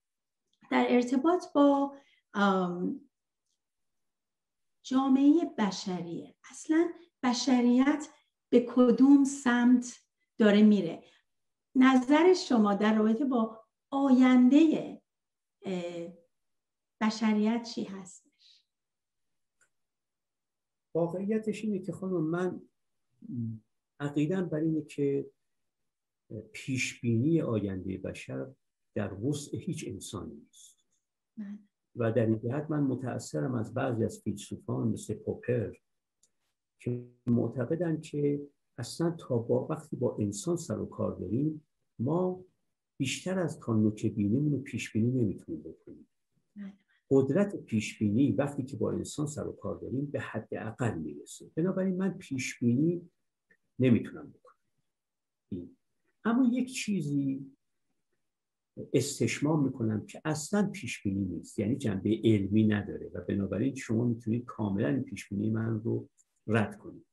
در 0.70 0.86
ارتباط 0.88 1.44
با 1.54 1.94
جامعه 4.82 5.54
بشریه. 5.58 6.34
اصلا 6.50 6.88
بشریت 7.22 8.08
به 8.48 8.66
کدوم 8.68 9.24
سمت 9.24 9.98
داره 10.38 10.62
میره؟ 10.62 11.04
نظر 11.74 12.34
شما 12.34 12.74
در 12.74 12.94
رابطه 12.94 13.24
با 13.24 13.64
آینده 13.90 15.02
بشریت 17.02 17.62
چی 17.62 17.84
هستش 17.84 18.62
واقعیتش 20.94 21.64
اینه 21.64 21.78
که 21.78 21.92
خانم 21.92 22.22
من 22.24 22.62
عقیدم 24.00 24.48
بر 24.48 24.58
اینه 24.58 24.82
که 24.82 25.30
پیشبینی 26.52 27.40
آینده 27.40 27.98
بشر 27.98 28.46
در 28.94 29.14
وسع 29.14 29.58
هیچ 29.58 29.84
انسانی 29.88 30.34
نیست 30.34 30.84
بله. 31.38 31.58
و 31.96 32.12
در 32.12 32.26
این 32.26 32.38
جهت 32.38 32.70
من 32.70 32.80
متأثرم 32.80 33.54
از 33.54 33.74
بعضی 33.74 34.04
از 34.04 34.20
فیلسوفان 34.24 34.88
مثل 34.88 35.14
پوپر 35.14 35.72
که 36.80 37.08
معتقدن 37.26 38.00
که 38.00 38.48
اصلا 38.78 39.10
تا 39.10 39.38
با 39.38 39.66
وقتی 39.66 39.96
با 39.96 40.16
انسان 40.20 40.56
سر 40.56 40.78
و 40.78 40.86
کار 40.86 41.14
داریم 41.16 41.66
ما 41.98 42.44
بیشتر 42.98 43.38
از 43.38 43.60
تا 43.60 43.74
نوک 43.74 44.06
بینیمون 44.06 44.52
رو 44.52 44.58
پیش 44.58 44.92
بینی 44.92 45.22
نمی‌تونیم 45.22 45.62
بکنیم 45.62 46.08
بله. 46.56 46.81
قدرت 47.14 47.56
پیش 47.56 47.98
بینی 47.98 48.32
وقتی 48.32 48.62
که 48.62 48.76
با 48.76 48.92
انسان 48.92 49.26
سر 49.26 49.46
و 49.46 49.52
کار 49.52 49.78
داریم 49.78 50.06
به 50.06 50.20
حد 50.20 50.48
اقل 50.52 50.98
می‌رسه. 50.98 51.50
بنابراین 51.56 51.96
من 51.96 52.18
پیش 52.18 52.58
بینی 52.60 53.10
نمی‌تونم 53.78 54.30
بکنم. 54.30 55.76
اما 56.24 56.50
یک 56.52 56.72
چیزی 56.72 57.52
استشمام 58.92 59.64
می‌کنم 59.64 60.06
که 60.06 60.20
اصلا 60.24 60.70
پیش 60.70 61.02
بینی 61.02 61.24
نیست. 61.24 61.58
یعنی 61.58 61.76
جنبه 61.76 62.20
علمی 62.24 62.66
نداره 62.66 63.10
و 63.14 63.20
بنابراین 63.20 63.74
شما 63.74 64.04
می‌تونید 64.04 64.44
کاملا 64.44 65.02
پیش 65.02 65.28
بینی 65.28 65.50
من 65.50 65.80
رو 65.80 66.08
رد 66.46 66.78
کنید. 66.78 67.06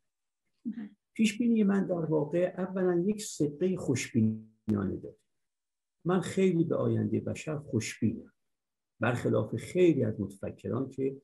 پیش 1.13 1.37
بینی 1.37 1.63
من 1.63 1.87
در 1.87 2.05
واقع 2.05 2.53
اولا 2.57 3.03
یک 3.07 3.23
صدقه 3.23 3.77
خوشبینانه 3.77 4.97
داره. 5.03 5.17
من 6.05 6.19
خیلی 6.19 6.63
به 6.63 6.75
آینده 6.75 7.19
بشر 7.19 7.57
خوشبینم. 7.57 8.33
برخلاف 8.99 9.55
خیلی 9.55 10.03
از 10.03 10.21
متفکران 10.21 10.89
که 10.89 11.21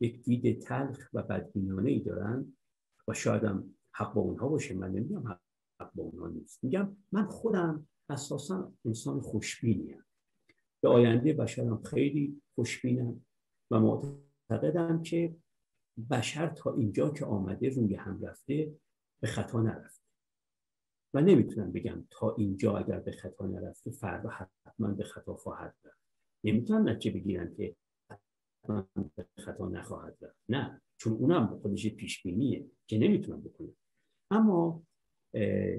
یک 0.00 0.22
دید 0.22 0.62
تلخ 0.62 1.08
و 1.12 1.22
بدبینانه 1.22 1.90
ای 1.90 2.00
دارن 2.00 2.56
و 3.08 3.14
شاید 3.14 3.44
هم 3.44 3.74
حق 3.94 4.14
با 4.14 4.20
اونها 4.20 4.48
باشه 4.48 4.74
من 4.74 4.90
نمیگم 4.90 5.28
حق 5.80 5.92
با 5.94 6.02
اونها 6.02 6.28
نیست. 6.28 6.64
میگم 6.64 6.96
من 7.12 7.26
خودم 7.26 7.88
اساسا 8.08 8.72
انسان 8.84 9.20
خوشبینیم 9.20 10.04
به 10.82 10.88
آینده 10.88 11.32
بشرم 11.32 11.82
خیلی 11.82 12.42
خوشبینم 12.54 13.26
و 13.70 13.80
معتقدم 13.80 15.02
که 15.02 15.36
بشر 16.10 16.48
تا 16.48 16.74
اینجا 16.74 17.10
که 17.10 17.24
آمده 17.24 17.68
روی 17.68 17.94
هم 17.94 18.22
رفته 18.22 18.76
به 19.22 19.26
خطا 19.28 19.62
نرفته. 19.62 20.04
و 21.14 21.20
نمی‌تونم 21.20 21.72
بگم 21.72 22.06
تا 22.10 22.34
اینجا 22.34 22.78
اگر 22.78 23.00
به 23.00 23.12
خطا 23.12 23.46
نرفته 23.46 23.90
فردا 23.90 24.28
حتما 24.28 24.88
به 24.88 25.04
خطا 25.04 25.34
خواهد 25.34 25.76
رفت. 25.84 26.03
نمی‌تونم 26.44 26.88
نتیجه 26.88 27.18
بگیرم 27.18 27.54
که 27.54 27.76
خطا 29.38 29.68
نخواهد 29.68 30.18
رفت. 30.22 30.36
نه 30.48 30.80
چون 30.96 31.12
اونم 31.12 31.46
خودش 31.62 31.86
پیش 31.86 32.22
بینیه 32.22 32.66
که 32.86 32.98
نمی‌تونم 32.98 33.40
بکنم 33.40 33.76
اما 34.30 34.82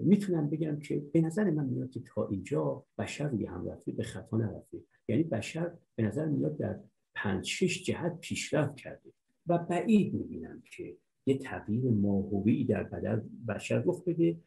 می‌تونم 0.02 0.50
بگم 0.50 0.80
که 0.80 1.00
به 1.00 1.22
نظر 1.22 1.50
من 1.50 1.66
میاد 1.66 1.90
که 1.90 2.00
تا 2.00 2.28
اینجا 2.28 2.86
بشر 2.98 3.28
روی 3.28 3.46
هم 3.46 3.70
رفته 3.70 3.92
به 3.92 4.04
خطا 4.04 4.38
نرفته. 4.38 4.84
یعنی 5.08 5.24
بشر 5.24 5.72
به 5.96 6.04
نظر 6.04 6.26
میاد 6.26 6.58
در 6.58 6.80
پنج 7.16 7.46
شش 7.46 7.84
جهت 7.84 8.20
پیشرفت 8.20 8.76
کرده 8.76 9.12
و 9.48 9.58
بعید 9.58 10.14
می‌بینم 10.14 10.64
که 10.72 10.98
یه 11.26 11.38
تغییر 11.38 11.92
ماهوی 11.92 12.64
در 12.64 12.84
بدن 12.84 13.30
بشر 13.48 13.84
رخ 13.86 14.04
بده 14.04 14.38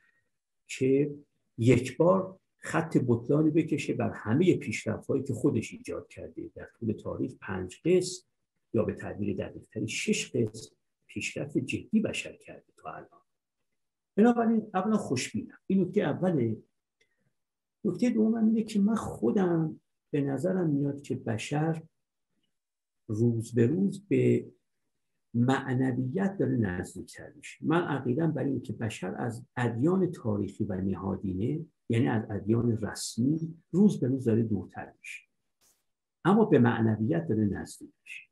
که 0.67 1.15
یک 1.59 1.97
بار 1.97 2.39
خط 2.59 2.97
بطلانی 3.07 3.51
بکشه 3.51 3.95
بر 3.95 4.11
همه 4.11 4.57
پیشرفت 4.57 5.07
هایی 5.07 5.23
که 5.23 5.35
خودش 5.35 5.73
ایجاد 5.73 6.09
کرده. 6.09 6.51
در 6.55 6.69
طول 6.79 6.93
تاریخ 6.93 7.35
پنج 7.41 7.81
قسم 7.85 8.23
یا 8.75 8.85
به 8.85 8.95
تعبیر 8.95 9.37
دقیقتری 9.37 9.89
شش 9.89 10.31
قسم 10.37 10.77
پیشرفت 11.07 11.59
جدی 11.59 12.01
بشر 12.01 12.37
کرده 12.37 12.73
تا 12.77 12.91
الان. 12.91 13.21
بنابراین 14.17 14.71
اولا 14.75 14.97
خوشبینم. 14.97 15.59
این 15.67 15.81
نکته 15.81 16.01
اوله. 16.01 16.57
نکته 17.85 18.11
دوم 18.11 18.35
اینه 18.35 18.63
که 18.63 18.81
من 18.81 18.95
خودم 18.95 19.81
به 20.11 20.21
نظرم 20.21 20.71
میاد 20.71 21.03
که 21.03 21.15
بشر 21.15 21.83
روز 23.09 23.55
به 23.55 23.67
روز 23.67 24.07
به 24.09 24.53
معنویت 25.35 26.37
داره 26.39 26.57
نزدیکتر 26.57 27.33
میشه. 27.37 27.59
من 27.67 27.83
عقیدم 27.83 28.33
برای 28.33 28.51
اینکه 28.51 28.73
بشر 28.73 29.15
از 29.19 29.47
ادیان 29.57 30.13
تاریخی 30.13 30.65
و 30.65 30.81
نهادینه 30.81 31.67
یعنی 31.89 32.09
از 32.09 32.31
ادیان 32.31 32.79
رسمی 32.83 33.55
روز 33.71 34.01
به 34.01 34.09
روز 34.09 34.25
داره 34.25 34.43
دورتر 34.43 34.93
میشه. 34.99 35.23
اما 36.25 36.45
به 36.45 36.59
معنویت 36.59 37.29
داره 37.29 37.45
نزدیک 37.45 37.91
میشه. 38.03 38.23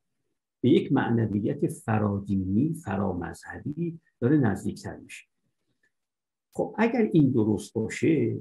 به 0.61 0.71
یک 0.71 0.93
معنویت 0.93 1.67
فرادینی 1.67 2.75
فرامذهبی 2.75 4.01
داره 4.21 4.37
نزدیکتر 4.37 4.97
میشه. 4.97 5.27
خب 6.53 6.75
اگر 6.79 7.11
این 7.13 7.31
درست 7.31 7.75
باشه 7.75 8.41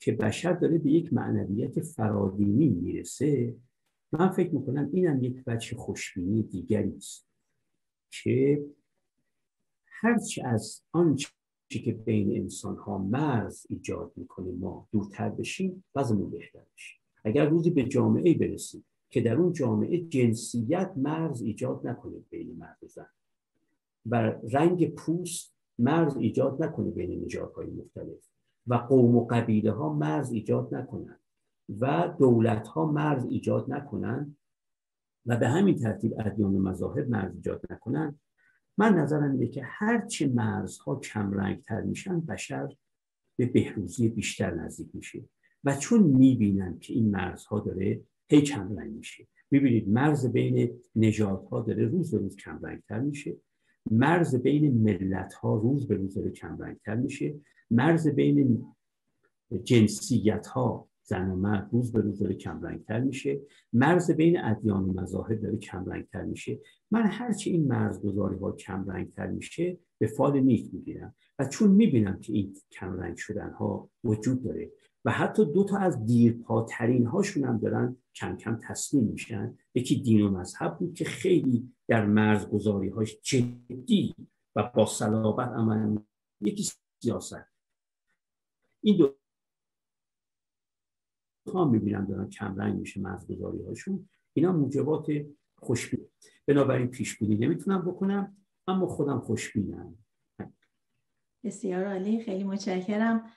که 0.00 0.12
بشر 0.12 0.52
داره 0.52 0.78
به 0.78 0.90
یک 0.90 1.12
معنویت 1.12 1.80
فرادینی 1.80 2.68
می‌رسه 2.68 3.56
من 4.12 4.28
فکر 4.28 4.54
می‌کنم 4.54 4.90
اینم 4.92 5.24
یک 5.24 5.44
بچه 5.44 5.76
خوشبینی 5.76 6.42
دیگری 6.42 6.96
است 6.96 7.28
که 8.10 8.64
هرچی 9.86 10.42
از 10.42 10.82
آنچه 10.92 11.28
که 11.68 11.92
بین 11.92 12.36
انسان 12.36 12.76
ها 12.76 12.98
مرز 12.98 13.66
ایجاد 13.68 14.12
می‌کنه 14.16 14.52
ما 14.52 14.88
دورتر 14.92 15.28
بشیم 15.28 15.84
وضعمون 15.94 16.30
بهتر 16.30 16.62
بشه. 16.74 16.94
اگر 17.24 17.48
روزی 17.48 17.70
به 17.70 17.84
جامعه 17.84 18.34
برسیم 18.38 18.84
که 19.10 19.20
در 19.20 19.36
اون 19.36 19.52
جامعه 19.52 20.00
جنسیت 20.00 20.92
مرز 20.96 21.42
ایجاد 21.42 21.86
نکنه 21.86 22.16
بین 22.30 22.56
مرد 22.58 22.78
و 22.82 22.86
زن 22.86 23.06
و 24.06 24.34
رنگ 24.50 24.94
پوست 24.94 25.54
مرز 25.78 26.16
ایجاد 26.16 26.62
نکنه 26.62 26.90
بین 26.90 27.24
نژادهای 27.24 27.66
مختلف 27.70 28.28
و 28.66 28.74
قوم 28.74 29.16
و 29.16 29.26
قبیله 29.26 29.72
ها 29.72 29.92
مرز 29.92 30.32
ایجاد 30.32 30.74
نکنن 30.74 31.18
و 31.80 32.14
دولت 32.18 32.68
ها 32.68 32.86
مرز 32.92 33.24
ایجاد 33.24 33.72
نکنن 33.72 34.36
و 35.26 35.36
به 35.36 35.48
همین 35.48 35.76
ترتیب 35.76 36.14
ادیان 36.18 36.54
و 36.54 36.58
مذاهب 36.58 37.08
مرز 37.08 37.34
ایجاد 37.34 37.60
نکنن 37.70 38.18
من 38.78 38.94
نظرم 38.94 39.32
اینه 39.32 39.46
که 39.48 39.62
هرچه 39.64 40.26
مرزها 40.26 40.96
کم 40.96 41.54
تر 41.54 41.80
میشن 41.80 42.20
بشر 42.20 42.68
به 43.36 43.46
بهروزی 43.46 44.08
بیشتر 44.08 44.54
نزدیک 44.54 44.88
میشه. 44.94 45.24
و 45.64 45.76
چون 45.76 46.02
می‌بینن 46.02 46.78
که 46.78 46.94
این 46.94 47.10
مرزها 47.10 47.60
داره 47.60 48.00
هی 48.28 48.40
کم 48.40 48.78
رنگ 48.78 48.92
میشه. 48.92 49.26
می‌بینید 49.50 49.88
مرز 49.88 50.26
بین 50.26 50.80
نژادها 50.96 51.60
داره 51.60 51.84
روز 51.84 52.10
به 52.10 52.18
روز 52.18 52.36
کم 52.36 52.80
تر 52.88 53.00
میشه. 53.00 53.36
مرز 53.90 54.34
بین 54.34 54.82
ملت 54.82 55.34
ها 55.34 55.56
روز 55.56 55.88
به 55.88 55.94
روز 55.94 56.14
داره 56.14 56.30
کم 56.30 56.74
تر 56.84 56.94
میشه. 56.94 57.34
مرز 57.70 58.08
بین 58.08 58.66
جنسیت 59.64 60.46
ها 60.46 60.87
زن 61.08 61.30
و 61.30 61.36
مرد 61.36 61.68
روز 61.72 61.92
به 61.92 62.00
روز 62.00 62.18
داره 62.18 62.34
کم 62.34 62.78
تر 62.78 63.00
میشه. 63.00 63.40
مرز 63.72 64.10
بین 64.10 64.40
ادیان 64.40 64.84
و 64.84 64.92
مذاهب 64.92 65.40
داره 65.40 65.56
کم 65.56 66.02
تر 66.12 66.24
میشه. 66.24 66.58
من 66.90 67.02
هرچی 67.06 67.50
این 67.50 67.66
مرزگذاری 67.66 68.38
ها 68.38 68.52
کم 68.52 69.04
تر 69.16 69.26
میشه 69.26 69.78
به 69.98 70.06
فال 70.06 70.40
نیک 70.40 70.74
می‌گیرم 70.74 71.14
و 71.38 71.44
چون 71.44 71.70
می‌بینم 71.70 72.20
که 72.20 72.32
این 72.32 72.56
کم 72.70 72.92
رنگ 72.92 73.16
شدن 73.16 73.50
ها 73.50 73.90
وجود 74.04 74.44
داره 74.44 74.70
و 75.04 75.10
حتی 75.10 75.44
دو 75.52 75.64
تا 75.64 75.78
از 75.78 76.06
دیرپاترین 76.06 77.06
هاشون 77.06 77.44
هم 77.44 77.58
دارن 77.58 77.96
کم 78.14 78.36
کم 78.36 78.58
تسلیم 78.62 79.04
میشن. 79.04 79.58
یکی 79.74 80.02
دین 80.02 80.20
و 80.20 80.30
مذهب 80.30 80.78
بود 80.78 80.94
که 80.94 81.04
خیلی 81.04 81.72
در 81.88 82.06
مرزگذاری 82.06 82.88
هاش 82.88 83.18
جدی 83.22 84.14
و 84.56 84.70
با 84.74 84.86
صلابت 84.86 85.48
عمل 85.48 85.98
یکی 86.40 86.68
سیاست. 87.02 87.46
این 88.82 88.96
دو 88.96 89.14
ها 91.50 91.64
می‌بینم 91.64 92.04
دارن 92.04 92.28
کم 92.28 92.56
رنگ 92.56 92.78
میشه 92.78 93.00
مرزگذاری 93.00 93.62
هاشون. 93.62 94.08
اینا 94.32 94.52
موجبات 94.52 95.06
خوشبین. 95.56 96.06
بنابراین 96.46 96.86
پیشبینی 96.86 97.34
نمی‌تونم 97.34 97.82
بکنم 97.82 98.36
اما 98.66 98.86
خودم 98.86 99.18
خوشبینم. 99.20 99.94
بسیار 101.44 101.86
عالی 101.86 102.20
خیلی 102.20 102.44
متشکرم. 102.44 103.30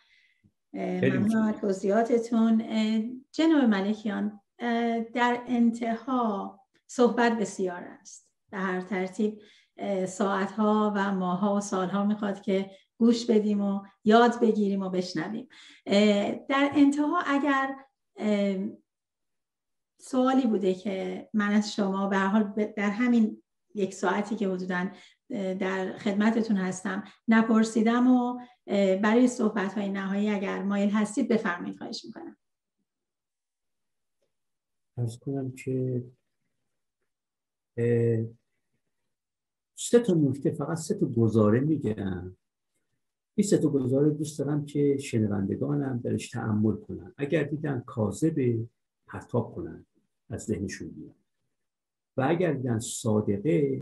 ممنون 0.74 1.52
توضیحاتتون. 1.52 2.64
جناب 3.32 3.64
ملکیان 3.64 4.42
در 5.14 5.44
انتها 5.48 6.60
صحبت 6.88 7.38
بسیار 7.38 7.84
است. 7.84 8.30
در 8.52 8.60
هر 8.60 8.82
ترتیب 8.82 9.42
ساعتها 10.08 10.94
و 10.96 11.12
ماها 11.16 11.56
و 11.56 11.60
سالها 11.60 12.06
می‌خواد 12.06 12.42
که 12.42 12.72
گوش 12.98 13.26
بدیم 13.26 13.62
و 13.62 13.82
یاد 14.04 14.40
بگیریم 14.42 14.82
و 14.82 14.90
بشنویم. 14.90 15.48
در 16.50 16.72
انتها 16.76 17.22
اگر 17.26 17.76
سوالی 20.00 20.48
بوده 20.48 20.74
که 20.74 21.30
من 21.34 21.52
از 21.52 21.74
شما 21.74 22.08
به 22.08 22.18
حال 22.18 22.44
در 22.78 22.90
همین 22.90 23.44
یک 23.76 23.94
ساعتی 23.94 24.36
که 24.36 24.48
حدودا 24.48 24.92
در 25.60 25.98
خدمتتون 25.98 26.58
هستم 26.58 27.04
نپرسیدم 27.28 28.08
و 28.08 28.40
برای 29.04 29.28
صحبت 29.28 29.74
های 29.74 29.90
نهایی 29.90 30.30
اگر 30.30 30.64
مایل 30.64 30.90
هستید 30.90 31.28
بفرمایید 31.28 31.78
خواهش 31.78 32.06
می‌کنم. 32.06 32.38
ارز 34.98 35.20
کنم 35.20 35.52
که 35.52 36.04
سه 39.76 40.00
تا 40.00 40.14
نکته 40.14 40.52
فقط 40.52 40.78
سه 40.78 41.00
تا 41.00 41.06
گزاره 41.06 41.60
میگم. 41.60 42.38
این 43.36 43.48
سه 43.48 43.58
تا 43.58 43.70
گزاره 43.70 44.10
دوست 44.10 44.40
دارم 44.40 44.66
که 44.66 44.98
شنوندگانم 44.98 46.02
درش 46.04 46.30
تعمل 46.30 46.76
کنن. 46.76 47.14
اگر 47.18 47.44
دیدن 47.44 47.80
کاذب 47.80 48.68
پرتاب 49.08 49.56
کنن 49.56 49.86
از 50.30 50.44
ذهنشون 50.44 50.90
بیان. 50.90 51.16
و 52.18 52.26
اگر 52.30 52.54
دیدن 52.54 52.80
صادقه 52.80 53.82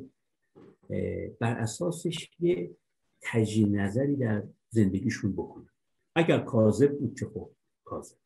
بر 1.40 1.58
اساسش 1.58 2.32
یه 2.40 2.76
تجیه 3.22 3.68
نظری 3.68 4.16
در 4.16 4.44
زندگیشون 4.70 5.34
بکنن. 5.34 5.70
اگر 6.16 6.40
کاذب 6.40 7.00
بود 7.00 7.20
که 7.20 7.26
خب 7.26 7.50
کاذب. 7.86 8.18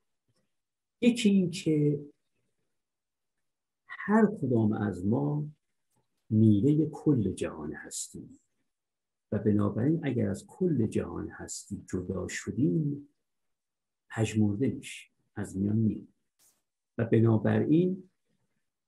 یکی 1.02 1.30
این 1.30 1.52
که 1.52 2.00
هر 3.88 4.26
کدام 4.26 4.74
از 4.74 5.06
ما 5.06 5.46
میوه 6.30 6.90
کل 6.92 7.32
جهان 7.32 7.74
هستیم. 7.74 8.40
و 9.34 9.40
بنابراین 9.40 10.00
اگر 10.04 10.30
از 10.30 10.46
کل 10.48 10.88
جهان 10.88 11.30
هستی 11.30 11.86
جدا 11.92 12.28
شدیم 12.28 13.10
پژمرده 14.10 14.68
میشیم 14.68 15.12
از 15.36 15.58
میان 15.58 15.76
میریم 15.76 16.14
و 16.98 17.06
بنابراین 17.06 18.10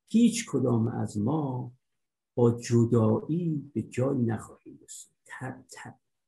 هیچ 0.08 0.46
کدام 0.48 0.88
از 0.88 1.18
ما 1.18 1.72
با 2.36 2.60
جدایی 2.60 3.72
به 3.74 3.82
جایی 3.82 4.22
نخواهیم 4.22 4.80
رسید. 4.84 5.16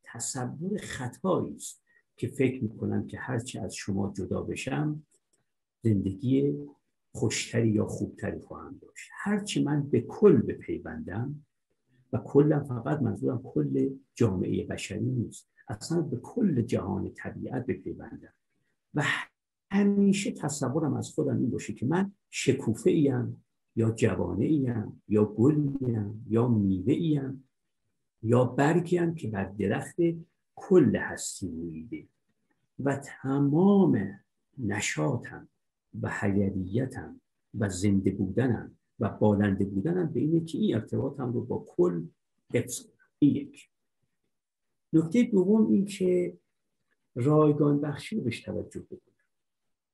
تصور 0.04 0.78
خطایی 0.78 1.56
است 1.56 1.84
که 2.18 2.28
فکر 2.28 2.64
می‌کنم 2.64 3.08
که 3.08 3.20
هرچی 3.20 3.60
از 3.60 3.76
شما 3.76 4.14
جدا 4.18 4.42
بشم 4.42 5.04
زندگی 5.84 6.54
خوشتری 7.12 7.70
یا 7.70 7.86
خوبتری 7.86 8.40
خواهم 8.40 8.78
داشت. 8.82 9.10
هرچی 9.14 9.64
من 9.64 9.90
به 9.90 10.02
کل 10.02 10.42
بپیوندم 10.42 11.46
و 12.14 12.18
کلم 12.18 12.64
فقط 12.64 13.02
منظورم 13.02 13.42
کل 13.44 13.90
جامعه 14.16 14.68
بشری 14.68 15.06
نیست. 15.06 15.50
اصلا 15.68 16.02
به 16.02 16.18
کل 16.18 16.62
جهان 16.62 17.12
طبیعت 17.14 17.66
بپیوندم. 17.66 18.34
و 18.94 19.04
همیشه 19.72 20.32
تصورم 20.32 20.94
از 20.94 21.10
خودم 21.10 21.38
این 21.38 21.50
باشه 21.50 21.74
که 21.74 21.86
من 21.86 22.12
شکوفه 22.30 22.90
ایم 22.90 23.44
یا 23.76 23.92
جوانه 23.92 24.46
ایم 24.46 25.02
یا 25.08 25.26
گلیم 25.26 26.26
یا 26.30 26.48
میوه 26.48 26.94
ایم 26.94 27.50
یا 28.24 28.46
برگیم 28.46 29.16
که 29.16 29.28
بر 29.28 29.46
درخت 29.46 29.96
کل 30.56 30.96
هستی 30.96 31.48
رویده 31.48 32.08
و 32.80 32.96
تمام 32.96 34.20
نشاتم 34.58 35.50
و 36.02 36.10
حیریتم 36.10 37.22
و 37.60 37.70
زنده 37.70 38.12
بودنم 38.12 38.77
و 39.00 39.10
بالنده 39.10 39.66
بودنم 39.66 40.14
به 40.14 40.20
اینه 40.20 40.46
که 40.46 40.58
این 40.58 40.76
ارتباطم 40.76 41.34
رو 41.34 41.46
با 41.46 41.66
کل 41.68 42.06
حفظ 42.54 42.88
این 43.20 43.36
یک. 43.36 43.70
نکته 44.94 45.24
دوم 45.24 45.68
این 45.68 45.86
که 45.86 46.38
رایگان 47.16 47.82
بخشی 47.82 48.16
رو 48.16 48.24
بهش 48.24 48.42
توجه 48.42 48.80
بکنم. 48.80 49.02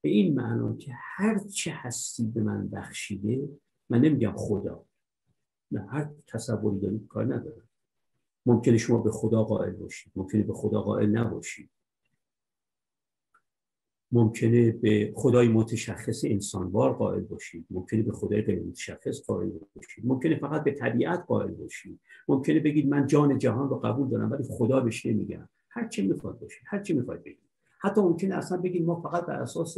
به 0.02 0.10
این 0.10 0.36
معنا 0.36 0.76
که 0.76 0.92
هر 0.94 1.40
چه 1.40 1.72
هستی 1.74 2.28
به 2.28 2.42
من 2.42 2.68
بخشیده 2.70 3.50
من 3.90 4.02
نمیگم 4.02 4.34
خدا. 4.36 4.86
نه 5.72 5.88
هر 5.90 6.10
تصوری 6.28 6.80
دارید 6.80 7.08
کار 7.08 7.26
ندارم. 7.36 7.70
ممکنه 8.46 8.78
شما 8.78 8.98
به 8.98 9.12
خدا 9.12 9.44
قائل 9.44 9.72
باشید 9.72 10.14
ممکنه 10.16 10.44
به 10.44 10.54
خدا 10.54 10.82
قائل 10.82 11.10
نباشید. 11.10 11.70
ممکنه 14.14 14.72
به 14.72 15.14
خدای 15.16 15.48
متشخص 15.48 16.26
انسانوار 16.26 16.94
قائل 16.94 17.22
باشید. 17.22 17.66
ممکنه 17.72 18.04
به 18.04 18.12
خدای 18.12 18.42
غیر 18.42 18.64
متشخص 18.64 19.26
قائل 19.28 19.50
باشید. 19.76 20.06
ممکنه 20.06 20.36
فقط 20.36 20.64
به 20.64 20.72
طبیعت 20.72 21.24
قائل 21.28 21.52
باشید. 21.52 22.00
ممکنه 22.28 22.60
بگید 22.60 22.88
من 22.88 23.08
جان 23.08 23.38
جهان 23.38 23.70
رو 23.70 23.76
قبول 23.76 24.10
دارم 24.10 24.32
ولی 24.32 24.44
خدا 24.44 24.80
بهش 24.80 25.06
نمیگم. 25.06 25.50
هر 25.70 25.88
چی 25.88 26.08
می‌خواد 26.08 26.40
باشید 26.40 26.64
هر 26.66 26.82
چی 26.82 26.94
می‌خواد 26.94 27.24
بگید 27.24 27.50
حتی 27.80 28.02
ممکنه 28.02 28.36
اصلا 28.36 28.58
بگید 28.58 28.86
ما 28.86 29.02
فقط 29.02 29.26
بر 29.26 29.42
اساس 29.42 29.78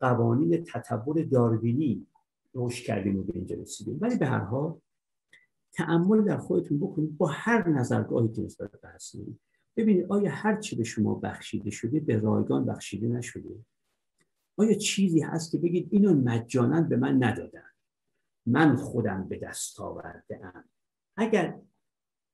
قوانین 0.00 0.64
تطور 0.64 1.22
داروینی 1.22 2.06
رشد 2.54 2.84
کردیم 2.84 3.18
و 3.18 3.22
به 3.22 3.32
اینجا 3.34 3.56
رسیدیم. 3.56 3.98
ولی 4.00 4.16
به 4.16 4.26
هر 4.26 4.44
حال 4.44 4.74
تعمل 5.72 6.22
در 6.22 6.38
خودتون 6.38 6.78
بکنید. 6.78 7.16
با 7.16 7.26
هر 7.26 7.68
نظرگاهی 7.68 8.28
که 8.28 8.42
نسبت 8.42 8.70
به 8.70 8.88
هستید. 8.88 9.40
ببینید 9.76 10.06
آیا 10.08 10.30
هر 10.30 10.60
چی 10.60 10.76
به 10.76 10.84
شما 10.84 11.14
بخشیده 11.14 11.70
شده 11.70 12.00
به 12.00 12.20
رایگان 12.20 12.66
بخشیده 12.66 13.08
نشده؟ 13.08 13.64
آیا 14.56 14.74
چیزی 14.74 15.20
هست 15.20 15.52
که 15.52 15.58
بگید 15.58 15.88
اینو 15.90 16.14
مجانا 16.14 16.80
به 16.80 16.96
من 16.96 17.24
ندادن؟ 17.24 17.62
من 18.46 18.76
خودم 18.76 19.28
به 19.28 19.38
دست 19.38 19.80
آورده 19.80 20.46
ام 20.46 20.64
اگر 21.16 21.60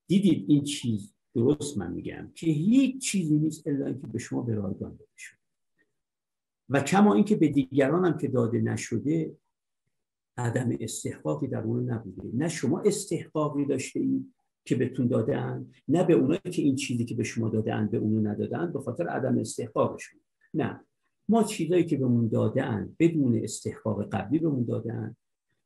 دیدید 0.07 0.45
این 0.49 0.65
چیز 0.65 1.15
درست 1.35 1.79
من 1.79 1.93
میگم 1.93 2.33
که 2.35 2.47
هیچ 2.47 3.03
چیزی 3.03 3.39
نیست 3.39 3.67
الا 3.67 3.87
اینکه 3.87 4.07
به 4.07 4.19
شما 4.19 4.43
به 4.43 4.55
رایگان 4.55 4.91
داده 4.91 5.13
شده. 5.17 5.39
و 6.69 6.81
کما 6.81 7.15
اینکه 7.15 7.37
به 7.37 7.49
دیگران 7.49 8.05
هم 8.05 8.19
که 8.19 8.29
داده 8.29 8.61
نشده 8.61 9.37
عدم 10.37 10.77
استحقاقی 10.81 11.49
در 11.49 11.63
اون 11.63 11.91
نبوده. 11.91 12.37
نه 12.37 12.49
شما 12.49 12.81
استحقاقی 12.81 13.65
داشته 13.65 14.01
اید 14.01 14.35
که 14.69 14.77
بهتون 14.77 15.07
دادن 15.07 15.67
نه 15.89 16.05
به 16.05 16.15
اونایی 16.15 16.41
که 16.53 16.63
این 16.63 16.77
چیزی 16.77 17.05
که 17.05 17.15
به 17.15 17.25
شما 17.25 17.49
دادن 17.49 17.87
به 17.87 17.99
اونو 17.99 18.31
ندادن 18.31 18.73
به 18.73 18.81
خاطر 18.81 19.09
عدم 19.09 19.39
استحقاقشون. 19.39 20.21
نه. 20.55 20.85
ما 21.29 21.43
چیزایی 21.43 21.85
که 21.85 21.97
بهمون 21.97 22.29
دادن 22.29 22.97
بدون 22.99 23.45
استحقاق 23.45 24.09
قبلی 24.09 24.39
بهمون 24.39 24.65
دادن 24.65 25.17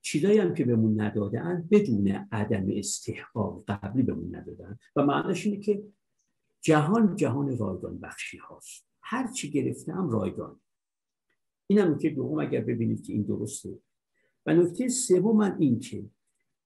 چیزایی 0.03 0.39
هم 0.39 0.55
که 0.55 0.65
بهمون 0.65 1.01
ندادن 1.01 1.69
بدون 1.71 2.09
عدم 2.33 2.67
استحقاق 2.71 3.65
قبلی 3.69 4.03
بهمون 4.03 4.37
ندادن 4.37 4.79
و 4.97 5.07
معنیش 5.07 5.47
اینه 5.47 5.61
که 5.61 5.83
جهان 6.61 7.17
جهان 7.17 7.59
رایگان 7.59 7.99
بخشی 7.99 8.39
هاست. 8.39 8.87
هر 9.03 9.33
چی 9.33 9.51
گرفتم 9.51 10.11
رایگان. 10.11 10.61
اینم 11.67 11.99
که 11.99 12.11
دوم 12.11 12.39
اگر 12.39 12.61
ببینید 12.61 13.03
که 13.07 13.13
این 13.13 13.23
درسته. 13.23 13.79
و 14.47 14.55
نکته 14.55 14.89
سوم 14.89 15.37
من 15.37 15.57
این 15.59 15.79
که 15.79 16.05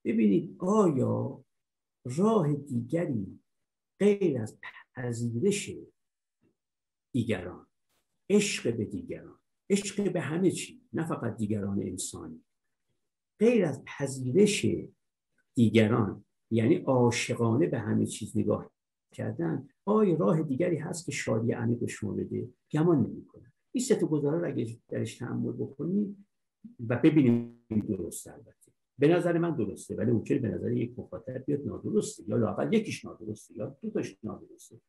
ببینید 0.05 0.57
آیا 0.59 1.45
راه 2.17 2.55
دیگری 2.55 3.41
غیر 3.99 4.43
از 4.43 4.59
پذیرش 4.95 5.71
دیگران 7.13 7.67
عشق 8.31 8.77
به 8.77 8.85
دیگران 8.85 9.39
عشق 9.71 10.13
به 10.13 10.21
همه 10.21 10.51
چی 10.51 10.83
نه 10.93 11.07
فقط 11.07 11.37
دیگران 11.37 11.83
انسانی. 11.83 12.45
غیر 13.39 13.65
از 13.65 13.83
پذیرش 13.85 14.67
دیگران 15.55 16.25
یعنی 16.51 16.75
عاشقانه 16.75 17.67
به 17.67 17.79
همه 17.79 18.07
چیز 18.07 18.37
نگاه 18.37 18.71
کردن 19.13 19.69
آیا 19.85 20.17
راه 20.17 20.43
دیگری 20.43 20.77
هست 20.77 21.07
که 21.07 21.13
شادی 21.13 21.53
عمیق 21.53 21.87
شما 21.87 22.13
بده. 22.13 22.49
گمان 22.73 23.07
نمی‌کنه 23.07 23.53
این 23.73 23.85
سه 23.85 23.95
تا 23.95 24.07
گزاره 24.07 24.39
رو 24.39 24.47
اگه 24.47 24.79
درش 24.89 25.19
تحمل 25.19 25.53
بکنیم 25.53 26.27
و 26.89 26.97
ببینیم 26.97 27.61
درست 27.89 28.27
البته. 28.27 28.66
به 28.99 29.09
نظر 29.09 29.39
من 29.39 29.57
درسته 29.57 29.97
ولی 29.97 30.11
ممکنه 30.11 30.39
به 30.39 30.49
نظر 30.49 30.73
یک 30.73 30.99
مخاطب 30.99 31.45
بیاد 31.45 31.67
نادرسته 31.67 32.25
یا 32.29 32.37
لاقل 32.37 32.75
یکیش 32.75 33.05
نادرسته 33.05 33.57
یا 33.57 33.77
دو 33.83 33.91
تاش 33.91 34.17
نادرسته. 34.23 34.81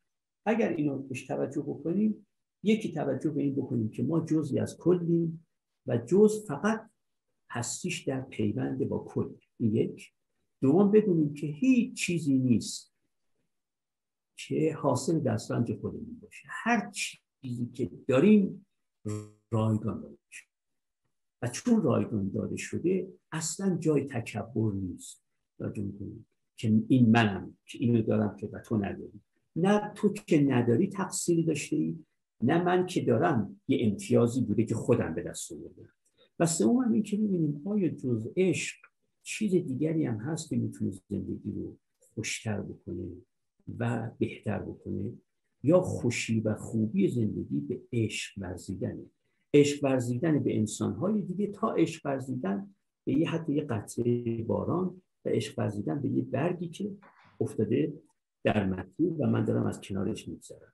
اگر 0.46 0.68
اینو 0.68 0.98
بهش 0.98 1.26
توجه 1.26 1.62
بکنیم 1.62 2.26
یکی 2.62 2.92
توجه 2.92 3.30
به 3.30 3.42
این 3.42 3.54
بکنیم 3.54 3.90
که 3.90 4.02
ما 4.02 4.20
جزی 4.20 4.58
از 4.58 4.78
کلیم 4.78 5.46
و 5.86 5.98
جز 5.98 6.46
فقط 6.46 6.90
هستیش 7.50 8.08
در 8.08 8.20
پیوند 8.20 8.88
با 8.88 8.98
کل. 8.98 9.34
یک. 9.60 10.12
دوم 10.62 10.90
بدونیم 10.90 11.34
که 11.34 11.46
هیچ 11.46 12.06
چیزی 12.06 12.38
نیست 12.38 12.94
که 14.36 14.74
حاصل 14.74 15.20
دسترنج 15.20 15.74
خودمون 15.80 16.18
باشه. 16.22 16.48
هر 16.50 16.90
چیزی 16.90 17.66
که 17.66 17.90
داریم 18.08 18.66
رایگان 19.50 20.18
شده 20.30 20.47
و 21.42 21.48
چون 21.48 21.82
رایگان 21.82 22.30
داده 22.34 22.56
شده 22.56 23.08
اصلا 23.32 23.76
جای 23.76 24.04
تکبر 24.04 24.72
نیست. 24.72 25.24
که 26.56 26.82
این 26.88 27.10
منم 27.10 27.56
که 27.66 27.78
اینو 27.80 28.02
دارم 28.02 28.36
که 28.36 28.46
و 28.46 28.58
تو 28.58 28.76
نداری. 28.76 29.20
نه 29.56 29.92
تو 29.94 30.12
که 30.12 30.42
نداری 30.42 30.86
تقصیری 30.88 31.44
داشته 31.44 31.76
ای 31.76 31.98
نه 32.42 32.64
من 32.64 32.86
که 32.86 33.00
دارم 33.00 33.60
یه 33.68 33.78
امتیازی 33.80 34.40
بوده 34.40 34.64
که 34.64 34.74
خودم 34.74 35.14
به 35.14 35.22
دست 35.22 35.52
آوردم. 35.52 35.92
و 36.38 36.46
سوم 36.46 36.76
هم 36.76 36.92
این 36.92 37.02
که 37.02 37.16
ببینیم 37.16 37.62
آیا 37.66 37.88
جز 37.88 38.28
عشق 38.36 38.76
چیز 39.22 39.50
دیگری 39.50 40.04
هم 40.04 40.16
هست 40.16 40.48
که 40.48 40.56
می‌تونه 40.56 40.90
زندگی 40.90 41.52
رو 41.52 41.78
خوشتر 42.14 42.60
بکنه 42.60 43.08
و 43.78 44.10
بهتر 44.18 44.58
بکنه؟ 44.58 45.12
یا 45.62 45.80
خوشی 45.80 46.40
و 46.40 46.54
خوبی 46.54 47.08
زندگی 47.08 47.60
به 47.60 47.80
عشق 47.92 48.38
ورزیدنه؟ 48.38 49.10
عشق 49.54 49.84
ورزیدن 49.84 50.42
به 50.42 50.56
انسانهای 50.58 51.22
دیگه 51.22 51.46
تا 51.46 51.72
عشق 51.72 52.06
ورزیدن 52.06 52.74
به 53.06 53.12
یه 53.12 53.30
حتی 53.30 53.52
یه 53.52 53.62
قطره 53.64 54.42
باران 54.42 55.02
و 55.24 55.28
عشق 55.28 55.58
ورزیدن 55.58 56.02
به 56.02 56.08
یه 56.08 56.22
برگی 56.22 56.68
که 56.68 56.90
افتاده 57.40 57.92
در 58.44 58.66
مسیر 58.66 59.12
و 59.18 59.26
من 59.26 59.44
دارم 59.44 59.66
از 59.66 59.80
کنارش 59.80 60.28
میگذرم. 60.28 60.72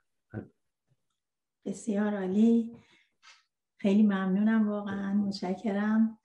بسیار 1.66 2.16
عالی. 2.16 2.72
خیلی 3.80 4.02
ممنونم 4.02 4.68
واقعا 4.68 5.14
متشکرم. 5.14 6.18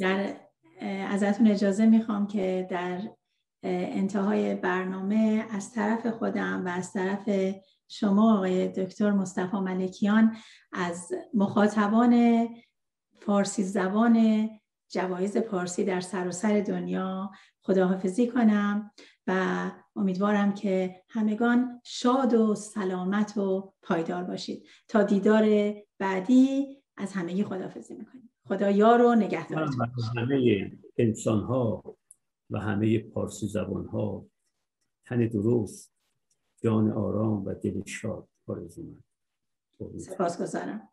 در 0.00 0.36
ازتون 0.80 1.46
اجازه 1.46 1.86
می‌خوام 1.86 2.26
که 2.26 2.66
در 2.70 3.10
انتهای 3.62 4.54
برنامه 4.54 5.46
از 5.50 5.72
طرف 5.72 6.06
خودم 6.06 6.64
و 6.66 6.68
از 6.68 6.92
طرف 6.92 7.54
شما 7.90 8.36
آقای 8.36 8.68
دکتر 8.68 9.10
مصطفی 9.10 9.56
ملکیان 9.56 10.36
از 10.72 11.12
مخاطبان 11.34 12.46
فارسی 13.18 13.62
زبان 13.62 14.48
جوایز 14.88 15.36
پارسی 15.36 15.84
در 15.84 16.00
سراسر 16.00 16.60
دنیا 16.60 17.30
خداحافظی 17.62 18.28
کنم 18.28 18.90
و 19.26 19.70
امیدوارم 19.96 20.54
که 20.54 21.02
همگان 21.08 21.80
شاد 21.84 22.34
و 22.34 22.54
سلامت 22.54 23.36
و 23.36 23.72
پایدار 23.82 24.24
باشید. 24.24 24.66
تا 24.88 25.02
دیدار 25.02 25.74
بعدی 25.98 26.76
از 26.96 27.12
همگی 27.12 27.44
خداحافظی 27.44 27.94
می‌کنیم. 27.94 28.30
خدا 28.48 28.70
یار 28.70 29.02
و 29.02 29.14
نگهدارتون 29.14 29.88
همه 30.16 30.70
انسان 30.98 31.40
ها 31.40 31.82
و 32.50 32.58
همه 32.58 32.98
پارسی 32.98 33.46
زبان 33.46 33.86
ها 33.86 34.26
تن 35.04 35.26
درست. 35.28 35.99
جان 36.62 36.90
آرام 36.90 37.44
و 37.44 37.54
دل 37.54 37.84
شاد 37.84 38.28
آرزو 38.46 38.94
سپاس 39.98 40.42
گذارم 40.42 40.88